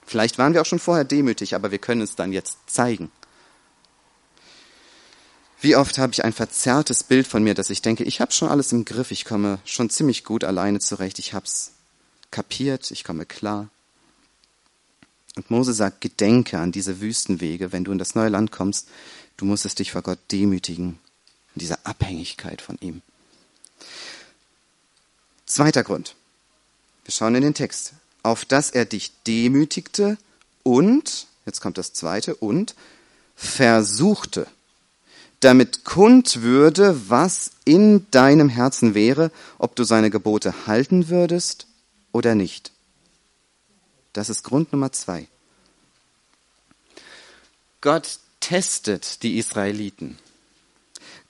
Vielleicht 0.05 0.39
waren 0.39 0.53
wir 0.53 0.61
auch 0.61 0.67
schon 0.67 0.79
vorher 0.79 1.05
demütig, 1.05 1.55
aber 1.55 1.71
wir 1.71 1.79
können 1.79 2.01
es 2.01 2.17
dann 2.17 2.33
jetzt 2.33 2.59
zeigen. 2.67 3.11
Wie 5.61 5.77
oft 5.77 5.99
habe 5.99 6.13
ich 6.13 6.25
ein 6.25 6.33
verzerrtes 6.33 7.05
Bild 7.05 7.29
von 7.29 7.45
mir, 7.45 7.55
dass 7.55 7.71
ich 7.71 7.83
denke, 7.83 8.03
ich 8.03 8.21
habe 8.21 8.33
schon 8.33 8.49
alles 8.49 8.73
im 8.73 8.85
Griff, 8.85 9.13
ich 9.13 9.25
komme 9.25 9.61
schon 9.65 9.91
ziemlich 9.91 10.25
gut 10.25 10.43
alleine 10.43 10.81
zurecht, 10.81 11.21
ich 11.21 11.35
habe 11.35 11.47
es 11.47 11.71
kapiert, 12.33 12.91
ich 12.91 13.05
komme 13.05 13.27
klar. 13.27 13.69
Und 15.37 15.51
Mose 15.53 15.73
sagt, 15.73 16.01
gedenke 16.01 16.59
an 16.59 16.73
diese 16.73 17.01
Wüstenwege, 17.01 17.71
wenn 17.71 17.85
du 17.85 17.93
in 17.93 17.99
das 17.99 18.17
neue 18.17 18.29
Land 18.29 18.51
kommst, 18.51 18.89
du 19.37 19.45
musstest 19.45 19.79
dich 19.79 19.93
vor 19.93 20.03
Gott 20.03 20.19
demütigen, 20.33 20.99
in 21.55 21.61
dieser 21.61 21.79
Abhängigkeit 21.85 22.61
von 22.61 22.79
ihm. 22.81 23.03
Zweiter 25.47 25.85
Grund. 25.85 26.15
Wir 27.05 27.13
schauen 27.13 27.35
in 27.35 27.43
den 27.43 27.55
Text. 27.55 27.95
Auf 28.23 28.45
dass 28.45 28.71
er 28.71 28.85
dich 28.85 29.11
demütigte 29.27 30.17
und, 30.63 31.27
jetzt 31.45 31.61
kommt 31.61 31.77
das 31.77 31.93
zweite, 31.93 32.37
und 32.37 32.77
versuchte, 33.35 34.47
damit 35.41 35.85
kund 35.85 36.43
würde, 36.43 37.11
was 37.11 37.51
in 37.65 38.07
deinem 38.13 38.49
Herzen 38.49 38.95
wäre, 38.95 39.33
ob 39.59 39.75
du 39.75 39.83
seine 39.83 40.11
Gebote 40.11 40.67
halten 40.69 41.09
würdest 41.09 41.67
oder 42.13 42.37
nicht. 42.37 42.71
Das 44.13 44.29
ist 44.31 44.45
Grund 44.45 44.73
Nummer 44.73 44.93
zwei. 44.93 45.27
Gott 47.81 48.21
testet 48.39 49.25
die 49.25 49.39
Israeliten. 49.39 50.19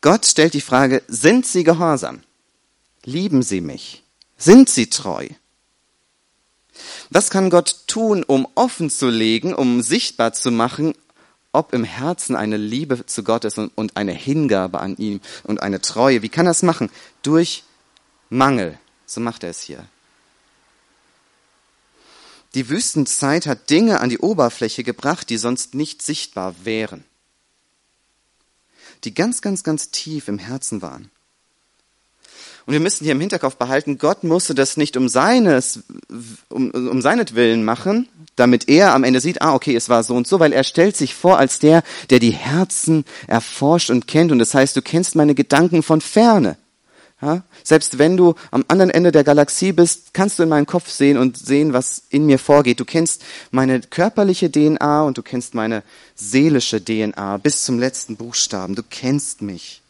Gott 0.02 0.26
stellt 0.26 0.52
die 0.52 0.60
Frage, 0.60 1.02
sind 1.08 1.46
sie 1.46 1.64
gehorsam? 1.64 2.22
Lieben 3.04 3.42
sie 3.42 3.60
mich? 3.60 4.02
Sind 4.36 4.68
sie 4.68 4.90
treu? 4.90 5.28
Was 7.10 7.30
kann 7.30 7.50
Gott 7.50 7.84
tun, 7.86 8.24
um 8.24 8.48
offen 8.54 8.90
zu 8.90 9.08
legen, 9.08 9.54
um 9.54 9.80
sichtbar 9.80 10.32
zu 10.32 10.50
machen, 10.50 10.94
ob 11.52 11.72
im 11.72 11.84
Herzen 11.84 12.34
eine 12.34 12.56
Liebe 12.56 13.06
zu 13.06 13.22
Gott 13.22 13.44
ist 13.44 13.58
und 13.58 13.96
eine 13.96 14.12
Hingabe 14.12 14.80
an 14.80 14.96
ihm 14.96 15.20
und 15.44 15.62
eine 15.62 15.80
Treue? 15.80 16.22
Wie 16.22 16.28
kann 16.28 16.46
er 16.46 16.52
es 16.52 16.62
machen? 16.62 16.90
Durch 17.22 17.62
Mangel. 18.28 18.78
So 19.06 19.20
macht 19.20 19.44
er 19.44 19.50
es 19.50 19.60
hier. 19.60 19.86
Die 22.54 22.68
Wüstenzeit 22.68 23.46
hat 23.46 23.70
Dinge 23.70 24.00
an 24.00 24.08
die 24.08 24.18
Oberfläche 24.18 24.82
gebracht, 24.82 25.30
die 25.30 25.38
sonst 25.38 25.74
nicht 25.74 26.02
sichtbar 26.02 26.54
wären. 26.64 27.04
Die 29.04 29.14
ganz, 29.14 29.42
ganz, 29.42 29.64
ganz 29.64 29.90
tief 29.90 30.28
im 30.28 30.38
Herzen 30.38 30.82
waren. 30.82 31.10
Und 32.64 32.74
wir 32.74 32.80
müssen 32.80 33.04
hier 33.04 33.12
im 33.12 33.20
Hinterkopf 33.20 33.56
behalten, 33.56 33.98
Gott 33.98 34.22
musste 34.22 34.54
das 34.54 34.76
nicht 34.76 34.96
um 34.96 35.08
seines, 35.08 35.80
um, 36.48 36.70
um 36.70 37.02
seinetwillen 37.02 37.64
machen, 37.64 38.08
damit 38.36 38.68
er 38.68 38.94
am 38.94 39.02
Ende 39.02 39.20
sieht, 39.20 39.42
ah, 39.42 39.54
okay, 39.54 39.74
es 39.74 39.88
war 39.88 40.04
so 40.04 40.14
und 40.14 40.28
so, 40.28 40.38
weil 40.38 40.52
er 40.52 40.62
stellt 40.62 40.96
sich 40.96 41.14
vor 41.14 41.38
als 41.38 41.58
der, 41.58 41.82
der 42.10 42.20
die 42.20 42.30
Herzen 42.30 43.04
erforscht 43.26 43.90
und 43.90 44.06
kennt. 44.06 44.30
Und 44.30 44.38
das 44.38 44.54
heißt, 44.54 44.76
du 44.76 44.82
kennst 44.82 45.16
meine 45.16 45.34
Gedanken 45.34 45.82
von 45.82 46.00
ferne. 46.00 46.56
Ja? 47.22 47.42
Selbst 47.62 47.98
wenn 47.98 48.16
du 48.16 48.34
am 48.50 48.64
anderen 48.68 48.90
Ende 48.90 49.12
der 49.12 49.24
Galaxie 49.24 49.72
bist, 49.72 50.12
kannst 50.12 50.38
du 50.38 50.42
in 50.42 50.48
meinen 50.48 50.66
Kopf 50.66 50.90
sehen 50.90 51.16
und 51.16 51.38
sehen, 51.38 51.72
was 51.72 52.02
in 52.10 52.26
mir 52.26 52.38
vorgeht. 52.38 52.80
Du 52.80 52.84
kennst 52.84 53.22
meine 53.52 53.80
körperliche 53.80 54.50
DNA 54.50 55.02
und 55.02 55.16
du 55.16 55.22
kennst 55.22 55.54
meine 55.54 55.84
seelische 56.16 56.84
DNA 56.84 57.36
bis 57.38 57.64
zum 57.64 57.78
letzten 57.78 58.16
Buchstaben. 58.16 58.74
Du 58.74 58.82
kennst 58.82 59.40
mich. 59.40 59.82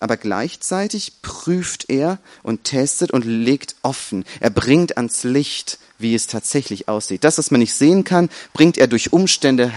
Aber 0.00 0.18
gleichzeitig 0.18 1.22
prüft 1.22 1.88
er 1.88 2.18
und 2.42 2.64
testet 2.64 3.10
und 3.10 3.24
legt 3.24 3.76
offen. 3.82 4.26
Er 4.40 4.50
bringt 4.50 4.98
ans 4.98 5.24
Licht, 5.24 5.78
wie 5.98 6.14
es 6.14 6.26
tatsächlich 6.26 6.88
aussieht. 6.88 7.24
Das, 7.24 7.38
was 7.38 7.50
man 7.50 7.60
nicht 7.60 7.72
sehen 7.72 8.04
kann, 8.04 8.28
bringt 8.52 8.76
er 8.76 8.86
durch 8.86 9.14
Umstände 9.14 9.72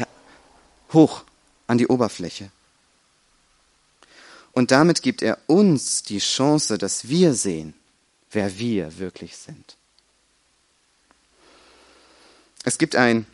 hoch 0.92 1.24
an 1.68 1.78
die 1.78 1.88
Oberfläche. 1.88 2.50
Und 4.58 4.72
damit 4.72 5.04
gibt 5.04 5.22
er 5.22 5.38
uns 5.46 6.02
die 6.02 6.18
Chance, 6.18 6.80
dass 6.80 7.08
wir 7.10 7.36
sehen, 7.36 7.76
wer 8.32 8.58
wir 8.58 8.98
wirklich 8.98 9.38
sind. 9.38 9.78
Es 12.64 12.80
gibt 12.80 12.96
ein 12.96 13.28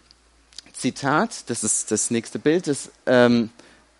Zitat, 0.74 1.50
das 1.50 1.64
ist 1.64 1.92
das 1.92 2.12
nächste 2.12 2.40
Bild, 2.40 2.68
das, 2.68 2.90
ähm, 3.06 3.52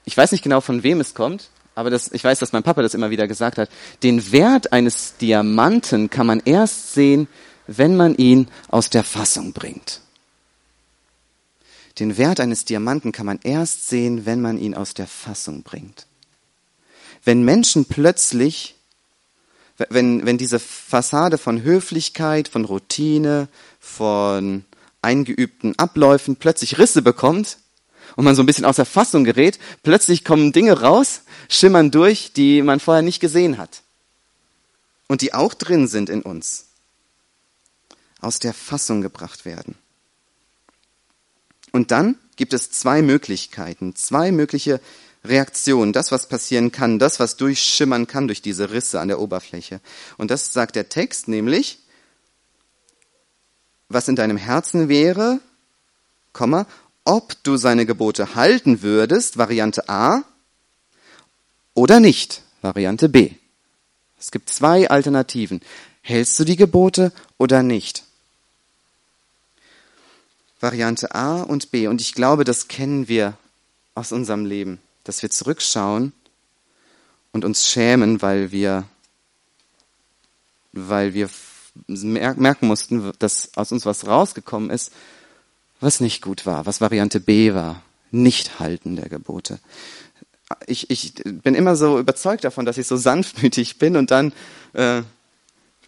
ich 0.04 0.18
weiß 0.18 0.34
nicht 0.34 0.44
genau 0.44 0.60
von 0.60 0.84
wem 0.84 1.00
es 1.00 1.14
kommt, 1.14 1.50
aber 1.76 1.90
das, 1.90 2.12
ich 2.12 2.26
weiß, 2.26 2.40
dass 2.40 2.52
mein 2.52 2.64
Papa 2.64 2.82
das 2.82 2.94
immer 2.94 3.10
wieder 3.10 3.30
gesagt 3.30 3.58
hat. 3.58 3.70
Den 4.04 4.34
Wert 4.34 4.74
eines 4.74 5.16
Diamanten 5.16 6.10
kann 6.10 6.28
man 6.28 6.42
erst 6.44 6.94
sehen, 6.94 7.30
wenn 7.68 7.96
man 7.96 8.16
ihn 8.16 8.50
aus 8.68 8.90
der 8.90 9.06
Fassung 9.06 9.54
bringt. 9.54 10.02
Den 12.00 12.18
Wert 12.18 12.42
eines 12.42 12.66
Diamanten 12.66 13.14
kann 13.14 13.28
man 13.28 13.40
erst 13.44 13.88
sehen, 13.88 14.26
wenn 14.26 14.42
man 14.42 14.58
ihn 14.58 14.76
aus 14.76 14.94
der 14.94 15.08
Fassung 15.08 15.64
bringt 15.64 16.06
wenn 17.26 17.44
Menschen 17.44 17.86
plötzlich, 17.86 18.76
wenn, 19.90 20.26
wenn 20.26 20.38
diese 20.38 20.60
Fassade 20.60 21.38
von 21.38 21.64
Höflichkeit, 21.64 22.48
von 22.48 22.66
Routine, 22.66 23.48
von 23.80 24.66
eingeübten 25.02 25.78
Abläufen 25.78 26.36
plötzlich 26.36 26.78
Risse 26.78 27.02
bekommt 27.02 27.58
und 28.16 28.26
man 28.26 28.36
so 28.36 28.44
ein 28.44 28.46
bisschen 28.46 28.66
aus 28.66 28.78
der 28.78 28.86
Fassung 28.86 29.24
gerät, 29.24 29.60
plötzlich 29.84 30.24
kommen 30.24 30.52
Dinge 30.52 30.82
raus, 30.82 31.22
schimmern 31.50 31.92
durch, 31.92 32.34
die 32.34 32.62
man 32.62 32.80
vorher 32.80 33.04
nicht 33.04 33.20
gesehen 33.20 33.58
hat. 33.58 33.82
Und 35.08 35.22
die 35.22 35.34
auch 35.34 35.54
drin 35.54 35.88
sind 35.88 36.10
in 36.10 36.22
uns. 36.22 36.68
Aus 38.22 38.40
der 38.40 38.54
Fassung 38.54 39.02
gebracht 39.02 39.46
werden. 39.46 39.76
Und 41.72 41.92
dann 41.92 42.18
gibt 42.36 42.54
es 42.54 42.72
zwei 42.72 43.02
Möglichkeiten, 43.02 43.96
zwei 43.96 44.32
mögliche 44.32 44.80
Reaktion, 45.26 45.94
das, 45.94 46.12
was 46.12 46.28
passieren 46.28 46.72
kann, 46.72 47.00
das, 47.00 47.20
was 47.20 47.38
durchschimmern 47.38 48.08
kann 48.08 48.28
durch 48.28 48.42
diese 48.42 48.72
Risse 48.72 49.00
an 49.00 49.08
der 49.08 49.20
Oberfläche. 49.20 49.80
Und 50.18 50.32
das 50.32 50.52
sagt 50.52 50.76
der 50.76 50.90
Text 50.90 51.30
nämlich, 51.30 51.80
was 53.88 54.08
in 54.08 54.16
deinem 54.16 54.38
Herzen 54.38 54.90
wäre, 54.90 55.40
Komma, 56.34 56.66
ob 57.06 57.42
du 57.44 57.58
seine 57.58 57.86
Gebote 57.86 58.36
halten 58.36 58.82
würdest, 58.82 59.38
Variante 59.38 59.88
A, 59.88 60.24
oder 61.74 62.00
nicht, 62.00 62.42
Variante 62.62 63.08
B. 63.08 63.32
Es 64.20 64.32
gibt 64.32 64.50
zwei 64.50 64.90
Alternativen. 64.90 65.62
Hältst 66.02 66.40
du 66.40 66.44
die 66.44 66.56
Gebote 66.56 67.12
oder 67.38 67.64
nicht? 67.64 68.04
Variante 70.60 71.14
A 71.14 71.42
und 71.42 71.72
B. 71.72 71.88
Und 71.88 72.02
ich 72.02 72.14
glaube, 72.14 72.44
das 72.44 72.68
kennen 72.68 73.08
wir 73.08 73.38
aus 73.96 74.12
unserem 74.12 74.46
Leben 74.46 74.80
dass 75.04 75.22
wir 75.22 75.30
zurückschauen 75.30 76.14
und 77.32 77.46
uns 77.46 77.68
schämen, 77.68 78.22
weil 78.22 78.52
wir, 78.52 78.86
weil 80.72 81.14
wir 81.14 81.30
merken 81.88 82.68
mussten, 82.68 83.12
dass 83.20 83.50
aus 83.56 83.72
uns 83.72 83.86
was 83.86 84.08
rausgekommen 84.08 84.70
ist, 84.70 84.92
was 85.80 86.00
nicht 86.00 86.22
gut 86.22 86.46
war, 86.46 86.66
was 86.66 86.82
Variante 86.82 87.20
B 87.20 87.54
war, 87.54 87.82
nicht 88.12 88.60
halten 88.60 88.96
der 88.96 89.10
Gebote. 89.10 89.60
Ich, 90.68 90.90
ich 90.92 91.16
bin 91.16 91.56
immer 91.56 91.76
so 91.76 92.00
überzeugt 92.00 92.44
davon, 92.44 92.66
dass 92.66 92.78
ich 92.78 92.86
so 92.86 92.96
sanftmütig 92.96 93.80
bin 93.80 93.98
und 93.98 94.12
dann 94.12 94.34
äh, 94.74 95.02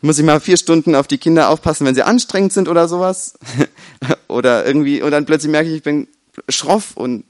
muss 0.01 0.17
ich 0.17 0.25
mal 0.25 0.39
vier 0.39 0.57
Stunden 0.57 0.95
auf 0.95 1.07
die 1.07 1.17
Kinder 1.17 1.49
aufpassen, 1.49 1.85
wenn 1.85 1.95
sie 1.95 2.03
anstrengend 2.03 2.53
sind 2.53 2.67
oder 2.67 2.87
sowas. 2.87 3.37
oder 4.27 4.65
irgendwie, 4.65 5.01
und 5.01 5.11
dann 5.11 5.25
plötzlich 5.25 5.51
merke 5.51 5.69
ich, 5.69 5.77
ich 5.77 5.83
bin 5.83 6.07
schroff 6.49 6.97
und 6.97 7.25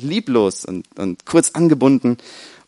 lieblos 0.00 0.64
und, 0.64 0.86
und 0.98 1.24
kurz 1.26 1.50
angebunden. 1.50 2.18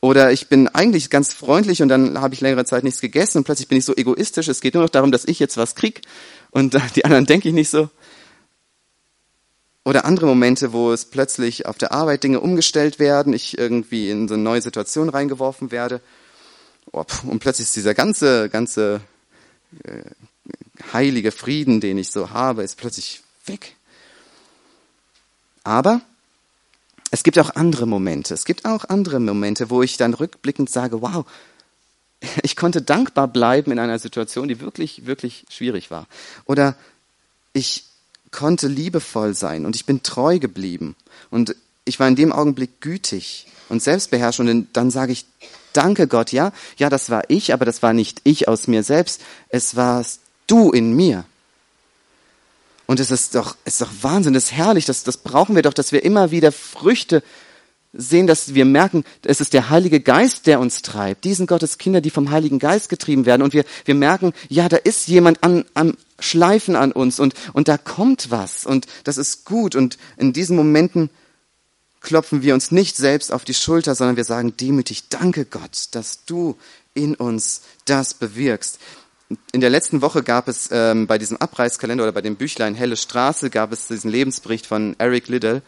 Oder 0.00 0.32
ich 0.32 0.48
bin 0.48 0.68
eigentlich 0.68 1.10
ganz 1.10 1.32
freundlich 1.32 1.82
und 1.82 1.88
dann 1.88 2.20
habe 2.20 2.34
ich 2.34 2.40
längere 2.40 2.64
Zeit 2.64 2.84
nichts 2.84 3.00
gegessen 3.00 3.38
und 3.38 3.44
plötzlich 3.44 3.68
bin 3.68 3.78
ich 3.78 3.84
so 3.84 3.96
egoistisch. 3.96 4.48
Es 4.48 4.60
geht 4.60 4.74
nur 4.74 4.84
noch 4.84 4.90
darum, 4.90 5.10
dass 5.10 5.24
ich 5.24 5.38
jetzt 5.38 5.56
was 5.56 5.74
krieg 5.74 6.02
und 6.50 6.78
die 6.96 7.04
anderen 7.04 7.26
denke 7.26 7.48
ich 7.48 7.54
nicht 7.54 7.70
so. 7.70 7.90
Oder 9.84 10.04
andere 10.04 10.26
Momente, 10.26 10.72
wo 10.72 10.92
es 10.92 11.06
plötzlich 11.06 11.66
auf 11.66 11.78
der 11.78 11.92
Arbeit 11.92 12.22
Dinge 12.22 12.40
umgestellt 12.40 12.98
werden, 12.98 13.32
ich 13.32 13.58
irgendwie 13.58 14.10
in 14.10 14.28
so 14.28 14.34
eine 14.34 14.42
neue 14.42 14.60
Situation 14.60 15.08
reingeworfen 15.08 15.70
werde 15.70 16.00
und 16.92 17.38
plötzlich 17.40 17.66
ist 17.66 17.76
dieser 17.76 17.94
ganze, 17.94 18.48
ganze 18.48 19.00
äh, 19.84 20.02
heilige 20.92 21.32
Frieden, 21.32 21.80
den 21.80 21.98
ich 21.98 22.10
so 22.10 22.30
habe, 22.30 22.62
ist 22.62 22.76
plötzlich 22.76 23.22
weg. 23.46 23.76
Aber 25.64 26.00
es 27.10 27.22
gibt 27.22 27.38
auch 27.38 27.50
andere 27.54 27.86
Momente. 27.86 28.34
Es 28.34 28.44
gibt 28.44 28.64
auch 28.64 28.84
andere 28.88 29.20
Momente, 29.20 29.70
wo 29.70 29.82
ich 29.82 29.96
dann 29.96 30.14
rückblickend 30.14 30.70
sage, 30.70 31.02
wow, 31.02 31.24
ich 32.42 32.56
konnte 32.56 32.82
dankbar 32.82 33.28
bleiben 33.28 33.72
in 33.72 33.78
einer 33.78 33.98
Situation, 33.98 34.48
die 34.48 34.60
wirklich, 34.60 35.06
wirklich 35.06 35.44
schwierig 35.48 35.90
war. 35.90 36.06
Oder 36.44 36.76
ich 37.52 37.84
konnte 38.30 38.68
liebevoll 38.68 39.34
sein 39.34 39.64
und 39.64 39.74
ich 39.74 39.86
bin 39.86 40.02
treu 40.02 40.38
geblieben. 40.38 40.96
Und 41.30 41.56
ich 41.84 41.98
war 41.98 42.08
in 42.08 42.16
dem 42.16 42.32
Augenblick 42.32 42.80
gütig 42.80 43.46
und 43.68 43.82
selbstbeherrscht 43.82 44.40
und 44.40 44.68
dann 44.72 44.90
sage 44.90 45.12
ich, 45.12 45.24
danke 45.72 46.06
Gott, 46.06 46.32
ja, 46.32 46.52
ja, 46.76 46.90
das 46.90 47.10
war 47.10 47.24
ich, 47.28 47.52
aber 47.52 47.64
das 47.64 47.82
war 47.82 47.92
nicht 47.92 48.20
ich 48.24 48.48
aus 48.48 48.66
mir 48.66 48.82
selbst, 48.82 49.22
es 49.48 49.76
warst 49.76 50.20
du 50.46 50.70
in 50.70 50.94
mir. 50.94 51.24
Und 52.88 53.00
es 53.00 53.10
ist 53.10 53.34
doch, 53.34 53.54
es 53.66 53.74
ist 53.74 53.82
doch 53.82 53.92
Wahnsinn, 54.00 54.34
es 54.34 54.44
ist 54.44 54.52
herrlich, 54.52 54.86
das, 54.86 55.04
das 55.04 55.18
brauchen 55.18 55.54
wir 55.54 55.62
doch, 55.62 55.74
dass 55.74 55.92
wir 55.92 56.02
immer 56.04 56.30
wieder 56.30 56.50
Früchte 56.50 57.22
sehen, 57.92 58.26
dass 58.26 58.54
wir 58.54 58.64
merken, 58.64 59.04
es 59.24 59.42
ist 59.42 59.52
der 59.52 59.68
Heilige 59.68 60.00
Geist, 60.00 60.46
der 60.46 60.58
uns 60.58 60.80
treibt. 60.80 61.24
Die 61.24 61.34
sind 61.34 61.48
Gottes 61.48 61.76
Kinder, 61.76 62.00
die 62.00 62.08
vom 62.08 62.30
Heiligen 62.30 62.58
Geist 62.58 62.88
getrieben 62.88 63.26
werden. 63.26 63.42
Und 63.42 63.52
wir, 63.52 63.64
wir 63.84 63.94
merken, 63.94 64.32
ja, 64.48 64.70
da 64.70 64.78
ist 64.78 65.06
jemand 65.06 65.44
an, 65.44 65.66
am 65.74 65.98
Schleifen 66.18 66.76
an 66.76 66.90
uns 66.90 67.20
und, 67.20 67.34
und 67.52 67.68
da 67.68 67.76
kommt 67.76 68.30
was 68.30 68.64
und 68.64 68.86
das 69.04 69.18
ist 69.18 69.44
gut. 69.44 69.76
Und 69.76 69.98
in 70.16 70.32
diesen 70.32 70.56
Momenten 70.56 71.10
klopfen 72.00 72.40
wir 72.40 72.54
uns 72.54 72.70
nicht 72.70 72.96
selbst 72.96 73.32
auf 73.32 73.44
die 73.44 73.54
Schulter, 73.54 73.94
sondern 73.96 74.16
wir 74.16 74.24
sagen 74.24 74.56
demütig, 74.56 75.10
danke 75.10 75.44
Gott, 75.44 75.88
dass 75.90 76.24
du 76.24 76.56
in 76.94 77.14
uns 77.14 77.60
das 77.84 78.14
bewirkst. 78.14 78.78
In 79.52 79.60
der 79.60 79.68
letzten 79.68 80.00
Woche 80.00 80.22
gab 80.22 80.48
es 80.48 80.70
ähm, 80.72 81.06
bei 81.06 81.18
diesem 81.18 81.36
Abreißkalender 81.36 82.04
oder 82.04 82.12
bei 82.12 82.22
dem 82.22 82.36
Büchlein 82.36 82.74
Helle 82.74 82.96
Straße 82.96 83.50
gab 83.50 83.72
es 83.72 83.88
diesen 83.88 84.10
Lebensbericht 84.10 84.66
von 84.66 84.96
Eric 84.98 85.28
Liddell, 85.28 85.60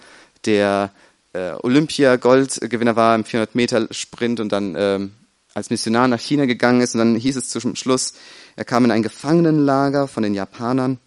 der 0.46 0.90
äh, 1.34 1.52
Olympia-Goldgewinner 1.62 2.96
war 2.96 3.14
im 3.14 3.24
400-Meter-Sprint 3.24 4.40
und 4.40 4.50
dann 4.50 4.74
ähm, 4.78 5.12
als 5.52 5.68
Missionar 5.68 6.08
nach 6.08 6.20
China 6.20 6.46
gegangen 6.46 6.80
ist. 6.80 6.94
Und 6.94 7.00
dann 7.00 7.14
hieß 7.16 7.36
es 7.36 7.50
zum 7.50 7.76
Schluss, 7.76 8.14
er 8.56 8.64
kam 8.64 8.86
in 8.86 8.90
ein 8.90 9.02
Gefangenenlager 9.02 10.08
von 10.08 10.22
den 10.22 10.34
Japanern 10.34 10.98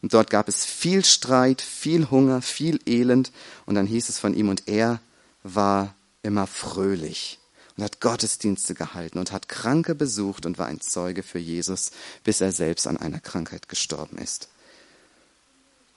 und 0.00 0.14
dort 0.14 0.30
gab 0.30 0.48
es 0.48 0.64
viel 0.64 1.04
Streit, 1.04 1.60
viel 1.60 2.10
Hunger, 2.10 2.42
viel 2.42 2.78
Elend. 2.86 3.32
Und 3.66 3.74
dann 3.74 3.86
hieß 3.86 4.08
es 4.08 4.18
von 4.18 4.34
ihm, 4.34 4.48
und 4.48 4.68
er 4.68 5.00
war 5.42 5.94
immer 6.22 6.46
fröhlich 6.46 7.37
und 7.78 7.84
hat 7.84 8.00
Gottesdienste 8.00 8.74
gehalten 8.74 9.18
und 9.18 9.30
hat 9.30 9.48
Kranke 9.48 9.94
besucht 9.94 10.46
und 10.46 10.58
war 10.58 10.66
ein 10.66 10.80
Zeuge 10.80 11.22
für 11.22 11.38
Jesus, 11.38 11.92
bis 12.24 12.40
er 12.40 12.50
selbst 12.50 12.88
an 12.88 12.96
einer 12.96 13.20
Krankheit 13.20 13.68
gestorben 13.68 14.18
ist. 14.18 14.48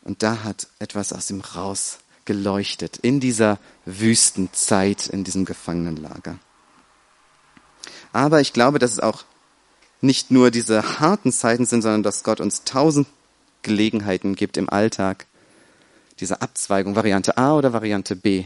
Und 0.04 0.22
da 0.22 0.44
hat 0.44 0.68
etwas 0.78 1.12
aus 1.12 1.32
ihm 1.32 1.42
raus 1.42 1.98
geleuchtet 2.26 2.98
in 2.98 3.20
dieser 3.20 3.58
Wüstenzeit, 3.86 5.08
in 5.08 5.24
diesem 5.24 5.44
Gefangenenlager. 5.44 6.38
Aber 8.14 8.42
ich 8.42 8.54
glaube, 8.54 8.78
dass 8.78 8.92
es 8.92 9.00
auch 9.00 9.24
nicht 10.02 10.30
nur 10.30 10.52
diese 10.52 11.00
harten 11.00 11.32
Zeiten 11.32 11.66
sind, 11.66 11.82
sondern 11.82 12.04
dass 12.04 12.24
Gott 12.24 12.40
uns 12.40 12.64
tausend 12.64 13.08
Gelegenheiten 13.64 14.36
gibt 14.36 14.58
im 14.58 14.70
Alltag, 14.70 15.26
diese 16.20 16.44
Abzweigung, 16.44 16.96
Variante 16.96 17.38
A 17.38 17.56
oder 17.56 17.74
Variante 17.74 18.16
B. 18.16 18.46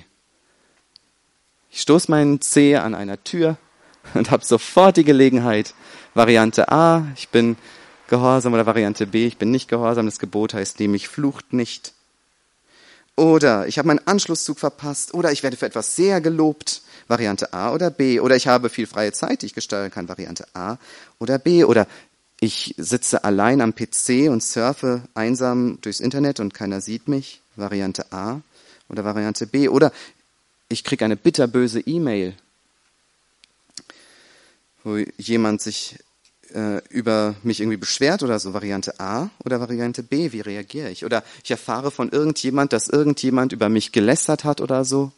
Ich 1.75 1.81
stoße 1.81 2.09
meinen 2.09 2.39
Zeh 2.39 2.77
an 2.77 2.95
einer 2.95 3.21
Tür 3.21 3.57
und 4.13 4.31
habe 4.31 4.45
sofort 4.45 4.95
die 4.95 5.03
Gelegenheit, 5.03 5.73
Variante 6.13 6.71
A, 6.71 7.05
ich 7.17 7.27
bin 7.27 7.57
gehorsam 8.07 8.53
oder 8.53 8.65
Variante 8.65 9.05
B, 9.05 9.27
ich 9.27 9.37
bin 9.37 9.51
nicht 9.51 9.67
gehorsam, 9.67 10.05
das 10.05 10.17
Gebot 10.17 10.53
heißt 10.53 10.79
nämlich, 10.79 11.09
flucht 11.09 11.51
nicht. 11.51 11.91
Oder 13.17 13.67
ich 13.67 13.77
habe 13.77 13.89
meinen 13.89 14.07
Anschlusszug 14.07 14.57
verpasst. 14.57 15.13
Oder 15.13 15.33
ich 15.33 15.43
werde 15.43 15.57
für 15.57 15.65
etwas 15.65 15.97
sehr 15.97 16.21
gelobt. 16.21 16.81
Variante 17.09 17.53
A 17.53 17.73
oder 17.73 17.89
B. 17.89 18.21
Oder 18.21 18.37
ich 18.37 18.47
habe 18.47 18.69
viel 18.69 18.87
freie 18.87 19.11
Zeit, 19.11 19.41
die 19.41 19.47
ich 19.47 19.53
gestalten 19.53 19.93
kann. 19.93 20.07
Variante 20.07 20.47
A 20.53 20.77
oder 21.19 21.39
B. 21.39 21.65
Oder 21.65 21.87
ich 22.39 22.75
sitze 22.77 23.25
allein 23.25 23.59
am 23.59 23.73
PC 23.73 24.29
und 24.29 24.43
surfe 24.43 25.03
einsam 25.13 25.77
durchs 25.81 25.99
Internet 25.99 26.39
und 26.39 26.53
keiner 26.53 26.79
sieht 26.79 27.09
mich. 27.09 27.41
Variante 27.55 28.11
A 28.11 28.41
oder 28.89 29.05
Variante 29.05 29.47
B. 29.47 29.69
Oder 29.69 29.91
ich 30.69 30.83
kriege 30.83 31.05
eine 31.05 31.15
bitterböse 31.15 31.79
E-Mail, 31.79 32.33
wo 34.83 34.97
jemand 35.17 35.61
sich 35.61 35.97
äh, 36.53 36.81
über 36.89 37.35
mich 37.43 37.59
irgendwie 37.59 37.77
beschwert 37.77 38.23
oder 38.23 38.39
so, 38.39 38.53
Variante 38.53 38.99
A 38.99 39.29
oder 39.43 39.59
Variante 39.59 40.03
B, 40.03 40.31
wie 40.31 40.41
reagiere 40.41 40.89
ich? 40.89 41.05
Oder 41.05 41.23
ich 41.43 41.51
erfahre 41.51 41.91
von 41.91 42.09
irgendjemand, 42.09 42.73
dass 42.73 42.87
irgendjemand 42.87 43.51
über 43.51 43.69
mich 43.69 43.91
gelästert 43.91 44.43
hat 44.43 44.61
oder 44.61 44.85
so, 44.85 45.11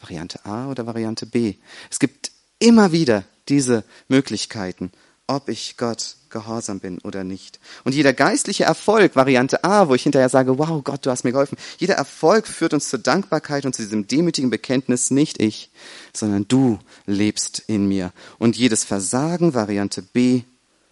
Variante 0.00 0.44
A 0.44 0.68
oder 0.68 0.86
Variante 0.86 1.26
B. 1.26 1.54
Es 1.90 1.98
gibt 1.98 2.30
immer 2.58 2.92
wieder 2.92 3.24
diese 3.48 3.84
Möglichkeiten, 4.08 4.92
ob 5.28 5.48
ich 5.48 5.76
Gott 5.76 6.16
gehorsam 6.30 6.80
bin 6.80 6.98
oder 7.00 7.22
nicht. 7.22 7.60
Und 7.84 7.94
jeder 7.94 8.12
geistliche 8.12 8.64
Erfolg, 8.64 9.14
Variante 9.14 9.62
A, 9.62 9.88
wo 9.88 9.94
ich 9.94 10.02
hinterher 10.02 10.28
sage, 10.28 10.58
wow, 10.58 10.82
Gott, 10.82 11.06
du 11.06 11.10
hast 11.10 11.24
mir 11.24 11.32
geholfen, 11.32 11.56
jeder 11.78 11.94
Erfolg 11.94 12.46
führt 12.46 12.74
uns 12.74 12.88
zur 12.88 12.98
Dankbarkeit 12.98 13.64
und 13.64 13.74
zu 13.74 13.82
diesem 13.82 14.06
demütigen 14.06 14.50
Bekenntnis, 14.50 15.10
nicht 15.10 15.40
ich, 15.40 15.70
sondern 16.12 16.48
du 16.48 16.78
lebst 17.06 17.62
in 17.66 17.86
mir. 17.86 18.12
Und 18.38 18.56
jedes 18.56 18.84
Versagen, 18.84 19.54
Variante 19.54 20.02
B, 20.02 20.42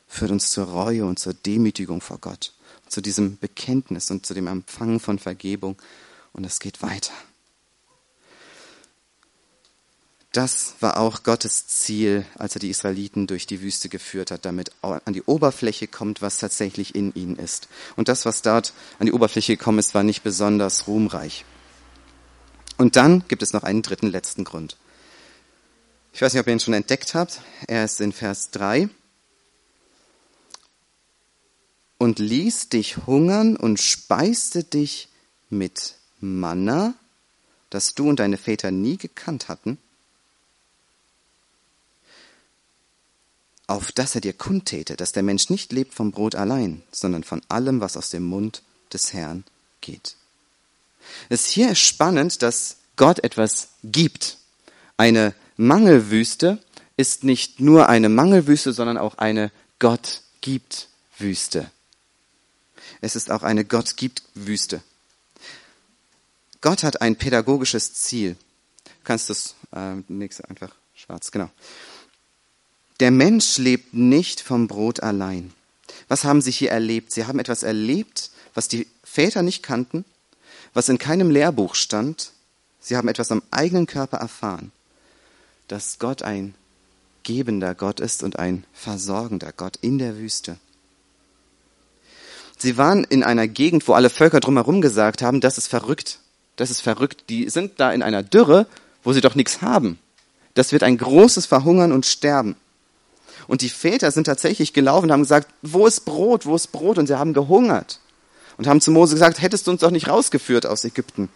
führt 0.06 0.30
uns 0.30 0.50
zur 0.50 0.66
Reue 0.66 1.04
und 1.04 1.18
zur 1.18 1.34
Demütigung 1.34 2.00
vor 2.00 2.18
Gott, 2.18 2.52
zu 2.88 3.00
diesem 3.00 3.38
Bekenntnis 3.38 4.10
und 4.10 4.24
zu 4.24 4.34
dem 4.34 4.46
Empfangen 4.46 5.00
von 5.00 5.18
Vergebung. 5.18 5.76
Und 6.32 6.44
es 6.44 6.60
geht 6.60 6.82
weiter. 6.82 7.12
Das 10.36 10.74
war 10.80 10.98
auch 10.98 11.22
Gottes 11.22 11.66
Ziel, 11.66 12.26
als 12.36 12.54
er 12.54 12.58
die 12.58 12.68
Israeliten 12.68 13.26
durch 13.26 13.46
die 13.46 13.62
Wüste 13.62 13.88
geführt 13.88 14.30
hat, 14.30 14.44
damit 14.44 14.70
an 14.82 15.14
die 15.14 15.22
Oberfläche 15.22 15.86
kommt, 15.86 16.20
was 16.20 16.36
tatsächlich 16.36 16.94
in 16.94 17.14
ihnen 17.14 17.36
ist. 17.36 17.68
Und 17.96 18.08
das, 18.08 18.26
was 18.26 18.42
dort 18.42 18.74
an 18.98 19.06
die 19.06 19.14
Oberfläche 19.14 19.56
gekommen 19.56 19.78
ist, 19.78 19.94
war 19.94 20.02
nicht 20.02 20.22
besonders 20.22 20.88
ruhmreich. 20.88 21.46
Und 22.76 22.96
dann 22.96 23.24
gibt 23.28 23.42
es 23.42 23.54
noch 23.54 23.62
einen 23.62 23.80
dritten, 23.80 24.08
letzten 24.08 24.44
Grund. 24.44 24.76
Ich 26.12 26.20
weiß 26.20 26.34
nicht, 26.34 26.40
ob 26.42 26.48
ihr 26.48 26.52
ihn 26.52 26.60
schon 26.60 26.74
entdeckt 26.74 27.14
habt. 27.14 27.40
Er 27.66 27.86
ist 27.86 28.02
in 28.02 28.12
Vers 28.12 28.50
3 28.50 28.90
und 31.96 32.18
ließ 32.18 32.68
dich 32.68 33.06
hungern 33.06 33.56
und 33.56 33.80
speiste 33.80 34.64
dich 34.64 35.08
mit 35.48 35.94
Manna, 36.20 36.92
das 37.70 37.94
du 37.94 38.10
und 38.10 38.18
deine 38.20 38.36
Väter 38.36 38.70
nie 38.70 38.98
gekannt 38.98 39.48
hatten, 39.48 39.78
auf 43.66 43.92
dass 43.92 44.14
er 44.14 44.20
dir 44.20 44.32
kundtäte, 44.32 44.96
dass 44.96 45.12
der 45.12 45.22
Mensch 45.22 45.50
nicht 45.50 45.72
lebt 45.72 45.94
vom 45.94 46.12
Brot 46.12 46.34
allein, 46.34 46.82
sondern 46.92 47.24
von 47.24 47.42
allem, 47.48 47.80
was 47.80 47.96
aus 47.96 48.10
dem 48.10 48.24
Mund 48.24 48.62
des 48.92 49.12
Herrn 49.12 49.44
geht. 49.80 50.16
Es 51.28 51.46
hier 51.46 51.72
ist 51.72 51.80
spannend, 51.80 52.42
dass 52.42 52.76
Gott 52.96 53.22
etwas 53.24 53.68
gibt. 53.82 54.38
Eine 54.96 55.34
Mangelwüste 55.56 56.58
ist 56.96 57.24
nicht 57.24 57.60
nur 57.60 57.88
eine 57.88 58.08
Mangelwüste, 58.08 58.72
sondern 58.72 58.98
auch 58.98 59.18
eine 59.18 59.50
Gott 59.78 60.22
gibt 60.40 60.88
Wüste. 61.18 61.70
Es 63.00 63.16
ist 63.16 63.30
auch 63.30 63.42
eine 63.42 63.64
Gott 63.64 63.96
gibt 63.96 64.22
Wüste. 64.34 64.82
Gott 66.60 66.82
hat 66.82 67.02
ein 67.02 67.16
pädagogisches 67.16 67.94
Ziel. 67.94 68.36
Du 68.84 68.90
kannst 69.04 69.30
das 69.30 69.54
äh, 69.72 69.96
nächste 70.08 70.48
einfach 70.48 70.74
schwarz, 70.94 71.30
genau. 71.30 71.50
Der 73.00 73.10
Mensch 73.10 73.58
lebt 73.58 73.94
nicht 73.94 74.40
vom 74.40 74.68
Brot 74.68 75.02
allein. 75.02 75.52
Was 76.08 76.24
haben 76.24 76.40
sie 76.40 76.50
hier 76.50 76.70
erlebt? 76.70 77.12
Sie 77.12 77.26
haben 77.26 77.38
etwas 77.38 77.62
erlebt, 77.62 78.30
was 78.54 78.68
die 78.68 78.86
Väter 79.04 79.42
nicht 79.42 79.62
kannten, 79.62 80.04
was 80.72 80.88
in 80.88 80.98
keinem 80.98 81.30
Lehrbuch 81.30 81.74
stand. 81.74 82.32
Sie 82.80 82.96
haben 82.96 83.08
etwas 83.08 83.32
am 83.32 83.42
eigenen 83.50 83.86
Körper 83.86 84.18
erfahren, 84.18 84.72
dass 85.68 85.98
Gott 85.98 86.22
ein 86.22 86.54
gebender 87.22 87.74
Gott 87.74 88.00
ist 88.00 88.22
und 88.22 88.38
ein 88.38 88.64
versorgender 88.72 89.52
Gott 89.52 89.76
in 89.80 89.98
der 89.98 90.16
Wüste. 90.16 90.56
Sie 92.56 92.78
waren 92.78 93.04
in 93.04 93.22
einer 93.22 93.48
Gegend, 93.48 93.86
wo 93.88 93.92
alle 93.92 94.08
Völker 94.08 94.40
drumherum 94.40 94.80
gesagt 94.80 95.20
haben, 95.20 95.40
das 95.40 95.58
ist 95.58 95.66
verrückt, 95.66 96.20
das 96.54 96.70
ist 96.70 96.80
verrückt. 96.80 97.24
Die 97.28 97.50
sind 97.50 97.78
da 97.78 97.92
in 97.92 98.02
einer 98.02 98.22
Dürre, 98.22 98.66
wo 99.02 99.12
sie 99.12 99.20
doch 99.20 99.34
nichts 99.34 99.60
haben. 99.60 99.98
Das 100.54 100.72
wird 100.72 100.82
ein 100.82 100.96
großes 100.96 101.44
Verhungern 101.44 101.92
und 101.92 102.06
Sterben. 102.06 102.56
Und 103.46 103.62
die 103.62 103.68
Väter 103.68 104.10
sind 104.10 104.24
tatsächlich 104.24 104.72
gelaufen 104.72 105.06
und 105.06 105.12
haben 105.12 105.22
gesagt, 105.22 105.48
wo 105.62 105.86
ist 105.86 106.04
Brot, 106.04 106.46
wo 106.46 106.54
ist 106.54 106.72
Brot? 106.72 106.98
Und 106.98 107.06
sie 107.06 107.18
haben 107.18 107.32
gehungert. 107.32 108.00
Und 108.56 108.66
haben 108.66 108.80
zu 108.80 108.90
Mose 108.90 109.14
gesagt, 109.14 109.40
hättest 109.40 109.66
du 109.66 109.70
uns 109.70 109.80
doch 109.80 109.90
nicht 109.90 110.08
rausgeführt 110.08 110.66
aus 110.66 110.84
Ägypten. 110.84 111.28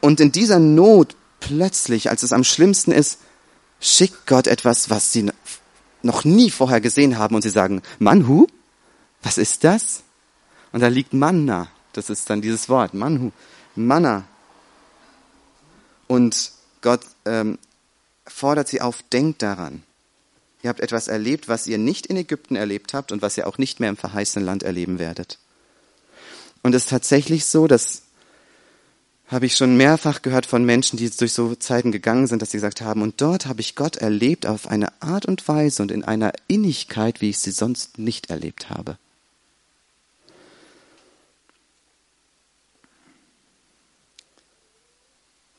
Und 0.00 0.20
in 0.20 0.32
dieser 0.32 0.58
Not 0.58 1.16
plötzlich, 1.40 2.10
als 2.10 2.22
es 2.22 2.32
am 2.32 2.44
schlimmsten 2.44 2.92
ist, 2.92 3.18
schickt 3.80 4.26
Gott 4.26 4.46
etwas, 4.46 4.90
was 4.90 5.12
sie 5.12 5.30
noch 6.02 6.24
nie 6.24 6.50
vorher 6.50 6.80
gesehen 6.80 7.18
haben. 7.18 7.34
Und 7.34 7.42
sie 7.42 7.50
sagen, 7.50 7.82
Manhu? 7.98 8.46
Was 9.22 9.36
ist 9.38 9.64
das? 9.64 10.02
Und 10.72 10.80
da 10.80 10.88
liegt 10.88 11.12
Manna. 11.12 11.68
Das 11.92 12.10
ist 12.10 12.30
dann 12.30 12.40
dieses 12.40 12.68
Wort, 12.68 12.94
Manhu, 12.94 13.32
Manna. 13.74 14.24
Und 16.06 16.52
Gott 16.80 17.00
ähm, 17.24 17.58
fordert 18.26 18.68
sie 18.68 18.80
auf, 18.80 19.02
denkt 19.12 19.42
daran. 19.42 19.82
Ihr 20.62 20.68
habt 20.70 20.80
etwas 20.80 21.08
erlebt, 21.08 21.48
was 21.48 21.66
ihr 21.66 21.78
nicht 21.78 22.06
in 22.06 22.16
Ägypten 22.16 22.56
erlebt 22.56 22.92
habt 22.92 23.12
und 23.12 23.22
was 23.22 23.36
ihr 23.36 23.46
auch 23.46 23.58
nicht 23.58 23.80
mehr 23.80 23.88
im 23.88 23.96
verheißenen 23.96 24.44
Land 24.44 24.62
erleben 24.62 24.98
werdet. 24.98 25.38
Und 26.62 26.74
es 26.74 26.82
ist 26.84 26.90
tatsächlich 26.90 27.46
so, 27.46 27.66
dass 27.66 28.02
habe 29.30 29.46
ich 29.46 29.56
schon 29.56 29.76
mehrfach 29.76 30.22
gehört 30.22 30.44
von 30.44 30.64
Menschen, 30.64 30.96
die 30.96 31.08
durch 31.08 31.32
so 31.32 31.54
Zeiten 31.54 31.92
gegangen 31.92 32.26
sind, 32.26 32.42
dass 32.42 32.50
sie 32.50 32.56
gesagt 32.56 32.80
haben, 32.80 33.00
und 33.00 33.20
dort 33.20 33.46
habe 33.46 33.60
ich 33.60 33.76
Gott 33.76 33.96
erlebt 33.96 34.44
auf 34.44 34.66
eine 34.66 34.92
Art 35.00 35.24
und 35.24 35.46
Weise 35.46 35.82
und 35.82 35.92
in 35.92 36.02
einer 36.02 36.32
Innigkeit, 36.48 37.20
wie 37.20 37.30
ich 37.30 37.38
sie 37.38 37.52
sonst 37.52 37.98
nicht 37.98 38.28
erlebt 38.28 38.70
habe. 38.70 38.98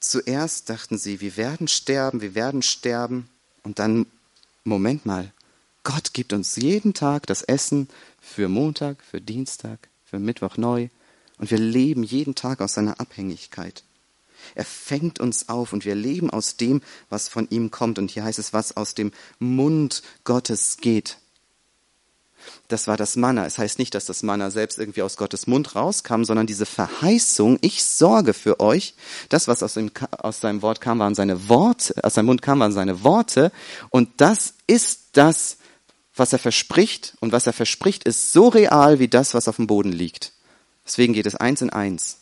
Zuerst 0.02 0.70
dachten 0.70 0.98
sie, 0.98 1.22
wir 1.22 1.38
werden 1.38 1.70
sterben, 1.70 2.20
wir 2.20 2.36
werden 2.36 2.64
sterben. 2.64 3.30
Und 3.64 3.80
dann, 3.80 4.06
Moment 4.64 5.06
mal, 5.06 5.34
Gott 5.84 6.14
gibt 6.14 6.34
uns 6.34 6.56
jeden 6.56 6.94
Tag 6.94 7.26
das 7.26 7.42
Essen 7.42 7.88
für 8.22 8.48
Montag, 8.48 9.04
für 9.04 9.20
Dienstag, 9.20 9.90
für 10.06 10.20
Mittwoch 10.20 10.58
neu. 10.58 10.90
Und 11.40 11.50
wir 11.50 11.58
leben 11.58 12.04
jeden 12.04 12.36
Tag 12.36 12.62
aus 12.62 12.76
seiner 12.76 13.00
Abhängigkeit. 13.00 13.84
Er 14.54 14.66
fängt 14.66 15.20
uns 15.20 15.50
auf 15.50 15.74
und 15.74 15.86
wir 15.86 15.96
leben 15.96 16.30
aus 16.30 16.58
dem, 16.58 16.82
was 17.10 17.28
von 17.28 17.48
ihm 17.50 17.72
kommt. 17.72 17.98
Und 17.98 18.12
hier 18.12 18.24
heißt 18.24 18.38
es, 18.38 18.54
was 18.54 18.78
aus 18.78 18.94
dem 18.94 19.12
Mund 19.40 20.04
Gottes 20.24 20.78
geht. 20.78 21.18
Das 22.68 22.88
war 22.88 22.98
das 22.98 23.16
Manna. 23.16 23.46
Es 23.46 23.58
heißt 23.58 23.80
nicht, 23.80 23.94
dass 23.96 24.06
das 24.06 24.24
Manna 24.24 24.52
selbst 24.52 24.80
irgendwie 24.80 25.02
aus 25.02 25.18
Gottes 25.18 25.48
Mund 25.48 25.76
rauskam, 25.76 26.24
sondern 26.24 26.48
diese 26.48 26.66
Verheißung, 26.66 27.58
ich 27.62 27.84
sorge 27.84 28.34
für 28.34 28.60
euch. 28.60 28.96
Das, 29.30 29.48
was 29.48 29.64
aus, 29.64 29.74
dem, 29.74 29.92
aus 30.12 30.40
seinem 30.40 30.62
Wort 30.62 30.82
kam, 30.82 31.00
waren 31.00 31.16
seine 31.16 31.50
Worte, 31.50 31.96
aus 32.04 32.14
seinem 32.14 32.28
Mund 32.28 32.42
kam, 32.42 32.60
waren 32.60 32.72
seine 32.72 33.04
Worte. 33.04 33.52
Und 33.90 34.10
das 34.18 34.54
ist 34.68 35.02
das, 35.14 35.58
was 36.16 36.34
er 36.34 36.40
verspricht. 36.40 37.16
Und 37.20 37.32
was 37.32 37.48
er 37.48 37.54
verspricht, 37.54 38.04
ist 38.04 38.32
so 38.32 38.48
real 38.48 39.00
wie 39.00 39.08
das, 39.08 39.34
was 39.34 39.48
auf 39.48 39.58
dem 39.58 39.68
Boden 39.68 39.92
liegt. 39.92 40.34
Deswegen 40.86 41.14
geht 41.14 41.26
es 41.26 41.36
eins 41.36 41.62
in 41.62 41.70
eins. 41.70 42.18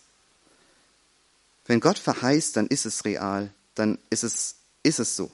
Wenn 1.65 1.79
Gott 1.79 1.99
verheißt, 1.99 2.57
dann 2.57 2.67
ist 2.67 2.85
es 2.85 3.05
real, 3.05 3.51
dann 3.75 3.99
ist 4.09 4.23
es, 4.23 4.55
ist 4.81 4.99
es 4.99 5.15
so. 5.15 5.31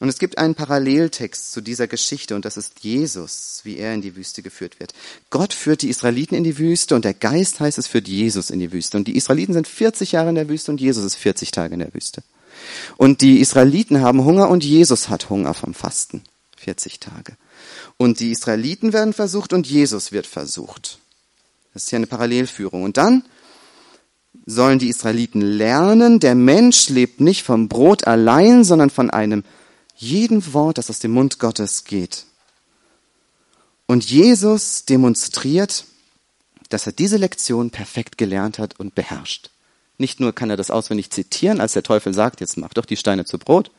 Und 0.00 0.08
es 0.08 0.18
gibt 0.18 0.38
einen 0.38 0.54
Paralleltext 0.54 1.52
zu 1.52 1.60
dieser 1.60 1.86
Geschichte 1.86 2.34
und 2.34 2.46
das 2.46 2.56
ist 2.56 2.80
Jesus, 2.80 3.60
wie 3.64 3.76
er 3.76 3.92
in 3.92 4.00
die 4.00 4.16
Wüste 4.16 4.40
geführt 4.40 4.80
wird. 4.80 4.94
Gott 5.28 5.52
führt 5.52 5.82
die 5.82 5.90
Israeliten 5.90 6.34
in 6.34 6.42
die 6.42 6.56
Wüste 6.56 6.94
und 6.94 7.04
der 7.04 7.12
Geist 7.12 7.60
heißt 7.60 7.76
es 7.76 7.86
führt 7.86 8.08
Jesus 8.08 8.48
in 8.48 8.60
die 8.60 8.72
Wüste. 8.72 8.96
Und 8.96 9.08
die 9.08 9.16
Israeliten 9.16 9.52
sind 9.52 9.68
40 9.68 10.12
Jahre 10.12 10.30
in 10.30 10.36
der 10.36 10.48
Wüste 10.48 10.72
und 10.72 10.80
Jesus 10.80 11.04
ist 11.04 11.16
40 11.16 11.50
Tage 11.50 11.74
in 11.74 11.80
der 11.80 11.92
Wüste. 11.92 12.22
Und 12.96 13.20
die 13.20 13.40
Israeliten 13.40 14.00
haben 14.00 14.24
Hunger 14.24 14.48
und 14.48 14.64
Jesus 14.64 15.10
hat 15.10 15.28
Hunger 15.28 15.52
vom 15.52 15.74
Fasten. 15.74 16.22
40 16.56 16.98
Tage. 16.98 17.36
Und 17.98 18.20
die 18.20 18.30
Israeliten 18.30 18.94
werden 18.94 19.12
versucht 19.12 19.52
und 19.52 19.66
Jesus 19.66 20.12
wird 20.12 20.26
versucht. 20.26 20.98
Das 21.74 21.84
ist 21.84 21.90
hier 21.90 21.98
eine 21.98 22.06
Parallelführung. 22.06 22.84
Und 22.84 22.96
dann 22.96 23.22
sollen 24.46 24.78
die 24.78 24.88
Israeliten 24.88 25.42
lernen, 25.42 26.20
der 26.20 26.34
Mensch 26.34 26.88
lebt 26.88 27.20
nicht 27.20 27.42
vom 27.42 27.68
Brot 27.68 28.06
allein, 28.06 28.64
sondern 28.64 28.88
von 28.88 29.10
einem 29.10 29.44
jeden 30.00 30.52
Wort, 30.54 30.78
das 30.78 30.90
aus 30.90 30.98
dem 30.98 31.12
Mund 31.12 31.38
Gottes 31.38 31.84
geht. 31.84 32.24
Und 33.86 34.08
Jesus 34.10 34.84
demonstriert, 34.84 35.84
dass 36.70 36.86
er 36.86 36.92
diese 36.92 37.16
Lektion 37.16 37.70
perfekt 37.70 38.16
gelernt 38.16 38.58
hat 38.58 38.78
und 38.80 38.94
beherrscht. 38.94 39.50
Nicht 39.98 40.20
nur 40.20 40.32
kann 40.32 40.48
er 40.48 40.56
das 40.56 40.70
auswendig 40.70 41.10
zitieren, 41.10 41.60
als 41.60 41.74
der 41.74 41.82
Teufel 41.82 42.14
sagt, 42.14 42.40
jetzt 42.40 42.56
mach 42.56 42.72
doch 42.72 42.86
die 42.86 42.96
Steine 42.96 43.26
zu 43.26 43.38
Brot, 43.38 43.70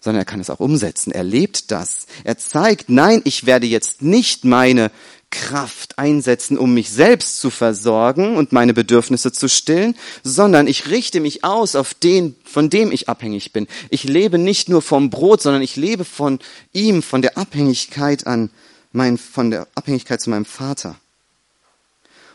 sondern 0.00 0.22
er 0.22 0.26
kann 0.26 0.40
es 0.40 0.50
auch 0.50 0.60
umsetzen. 0.60 1.12
Er 1.12 1.24
lebt 1.24 1.70
das. 1.70 2.06
Er 2.24 2.36
zeigt, 2.36 2.90
nein, 2.90 3.22
ich 3.24 3.46
werde 3.46 3.66
jetzt 3.66 4.02
nicht 4.02 4.44
meine 4.44 4.90
Kraft 5.32 5.98
einsetzen, 5.98 6.56
um 6.56 6.74
mich 6.74 6.90
selbst 6.90 7.40
zu 7.40 7.50
versorgen 7.50 8.36
und 8.36 8.52
meine 8.52 8.74
Bedürfnisse 8.74 9.32
zu 9.32 9.48
stillen, 9.48 9.96
sondern 10.22 10.68
ich 10.68 10.88
richte 10.88 11.18
mich 11.18 11.42
aus 11.42 11.74
auf 11.74 11.94
den, 11.94 12.36
von 12.44 12.70
dem 12.70 12.92
ich 12.92 13.08
abhängig 13.08 13.52
bin. 13.52 13.66
Ich 13.90 14.04
lebe 14.04 14.38
nicht 14.38 14.68
nur 14.68 14.82
vom 14.82 15.10
Brot, 15.10 15.42
sondern 15.42 15.62
ich 15.62 15.74
lebe 15.74 16.04
von 16.04 16.38
ihm, 16.72 17.02
von 17.02 17.22
der 17.22 17.36
Abhängigkeit 17.36 18.26
an 18.26 18.50
mein, 18.92 19.18
von 19.18 19.50
der 19.50 19.66
Abhängigkeit 19.74 20.20
zu 20.20 20.30
meinem 20.30 20.44
Vater. 20.44 20.96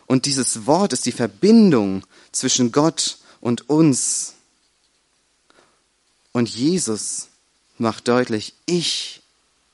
Und 0.07 0.25
dieses 0.25 0.65
Wort 0.65 0.91
ist 0.91 1.05
die 1.05 1.11
Verbindung 1.11 2.03
zwischen 2.31 2.71
Gott 2.71 3.17
und 3.39 3.69
uns. 3.69 4.33
Und 6.31 6.49
Jesus 6.49 7.27
macht 7.77 8.07
deutlich, 8.07 8.53
ich 8.65 9.21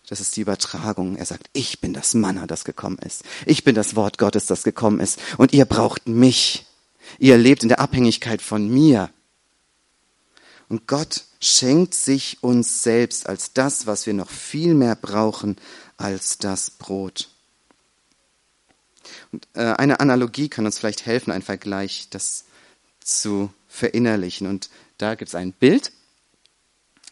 das 0.07 0.19
ist 0.19 0.35
die 0.35 0.41
Übertragung. 0.41 1.15
Er 1.15 1.25
sagt, 1.25 1.49
ich 1.53 1.79
bin 1.79 1.93
das 1.93 2.13
Manna, 2.13 2.45
das 2.45 2.65
gekommen 2.65 2.97
ist. 2.99 3.23
Ich 3.45 3.63
bin 3.63 3.75
das 3.75 3.95
Wort 3.95 4.17
Gottes, 4.17 4.45
das 4.45 4.63
gekommen 4.63 4.99
ist. 4.99 5.19
Und 5.37 5.53
ihr 5.53 5.65
braucht 5.65 6.07
mich. 6.07 6.65
Ihr 7.19 7.37
lebt 7.37 7.63
in 7.63 7.69
der 7.69 7.79
Abhängigkeit 7.79 8.41
von 8.41 8.67
mir. 8.69 9.09
Und 10.67 10.87
Gott 10.87 11.25
schenkt 11.39 11.93
sich 11.93 12.41
uns 12.41 12.83
selbst 12.83 13.27
als 13.27 13.53
das, 13.53 13.85
was 13.85 14.05
wir 14.05 14.13
noch 14.13 14.29
viel 14.29 14.73
mehr 14.73 14.95
brauchen 14.95 15.57
als 15.97 16.37
das 16.37 16.71
Brot. 16.71 17.29
Und 19.31 19.47
äh, 19.53 19.73
eine 19.73 19.99
Analogie 19.99 20.49
kann 20.49 20.65
uns 20.65 20.79
vielleicht 20.79 21.05
helfen, 21.05 21.31
ein 21.31 21.41
Vergleich, 21.41 22.07
das 22.09 22.45
zu 22.99 23.53
verinnerlichen. 23.67 24.47
Und 24.47 24.69
da 24.97 25.15
gibt 25.15 25.29
es 25.29 25.35
ein 25.35 25.53
Bild. 25.53 25.91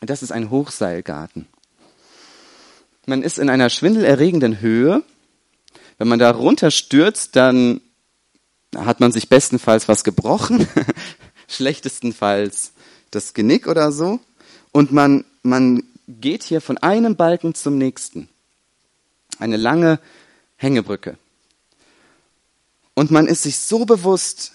Das 0.02 0.24
ist 0.24 0.32
ein 0.32 0.50
Hochseilgarten. 0.50 1.48
Man 3.06 3.24
ist 3.24 3.40
in 3.40 3.50
einer 3.50 3.70
schwindelerregenden 3.70 4.62
Höhe. 4.62 5.04
Wenn 5.98 6.08
man 6.08 6.20
da 6.20 6.32
runterstürzt, 6.32 7.36
dann 7.36 7.82
hat 8.76 9.00
man 9.00 9.12
sich 9.12 9.30
bestenfalls 9.30 9.88
was 9.88 10.04
gebrochen, 10.04 10.68
schlechtestenfalls 11.48 12.72
das 13.12 13.34
Genick 13.34 13.68
oder 13.68 13.92
so. 13.92 14.20
Und 14.72 14.92
man, 14.92 15.26
man 15.44 15.84
geht 16.08 16.44
hier 16.44 16.62
von 16.62 16.78
einem 16.78 17.16
Balken 17.16 17.54
zum 17.54 17.78
nächsten. 17.78 18.30
Eine 19.40 19.58
lange 19.58 20.00
Hängebrücke. 20.56 21.18
Und 22.94 23.12
man 23.12 23.28
ist 23.28 23.44
sich 23.44 23.58
so 23.58 23.86
bewusst, 23.86 24.54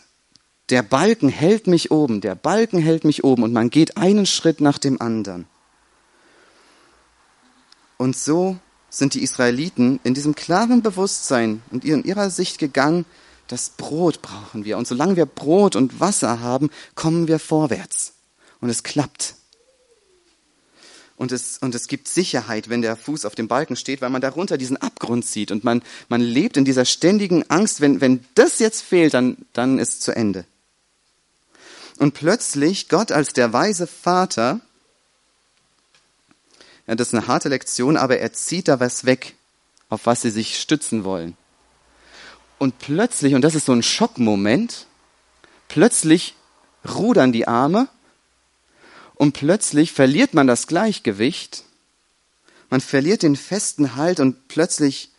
der 0.71 0.83
Balken 0.83 1.29
hält 1.29 1.67
mich 1.67 1.91
oben, 1.91 2.21
der 2.21 2.35
Balken 2.35 2.79
hält 2.79 3.05
mich 3.05 3.25
oben 3.25 3.43
und 3.43 3.53
man 3.53 3.71
geht 3.71 3.97
einen 3.97 4.27
Schritt 4.27 4.61
nach 4.61 4.79
dem 4.79 5.01
anderen. 5.01 5.47
Und 7.99 8.17
so 8.17 8.59
sind 8.91 9.15
die 9.15 9.23
Israeliten 9.23 10.01
in 10.05 10.15
diesem 10.15 10.35
klaren 10.35 10.83
Bewusstsein 10.83 11.63
und 11.71 11.85
in 11.85 12.05
ihrer 12.05 12.31
Sicht 12.31 12.59
gegangen, 12.59 13.05
das 13.49 13.71
Brot 13.71 14.23
brauchen 14.23 14.65
wir. 14.65 14.77
Und 14.77 14.89
solange 14.89 15.17
wir 15.17 15.27
Brot 15.27 15.77
und 15.77 16.01
Wasser 16.01 16.41
haben, 16.41 16.71
kommen 16.95 17.29
wir 17.29 17.39
vorwärts. 17.39 18.15
Und 18.61 18.71
es 18.71 18.83
klappt. 18.83 19.35
Und 21.17 21.33
es, 21.33 21.59
und 21.59 21.75
es 21.75 21.89
gibt 21.89 22.09
Sicherheit, 22.09 22.69
wenn 22.69 22.83
der 22.83 22.97
Fuß 22.97 23.25
auf 23.25 23.35
dem 23.35 23.49
Balken 23.49 23.77
steht, 23.77 24.03
weil 24.03 24.11
man 24.11 24.21
darunter 24.21 24.59
diesen 24.59 24.77
Abgrund 24.77 25.25
sieht. 25.25 25.51
Und 25.51 25.65
man, 25.65 25.83
man 26.09 26.21
lebt 26.21 26.57
in 26.57 26.65
dieser 26.65 26.85
ständigen 26.85 27.49
Angst, 27.49 27.81
wenn, 27.81 28.01
wenn 28.01 28.25
das 28.35 28.59
jetzt 28.59 28.83
fehlt, 28.83 29.15
dann, 29.15 29.39
dann 29.53 29.79
ist 29.79 30.03
zu 30.03 30.15
Ende. 30.15 30.45
Und 31.99 32.13
plötzlich, 32.13 32.91
Gott 32.91 33.13
als 33.13 33.33
der 33.33 33.55
weise 33.55 33.87
Vater, 33.87 34.61
ja, 36.87 36.95
das 36.95 37.09
ist 37.09 37.15
eine 37.15 37.27
harte 37.27 37.49
Lektion, 37.49 37.97
aber 37.97 38.19
er 38.19 38.33
zieht 38.33 38.69
da 38.69 38.81
was 38.81 39.05
weg, 39.05 39.35
auf 39.89 40.07
was 40.07 40.23
sie 40.23 40.31
sich 40.31 40.61
stützen 40.61 41.05
wollen. 41.05 41.37
Und 42.59 42.79
plötzlich, 42.79 43.35
und 43.35 43.43
das 43.43 43.55
ist 43.55 43.67
so 43.67 43.73
ein 43.73 43.83
Schockmoment, 43.83 44.87
plötzlich 45.69 46.35
rudern 46.89 47.33
die 47.33 47.49
Arme 47.49 47.89
und 49.15 49.33
plötzlich 49.33 49.93
verliert 49.93 50.33
man 50.33 50.47
das 50.47 50.67
Gleichgewicht, 50.67 51.65
man 52.71 52.81
verliert 52.81 53.23
den 53.23 53.37
festen 53.37 53.97
Halt 53.97 54.21
und 54.21 54.49
plötzlich 54.49 55.11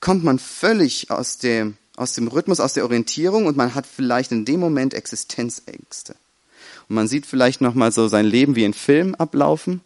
kommt 0.00 0.24
man 0.24 0.38
völlig 0.38 1.10
aus 1.10 1.38
dem, 1.38 1.76
aus 1.96 2.12
dem 2.12 2.28
Rhythmus, 2.28 2.60
aus 2.60 2.72
der 2.72 2.84
Orientierung 2.84 3.46
und 3.46 3.56
man 3.56 3.74
hat 3.74 3.86
vielleicht 3.86 4.32
in 4.32 4.44
dem 4.44 4.60
Moment 4.60 4.94
Existenzängste. 4.94 6.14
Und 6.88 6.94
man 6.94 7.08
sieht 7.08 7.26
vielleicht 7.26 7.60
nochmal 7.60 7.92
so 7.92 8.08
sein 8.08 8.24
Leben 8.24 8.56
wie 8.56 8.64
in 8.64 8.72
Film 8.72 9.14
ablaufen 9.16 9.82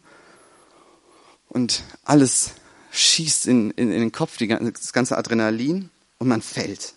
und 1.53 1.83
alles 2.03 2.51
schießt 2.91 3.47
in, 3.47 3.71
in, 3.71 3.91
in 3.91 3.99
den 3.99 4.11
Kopf, 4.11 4.37
die, 4.37 4.47
das 4.47 4.93
ganze 4.93 5.17
Adrenalin 5.17 5.89
und 6.17 6.27
man 6.27 6.41
fällt. 6.41 6.93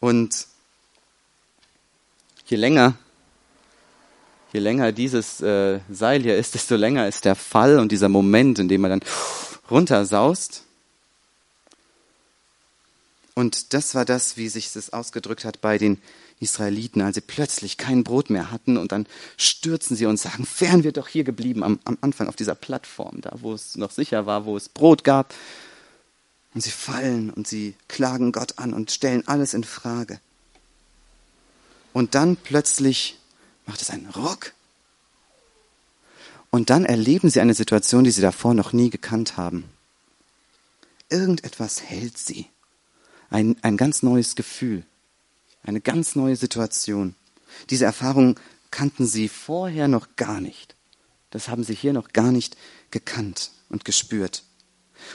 Und 0.00 0.46
je 2.46 2.56
länger, 2.56 2.94
je 4.52 4.60
länger 4.60 4.92
dieses 4.92 5.40
äh, 5.40 5.80
Seil 5.90 6.22
hier 6.22 6.36
ist, 6.36 6.54
desto 6.54 6.76
länger 6.76 7.08
ist 7.08 7.24
der 7.24 7.34
Fall 7.34 7.78
und 7.78 7.90
dieser 7.90 8.08
Moment, 8.08 8.58
in 8.58 8.68
dem 8.68 8.82
man 8.82 8.90
dann 8.90 9.04
runtersaust. 9.70 10.64
Und 13.34 13.72
das 13.72 13.94
war 13.94 14.04
das, 14.04 14.36
wie 14.36 14.48
sich 14.48 14.72
das 14.72 14.92
ausgedrückt 14.92 15.44
hat 15.44 15.60
bei 15.60 15.78
den 15.78 16.00
Israeliten, 16.40 17.00
als 17.02 17.16
sie 17.16 17.20
plötzlich 17.20 17.76
kein 17.76 18.04
Brot 18.04 18.30
mehr 18.30 18.50
hatten 18.50 18.76
und 18.76 18.92
dann 18.92 19.06
stürzen 19.36 19.96
sie 19.96 20.06
und 20.06 20.18
sagen, 20.18 20.46
wären 20.58 20.84
wir 20.84 20.92
doch 20.92 21.08
hier 21.08 21.24
geblieben 21.24 21.62
am, 21.62 21.80
am 21.84 21.98
Anfang 22.00 22.28
auf 22.28 22.36
dieser 22.36 22.54
Plattform, 22.54 23.20
da 23.20 23.32
wo 23.40 23.52
es 23.52 23.76
noch 23.76 23.90
sicher 23.90 24.26
war, 24.26 24.44
wo 24.44 24.56
es 24.56 24.68
Brot 24.68 25.04
gab. 25.04 25.34
Und 26.54 26.62
sie 26.62 26.70
fallen 26.70 27.30
und 27.30 27.46
sie 27.46 27.74
klagen 27.88 28.32
Gott 28.32 28.58
an 28.58 28.72
und 28.72 28.90
stellen 28.90 29.26
alles 29.26 29.54
in 29.54 29.64
Frage. 29.64 30.20
Und 31.92 32.14
dann 32.14 32.36
plötzlich 32.36 33.18
macht 33.66 33.82
es 33.82 33.90
einen 33.90 34.08
Ruck. 34.10 34.52
Und 36.50 36.70
dann 36.70 36.84
erleben 36.84 37.28
sie 37.28 37.40
eine 37.40 37.54
Situation, 37.54 38.04
die 38.04 38.10
sie 38.10 38.22
davor 38.22 38.54
noch 38.54 38.72
nie 38.72 38.90
gekannt 38.90 39.36
haben. 39.36 39.64
Irgendetwas 41.10 41.82
hält 41.82 42.18
sie. 42.18 42.46
Ein, 43.30 43.56
ein 43.62 43.76
ganz 43.76 44.02
neues 44.02 44.34
Gefühl. 44.34 44.84
Eine 45.68 45.82
ganz 45.82 46.16
neue 46.16 46.34
Situation. 46.34 47.14
Diese 47.68 47.84
Erfahrung 47.84 48.40
kannten 48.70 49.06
sie 49.06 49.28
vorher 49.28 49.86
noch 49.86 50.16
gar 50.16 50.40
nicht. 50.40 50.74
Das 51.28 51.50
haben 51.50 51.62
sie 51.62 51.74
hier 51.74 51.92
noch 51.92 52.14
gar 52.14 52.32
nicht 52.32 52.56
gekannt 52.90 53.50
und 53.68 53.84
gespürt. 53.84 54.44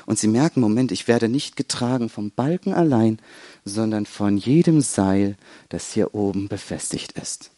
Und 0.06 0.20
sie 0.20 0.28
merken, 0.28 0.62
Moment, 0.62 0.92
ich 0.92 1.08
werde 1.08 1.28
nicht 1.28 1.56
getragen 1.56 2.08
vom 2.08 2.30
Balken 2.30 2.72
allein, 2.72 3.18
sondern 3.66 4.06
von 4.06 4.38
jedem 4.38 4.82
Seil, 4.82 5.38
das 5.70 5.92
hier 5.92 6.14
oben 6.14 6.50
befestigt 6.50 7.14
ist. 7.14 7.50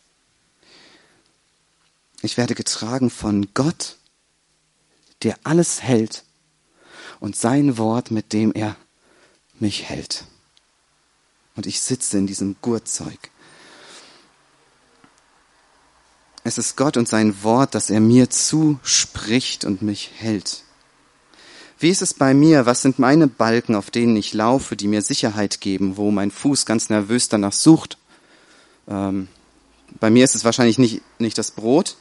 Ich 2.22 2.38
werde 2.38 2.56
getragen 2.56 3.10
von 3.10 3.50
Gott, 3.54 3.98
der 5.24 5.38
alles 5.44 5.82
hält, 5.82 6.24
und 7.20 7.36
sein 7.36 7.78
Wort, 7.78 8.10
mit 8.10 8.32
dem 8.32 8.54
er 8.54 8.78
mich 9.60 9.84
hält. 9.84 10.24
Und 11.56 11.66
ich 11.66 11.80
sitze 11.80 12.18
in 12.18 12.28
diesem 12.28 12.56
Gurtzeug. 12.62 13.18
Es 16.44 16.58
ist 16.58 16.76
Gott 16.76 16.96
und 16.96 17.08
sein 17.08 17.42
Wort, 17.44 17.74
das 17.74 17.90
er 17.90 18.00
mir 18.00 18.30
zuspricht 18.30 19.66
und 19.66 19.82
mich 19.82 20.12
hält. 20.18 20.64
Wie 21.80 21.90
ist 21.90 22.02
es 22.02 22.14
bei 22.14 22.34
mir? 22.34 22.66
Was 22.66 22.82
sind 22.82 23.00
meine 23.00 23.28
Balken, 23.28 23.76
auf 23.76 23.92
denen 23.92 24.16
ich 24.16 24.34
laufe, 24.34 24.76
die 24.76 24.88
mir 24.88 25.02
Sicherheit 25.02 25.60
geben, 25.60 25.98
wo 25.98 26.12
mein 26.12 26.32
Fuß 26.32 26.66
ganz 26.66 26.90
nervös 26.90 27.30
danach 27.30 27.52
sucht? 27.52 27.98
Ähm, 28.88 29.28
bei 30.00 30.10
mir 30.10 30.24
ist 30.24 30.36
es 30.36 30.46
wahrscheinlich 30.46 30.78
nicht, 30.78 31.02
nicht 31.20 31.38
das 31.38 31.52
Brot. 31.52 31.96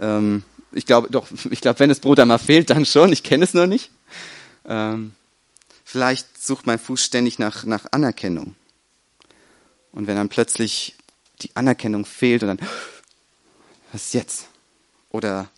Ähm, 0.00 0.42
ich 0.72 0.84
glaube, 0.84 1.08
doch, 1.10 1.26
ich 1.50 1.60
glaube, 1.60 1.78
wenn 1.80 1.88
das 1.88 2.00
Brot 2.00 2.20
einmal 2.20 2.38
fehlt, 2.38 2.70
dann 2.70 2.84
schon. 2.84 3.12
Ich 3.12 3.22
kenne 3.22 3.44
es 3.44 3.54
noch 3.54 3.66
nicht. 3.66 3.90
Ähm, 4.66 5.12
vielleicht 5.84 6.42
sucht 6.42 6.66
mein 6.66 6.78
Fuß 6.78 7.02
ständig 7.02 7.38
nach, 7.38 7.64
nach 7.64 7.86
Anerkennung. 7.92 8.54
Und 9.92 10.06
wenn 10.06 10.16
dann 10.16 10.28
plötzlich 10.28 10.94
die 11.40 11.54
Anerkennung 11.54 12.04
fehlt 12.04 12.42
und 12.42 12.48
dann, 12.48 12.68
was 13.92 14.12
jetzt? 14.12 14.46
Oder 15.10 15.48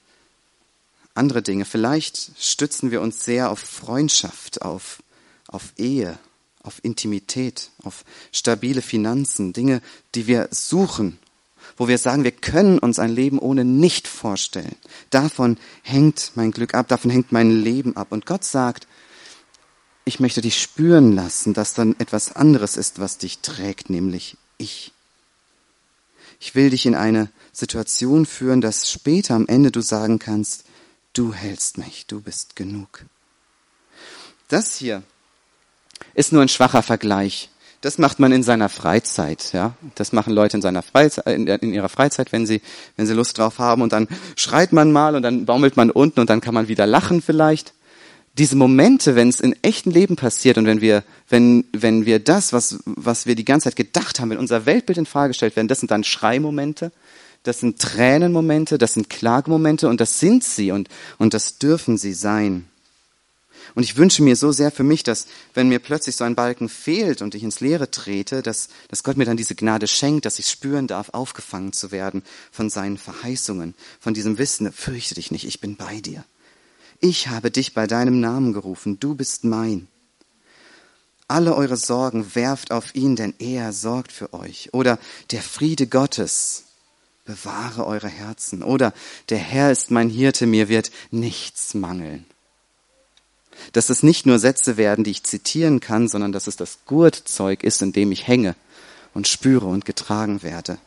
andere 1.15 1.43
Dinge. 1.43 1.65
Vielleicht 1.65 2.33
stützen 2.39 2.91
wir 2.91 3.01
uns 3.01 3.25
sehr 3.25 3.51
auf 3.51 3.59
Freundschaft, 3.59 4.63
auf, 4.63 5.03
auf 5.49 5.73
Ehe, 5.77 6.19
auf 6.63 6.83
Intimität, 6.83 7.71
auf 7.83 8.05
stabile 8.33 8.83
Finanzen, 8.83 9.53
Dinge, 9.53 9.83
die 10.15 10.27
wir 10.27 10.49
suchen, 10.51 11.19
wo 11.77 11.89
wir 11.89 11.99
sagen, 11.99 12.25
wir 12.25 12.33
können 12.33 12.79
uns 12.79 12.99
ein 12.99 13.11
Leben 13.11 13.39
ohne 13.39 13.65
nicht 13.65 14.09
vorstellen. 14.09 14.77
Davon 15.11 15.59
hängt 15.83 16.33
mein 16.35 16.51
Glück 16.51 16.75
ab, 16.75 16.89
davon 16.89 17.11
hängt 17.11 17.33
mein 17.33 17.51
Leben 17.51 17.97
ab. 17.97 18.13
Und 18.13 18.27
Gott 18.27 18.45
sagt, 18.45 18.87
ich 20.05 20.21
möchte 20.21 20.41
dich 20.41 20.61
spüren 20.61 21.13
lassen, 21.13 21.55
dass 21.55 21.75
dann 21.75 21.95
etwas 21.99 22.35
anderes 22.35 22.77
ist, 22.77 22.99
was 22.99 23.19
dich 23.19 23.41
trägt, 23.41 23.91
nämlich 23.91 24.37
ich. 24.59 24.93
Ich 26.41 26.55
will 26.55 26.71
dich 26.71 26.87
in 26.87 26.95
eine 26.95 27.29
Situation 27.53 28.25
führen, 28.25 28.61
dass 28.61 28.91
später 28.91 29.35
am 29.35 29.47
Ende 29.47 29.71
du 29.71 29.83
sagen 29.83 30.19
kannst, 30.19 30.65
du 31.13 31.35
hältst 31.35 31.79
mich, 31.79 32.07
du 32.07 32.21
bist 32.21 32.57
genug. 32.57 33.05
Das 34.49 34.77
hier 34.77 35.03
ist 36.15 36.33
nur 36.33 36.43
ein 36.43 36.49
schwacher 36.49 36.83
Vergleich. 36.83 37.51
Das 37.83 37.97
macht 37.97 38.19
man 38.19 38.31
in 38.33 38.43
seiner 38.43 38.69
Freizeit, 38.69 39.53
ja. 39.53 39.75
Das 39.95 40.13
machen 40.13 40.35
Leute 40.35 40.59
in 40.59 40.63
seiner 40.63 40.83
Freizeit, 40.83 41.27
in, 41.27 41.73
ihrer 41.73 41.89
Freizeit, 41.89 42.31
wenn 42.31 42.47
sie, 42.47 42.61
wenn 42.97 43.07
sie 43.07 43.15
Lust 43.15 43.39
drauf 43.39 43.59
haben. 43.59 43.81
Und 43.81 43.93
dann 43.93 44.07
schreit 44.37 44.73
man 44.73 44.93
mal 44.93 45.17
und 45.17 45.23
dann 45.23 45.47
baumelt 45.47 45.77
man 45.77 45.91
unten 45.91 46.21
und 46.21 46.29
dann 46.29 46.43
kann 46.43 46.53
man 46.53 46.69
wieder 46.69 46.87
lachen 46.87 47.23
vielleicht. 47.23 47.73
Diese 48.41 48.57
Momente, 48.57 49.15
wenn 49.15 49.29
es 49.29 49.39
in 49.39 49.55
echten 49.63 49.93
Leben 49.93 50.17
passiert 50.17 50.59
und 50.59 50.67
wenn 50.67 50.81
wir, 50.81 51.05
wenn, 51.29 51.65
wenn 51.73 52.07
wir 52.07 52.19
das, 52.19 52.53
was, 52.53 52.81
was 52.85 53.27
wir 53.27 53.37
die 53.37 53.45
ganze 53.45 53.65
Zeit 53.65 53.77
gedacht 53.77 54.19
haben, 54.19 54.31
wenn 54.31 54.39
unser 54.39 54.67
Weltbild 54.67 54.99
in 54.99 55.07
Frage 55.07 55.29
gestellt 55.29 55.55
werden, 55.55 55.69
das 55.69 55.79
sind 55.79 55.93
dann 55.93 56.03
Schreimomente 56.03 56.91
das 57.43 57.61
sind 57.61 57.81
Tränenmomente, 57.81 58.77
das 58.77 58.95
sind 58.95 59.09
Klagemomente 59.09 59.89
und 59.89 60.01
das 60.01 60.21
sind 60.21 60.45
sie 60.45 60.73
und, 60.73 60.89
und 61.19 61.33
das 61.33 61.59
dürfen 61.59 61.97
sie 61.97 62.13
sein. 62.13 62.67
Und 63.75 63.85
ich 63.85 63.97
wünsche 63.97 64.23
mir 64.23 64.37
so 64.37 64.53
sehr 64.53 64.71
für 64.71 64.83
mich, 64.83 65.05
dass 65.05 65.27
wenn 65.55 65.69
mir 65.69 65.79
plötzlich 65.79 66.17
so 66.17 66.25
ein 66.25 66.35
Balken 66.35 66.69
fehlt 66.69 67.23
und 67.23 67.35
ich 67.35 67.43
ins 67.43 67.61
Leere 67.61 67.91
trete, 67.91 68.43
dass, 68.43 68.69
dass 68.89 69.05
Gott 69.05 69.17
mir 69.17 69.25
dann 69.25 69.37
diese 69.37 69.55
Gnade 69.55 69.87
schenkt, 69.87 70.27
dass 70.27 70.39
ich 70.39 70.49
spüren 70.49 70.87
darf, 70.87 71.11
aufgefangen 71.11 71.73
zu 71.73 71.93
werden 71.93 72.23
von 72.51 72.69
seinen 72.69 72.99
Verheißungen, 72.99 73.75
von 74.01 74.13
diesem 74.13 74.39
Wissen, 74.39 74.73
fürchte 74.73 75.15
dich 75.15 75.31
nicht, 75.31 75.47
ich 75.47 75.61
bin 75.61 75.77
bei 75.77 76.01
dir. 76.01 76.25
Ich 77.01 77.29
habe 77.29 77.51
dich 77.51 77.73
bei 77.73 77.87
deinem 77.87 78.21
Namen 78.21 78.53
gerufen, 78.53 79.01
du 79.01 79.15
bist 79.15 79.45
mein. 79.45 79.89
Alle 81.29 81.55
eure 81.55 81.77
Sorgen 81.77 82.35
werft 82.35 82.73
auf 82.73 82.95
ihn, 82.95 83.17
denn 83.17 83.35
er 83.39 83.73
sorgt 83.73 84.13
für 84.13 84.35
euch. 84.35 84.75
Oder 84.75 84.99
der 85.31 85.43
Friede 85.43 85.87
Gottes, 85.87 86.65
bewahre 87.25 87.87
eure 87.87 88.09
Herzen. 88.09 88.63
Oder 88.63 88.93
der 89.29 89.39
Herr 89.39 89.71
ist 89.71 89.91
mein 89.91 90.11
Hirte, 90.11 90.47
mir 90.47 90.69
wird 90.69 90.91
nichts 91.11 91.75
mangeln. 91.75 92.27
Dass 93.73 93.91
es 93.91 94.03
nicht 94.03 94.27
nur 94.27 94.39
Sätze 94.39 94.77
werden, 94.77 95.05
die 95.05 95.13
ich 95.13 95.23
zitieren 95.23 95.81
kann, 95.81 96.09
sondern 96.09 96.33
dass 96.33 96.47
es 96.47 96.57
das 96.57 96.79
Gurtzeug 96.87 97.63
ist, 97.63 97.81
in 97.81 97.93
dem 97.93 98.11
ich 98.13 98.27
hänge 98.27 98.57
und 99.15 99.29
spüre 99.29 99.67
und 99.67 99.85
getragen 99.85 100.43
werde. 100.43 100.79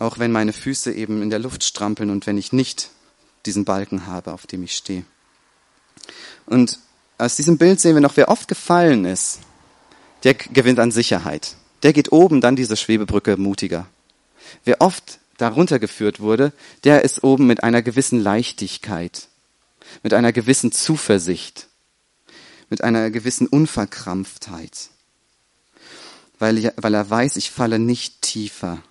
Auch 0.00 0.18
wenn 0.18 0.32
meine 0.32 0.52
Füße 0.52 0.92
eben 0.92 1.22
in 1.22 1.30
der 1.30 1.38
Luft 1.38 1.62
strampeln 1.62 2.10
und 2.10 2.26
wenn 2.26 2.38
ich 2.38 2.52
nicht 2.52 2.90
diesen 3.46 3.64
Balken 3.64 4.06
habe, 4.06 4.32
auf 4.32 4.46
dem 4.46 4.62
ich 4.62 4.76
stehe. 4.76 5.04
Und 6.46 6.78
aus 7.18 7.36
diesem 7.36 7.58
Bild 7.58 7.80
sehen 7.80 7.94
wir 7.94 8.00
noch, 8.00 8.16
wer 8.16 8.28
oft 8.28 8.48
gefallen 8.48 9.04
ist, 9.04 9.40
der 10.24 10.34
gewinnt 10.34 10.80
an 10.80 10.90
Sicherheit 10.90 11.56
der 11.84 11.92
geht 11.92 12.12
oben 12.12 12.40
dann 12.40 12.56
diese 12.56 12.76
Schwebebrücke 12.76 13.36
mutiger. 13.36 13.86
Wer 14.64 14.80
oft 14.80 15.20
darunter 15.36 15.78
geführt 15.78 16.18
wurde, 16.18 16.52
der 16.82 17.04
ist 17.04 17.22
oben 17.22 17.46
mit 17.46 17.62
einer 17.62 17.82
gewissen 17.82 18.18
Leichtigkeit, 18.18 19.28
mit 20.02 20.14
einer 20.14 20.32
gewissen 20.32 20.72
Zuversicht, 20.72 21.68
mit 22.70 22.82
einer 22.82 23.10
gewissen 23.10 23.46
Unverkrampftheit, 23.46 24.88
weil, 26.38 26.56
ich, 26.56 26.70
weil 26.76 26.94
er 26.94 27.08
weiß, 27.08 27.36
ich 27.36 27.50
falle 27.50 27.78
nicht 27.78 28.22
tiefer 28.22 28.82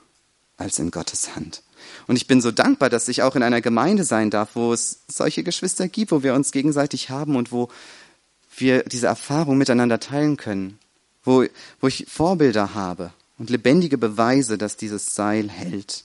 als 0.57 0.77
in 0.77 0.91
Gottes 0.91 1.35
Hand. 1.35 1.63
Und 2.07 2.15
ich 2.15 2.27
bin 2.27 2.41
so 2.41 2.51
dankbar, 2.51 2.89
dass 2.89 3.07
ich 3.07 3.21
auch 3.21 3.35
in 3.35 3.43
einer 3.43 3.61
Gemeinde 3.61 4.03
sein 4.03 4.29
darf, 4.29 4.49
wo 4.55 4.73
es 4.73 4.99
solche 5.07 5.43
Geschwister 5.43 5.87
gibt, 5.87 6.11
wo 6.11 6.23
wir 6.23 6.33
uns 6.33 6.51
gegenseitig 6.51 7.09
haben 7.09 7.35
und 7.35 7.51
wo 7.51 7.69
wir 8.57 8.83
diese 8.83 9.07
Erfahrung 9.07 9.57
miteinander 9.57 9.99
teilen 9.99 10.37
können 10.37 10.79
wo, 11.23 11.45
wo 11.79 11.87
ich 11.87 12.05
Vorbilder 12.09 12.73
habe 12.73 13.11
und 13.37 13.49
lebendige 13.49 13.97
Beweise, 13.97 14.57
dass 14.57 14.77
dieses 14.77 15.15
Seil 15.15 15.49
hält. 15.49 16.03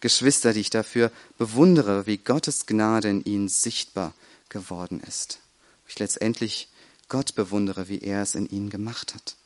Geschwister, 0.00 0.52
die 0.52 0.60
ich 0.60 0.70
dafür 0.70 1.10
bewundere, 1.38 2.06
wie 2.06 2.18
Gottes 2.18 2.66
Gnade 2.66 3.08
in 3.08 3.24
ihnen 3.24 3.48
sichtbar 3.48 4.12
geworden 4.48 5.00
ist. 5.06 5.40
Ich 5.88 5.98
letztendlich 5.98 6.68
Gott 7.08 7.34
bewundere, 7.34 7.88
wie 7.88 8.00
er 8.00 8.22
es 8.22 8.34
in 8.34 8.48
ihnen 8.48 8.70
gemacht 8.70 9.14
hat. 9.14 9.36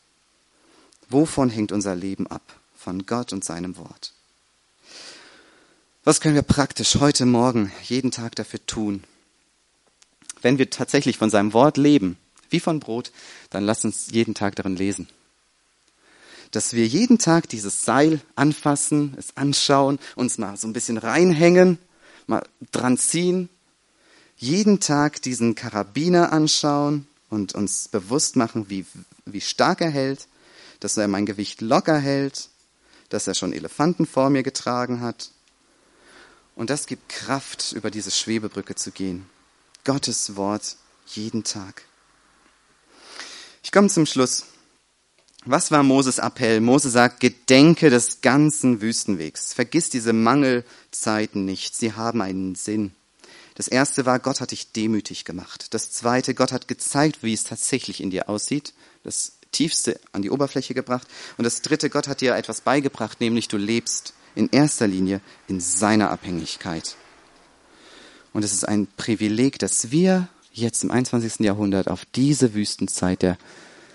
Wovon 1.09 1.51
hängt 1.51 1.73
unser 1.73 1.95
Leben 1.95 2.27
ab? 2.27 2.43
Von 2.77 3.07
Gott 3.07 3.33
und 3.33 3.45
seinem 3.45 3.77
Wort. 3.77 4.13
Was 6.09 6.21
können 6.21 6.37
wir 6.37 6.43
praktisch 6.43 6.99
heute 7.01 7.27
Morgen 7.27 7.73
jeden 7.83 8.13
Tag 8.13 8.37
dafür 8.37 8.65
tun? 8.65 9.03
Wenn 10.41 10.57
wir 10.57 10.71
tatsächlich 10.71 11.19
von 11.19 11.31
seinem 11.31 11.53
Wort 11.53 11.79
leben, 11.79 12.17
wie 12.49 12.61
von 12.61 12.79
Brot, 12.79 13.11
dann 13.51 13.65
lass 13.65 13.85
uns 13.85 14.13
jeden 14.13 14.33
Tag 14.33 14.55
darin 14.55 14.77
lesen. 14.77 15.09
Dass 16.53 16.75
wir 16.75 16.87
jeden 16.87 17.19
Tag 17.19 17.49
dieses 17.49 17.85
Seil 17.85 18.21
anfassen, 18.37 19.17
es 19.19 19.37
anschauen, 19.37 19.99
uns 20.15 20.39
mal 20.39 20.57
so 20.57 20.69
ein 20.69 20.73
bisschen 20.73 20.97
reinhängen, 20.97 21.77
mal 22.29 22.47
dran 22.71 22.99
ziehen, 22.99 23.49
jeden 24.37 24.79
Tag 24.79 25.21
diesen 25.23 25.57
Karabiner 25.57 26.33
anschauen 26.33 27.09
und 27.31 27.57
uns 27.57 27.89
bewusst 27.89 28.37
machen, 28.37 28.71
wie, 28.71 28.87
wie 29.25 29.41
stark 29.41 29.81
er 29.81 29.91
hält, 29.91 30.29
dass 30.79 30.97
er 30.97 31.09
mein 31.09 31.27
Gewicht 31.27 31.63
locker 31.63 31.99
hält, 31.99 32.49
dass 33.09 33.27
er 33.27 33.35
schon 33.35 33.53
Elefanten 33.53 34.07
vor 34.07 34.31
mir 34.31 34.45
getragen 34.45 35.01
hat. 35.01 35.31
Und 36.57 36.71
das 36.71 36.87
gibt 36.87 37.09
Kraft, 37.09 37.73
über 37.73 37.93
diese 37.93 38.11
Schwebebrücke 38.11 38.75
zu 38.75 38.91
gehen. 38.91 39.27
Gottes 39.85 40.35
Wort 40.35 40.77
jeden 41.07 41.45
Tag. 41.45 41.85
Ich 43.63 43.71
komme 43.71 43.89
zum 43.89 44.07
Schluss. 44.07 44.47
Was 45.45 45.71
war 45.71 45.85
Moses 45.85 46.19
Appell? 46.19 46.61
Mose 46.61 46.91
sagt, 46.91 47.21
gedenke 47.21 47.91
des 47.91 48.21
ganzen 48.21 48.81
Wüstenwegs. 48.81 49.53
Vergiss 49.53 49.91
diese 49.91 50.13
Mangelzeiten 50.13 51.45
nicht. 51.45 51.77
Sie 51.77 51.93
haben 51.93 52.21
einen 52.21 52.57
Sinn. 52.57 52.93
Das 53.55 53.69
erste 53.69 54.07
war, 54.07 54.19
Gott 54.19 54.41
hat 54.41 54.51
dich 54.51 54.73
demütig 54.73 55.25
gemacht. 55.25 55.73
Das 55.73 55.93
zweite, 55.93 56.35
Gott 56.35 56.53
hat 56.53 56.69
gezeigt, 56.69 57.23
wie 57.23 57.33
es 57.33 57.45
tatsächlich 57.45 58.01
in 58.01 58.11
dir 58.11 58.29
aussieht. 58.29 58.75
Das 59.05 59.33
tiefste 59.53 60.01
an 60.13 60.23
die 60.23 60.31
Oberfläche 60.31 60.75
gebracht. 60.75 61.07
Und 61.37 61.45
das 61.45 61.63
dritte, 61.63 61.91
Gott 61.91 62.09
hat 62.09 62.23
dir 62.23 62.35
etwas 62.35 62.63
beigebracht, 62.63 63.21
nämlich 63.21 63.47
du 63.49 63.57
lebst 63.57 64.15
in 64.37 64.51
erster 64.51 64.87
Linie 64.87 65.21
in 65.49 65.61
seiner 65.61 66.11
Abhängigkeit. 66.11 66.97
Und 68.33 68.45
es 68.45 68.53
ist 68.53 68.69
ein 68.69 68.87
Privileg, 68.97 69.59
dass 69.59 69.91
wir 69.91 70.29
jetzt 70.53 70.85
im 70.85 70.91
21. 70.91 71.41
Jahrhundert 71.41 71.89
auf 71.89 72.05
diese 72.05 72.55
Wüstenzeit 72.55 73.23
der 73.23 73.39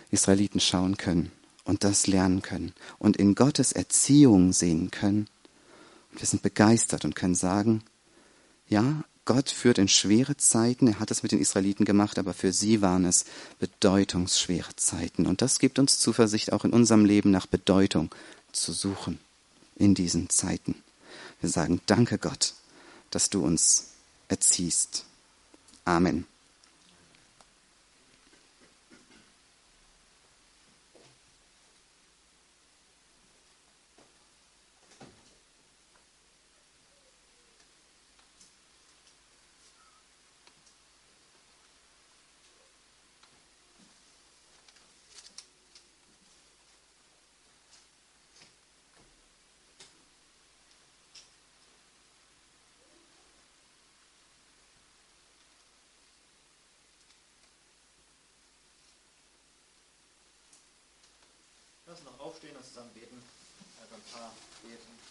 Israeliten 0.09 0.59
schauen 0.59 0.97
können 0.97 1.31
und 1.63 1.83
das 1.83 2.07
lernen 2.07 2.41
können 2.41 2.73
und 2.99 3.17
in 3.17 3.35
Gottes 3.35 3.71
Erziehung 3.71 4.51
sehen 4.51 4.91
können. 4.91 5.27
Und 6.11 6.21
wir 6.21 6.27
sind 6.27 6.41
begeistert 6.41 7.05
und 7.05 7.15
können 7.15 7.35
sagen, 7.35 7.83
ja, 8.67 9.03
Gott 9.25 9.51
führt 9.51 9.77
in 9.77 9.87
schwere 9.87 10.35
Zeiten, 10.37 10.87
er 10.87 10.99
hat 10.99 11.11
es 11.11 11.21
mit 11.21 11.31
den 11.31 11.39
Israeliten 11.39 11.85
gemacht, 11.85 12.17
aber 12.17 12.33
für 12.33 12.51
sie 12.51 12.81
waren 12.81 13.05
es 13.05 13.25
bedeutungsschwere 13.59 14.75
Zeiten. 14.75 15.27
Und 15.27 15.43
das 15.43 15.59
gibt 15.59 15.77
uns 15.77 15.99
Zuversicht, 15.99 16.51
auch 16.51 16.65
in 16.65 16.73
unserem 16.73 17.05
Leben 17.05 17.29
nach 17.29 17.45
Bedeutung 17.45 18.13
zu 18.51 18.73
suchen 18.73 19.19
in 19.81 19.95
diesen 19.95 20.29
Zeiten. 20.29 20.75
Wir 21.41 21.49
sagen, 21.49 21.81
danke 21.87 22.19
Gott, 22.19 22.53
dass 23.09 23.31
du 23.31 23.43
uns 23.43 23.87
erziehst. 24.27 25.05
Amen. 25.85 26.27
Lass 61.91 61.99
uns 61.99 62.09
noch 62.09 62.25
aufstehen 62.25 62.55
und 62.55 62.63
zusammen 62.63 62.89
beten. 62.93 63.21
Also 63.81 63.95
ein 63.95 64.01
paar 64.13 64.31
beten. 64.63 65.01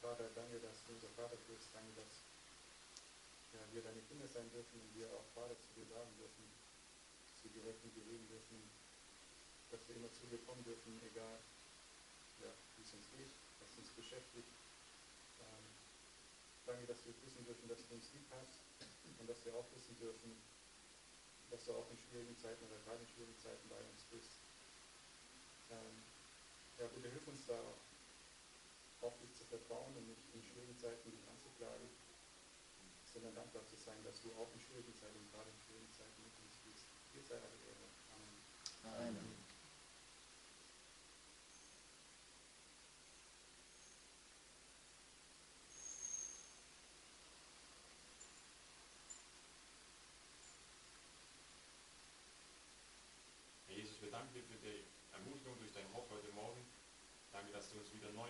Vater, 0.00 0.30
danke, 0.34 0.58
dass 0.60 0.78
du 0.86 0.94
bist. 1.58 1.74
Danke, 1.74 1.90
dass 1.98 2.22
ja, 3.50 3.60
wir 3.74 3.82
deine 3.82 4.02
Kinder 4.06 4.28
sein 4.30 4.46
dürfen 4.54 4.78
und 4.78 4.94
wir 4.94 5.10
auch 5.10 5.26
Vater 5.34 5.58
zu 5.58 5.74
dir 5.74 5.86
sagen 5.90 6.14
dürfen, 6.16 6.46
zu 7.42 7.48
dir 7.50 7.66
rechten 7.66 7.90
bewegen 7.90 8.26
dürfen, 8.30 8.62
dass 9.70 9.82
wir 9.88 9.96
immer 9.96 10.12
zu 10.14 10.26
dir 10.30 10.38
kommen 10.46 10.62
dürfen, 10.62 11.02
egal 11.02 11.38
ja, 12.38 12.54
wie 12.76 12.82
es 12.82 12.94
uns 12.94 13.10
geht, 13.10 13.34
was 13.58 13.74
uns 13.74 13.90
beschäftigt. 13.90 14.54
Ähm, 15.42 15.66
danke, 16.66 16.86
dass 16.86 17.02
wir 17.04 17.14
wissen 17.26 17.44
dürfen, 17.44 17.68
dass 17.68 17.82
du 17.88 17.94
uns 17.94 18.06
lieb 18.14 18.26
hast 18.30 18.62
und 19.18 19.26
dass 19.26 19.44
wir 19.44 19.54
auch 19.58 19.66
wissen 19.74 19.98
dürfen, 19.98 20.30
dass 21.50 21.64
du 21.66 21.74
auch 21.74 21.90
in 21.90 21.98
schwierigen 21.98 22.38
Zeiten 22.38 22.62
oder 22.70 22.78
gerade 22.86 23.02
in 23.02 23.08
schwierigen 23.10 23.38
Zeiten 23.42 23.66
bei 23.68 23.82
uns 23.82 24.02
bist. 24.14 24.38
Ähm, 25.74 25.96
ja, 26.78 26.86
bitte 26.94 27.10
hilf 27.10 27.26
uns 27.26 27.46
da 27.46 27.58
auf 29.00 29.16
dich 29.18 29.32
zu 29.34 29.44
vertrauen 29.44 29.94
und 29.96 30.06
nicht 30.06 30.22
in 30.34 30.42
schwierigen 30.42 30.76
Zeiten 30.78 31.10
dich 31.10 31.22
anzuklagen, 31.28 31.88
sondern 33.12 33.34
dankbar 33.34 33.64
zu 33.66 33.76
sein, 33.76 34.02
dass 34.04 34.20
du 34.20 34.32
auch 34.34 34.52
in 34.54 34.60
schwierigen 34.60 34.94
Zeiten, 34.94 35.18
gerade 35.30 35.50
in 35.50 35.58
schwierigen 35.58 35.92
Zeiten 35.92 36.22
mit 36.22 36.34
uns 36.42 36.58
bist. 36.66 36.86
Dir 37.14 37.22
sei 37.22 37.36
alle 37.36 37.58
Ehre. 37.66 37.86
Amen. 38.84 39.16
Amen. 39.16 39.48
Jesus, 53.68 54.02
wir 54.02 54.10
danken 54.10 54.34
dir 54.34 54.42
für 54.42 54.58
die 54.58 54.82
Ermutigung 55.12 55.56
durch 55.58 55.72
dein 55.72 55.86
Wort 55.92 56.10
heute 56.10 56.32
Morgen. 56.32 56.66
Danke, 57.32 57.52
dass 57.52 57.70
du 57.70 57.78
uns 57.78 57.92
wieder 57.94 58.10
neu 58.10 58.28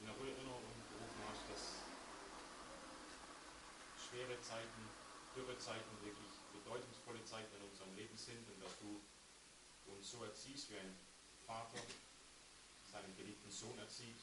in 0.00 0.06
Erinnerung 0.06 0.60
gerufen 0.92 1.22
hast, 1.32 1.48
dass 1.48 1.84
schwere 4.14 4.40
Zeiten, 4.40 4.82
dürre 5.34 5.58
Zeiten 5.58 5.90
wirklich 6.06 6.38
bedeutungsvolle 6.54 7.24
Zeiten 7.24 7.50
in 7.58 7.66
unserem 7.66 7.96
Leben 7.96 8.16
sind 8.16 8.46
und 8.46 8.62
dass 8.62 8.78
du 8.78 9.02
uns 9.90 10.08
so 10.08 10.22
erziehst 10.22 10.70
wie 10.70 10.78
ein 10.78 10.94
Vater 11.44 11.82
seinen 12.86 13.10
geliebten 13.16 13.50
Sohn 13.50 13.76
erzieht. 13.76 14.22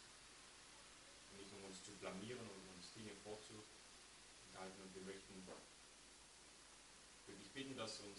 Nicht 1.35 1.51
um 1.51 1.65
uns 1.65 1.83
zu 1.83 1.91
blamieren 1.99 2.39
und 2.39 2.63
uns 2.71 2.93
Dinge 2.95 3.11
vorzuhalten. 3.19 4.79
Und 4.79 4.95
wir 4.95 5.01
möchten 5.01 5.43
wirklich 7.27 7.51
bitten, 7.51 7.75
dass 7.75 7.99
uns 7.99 8.07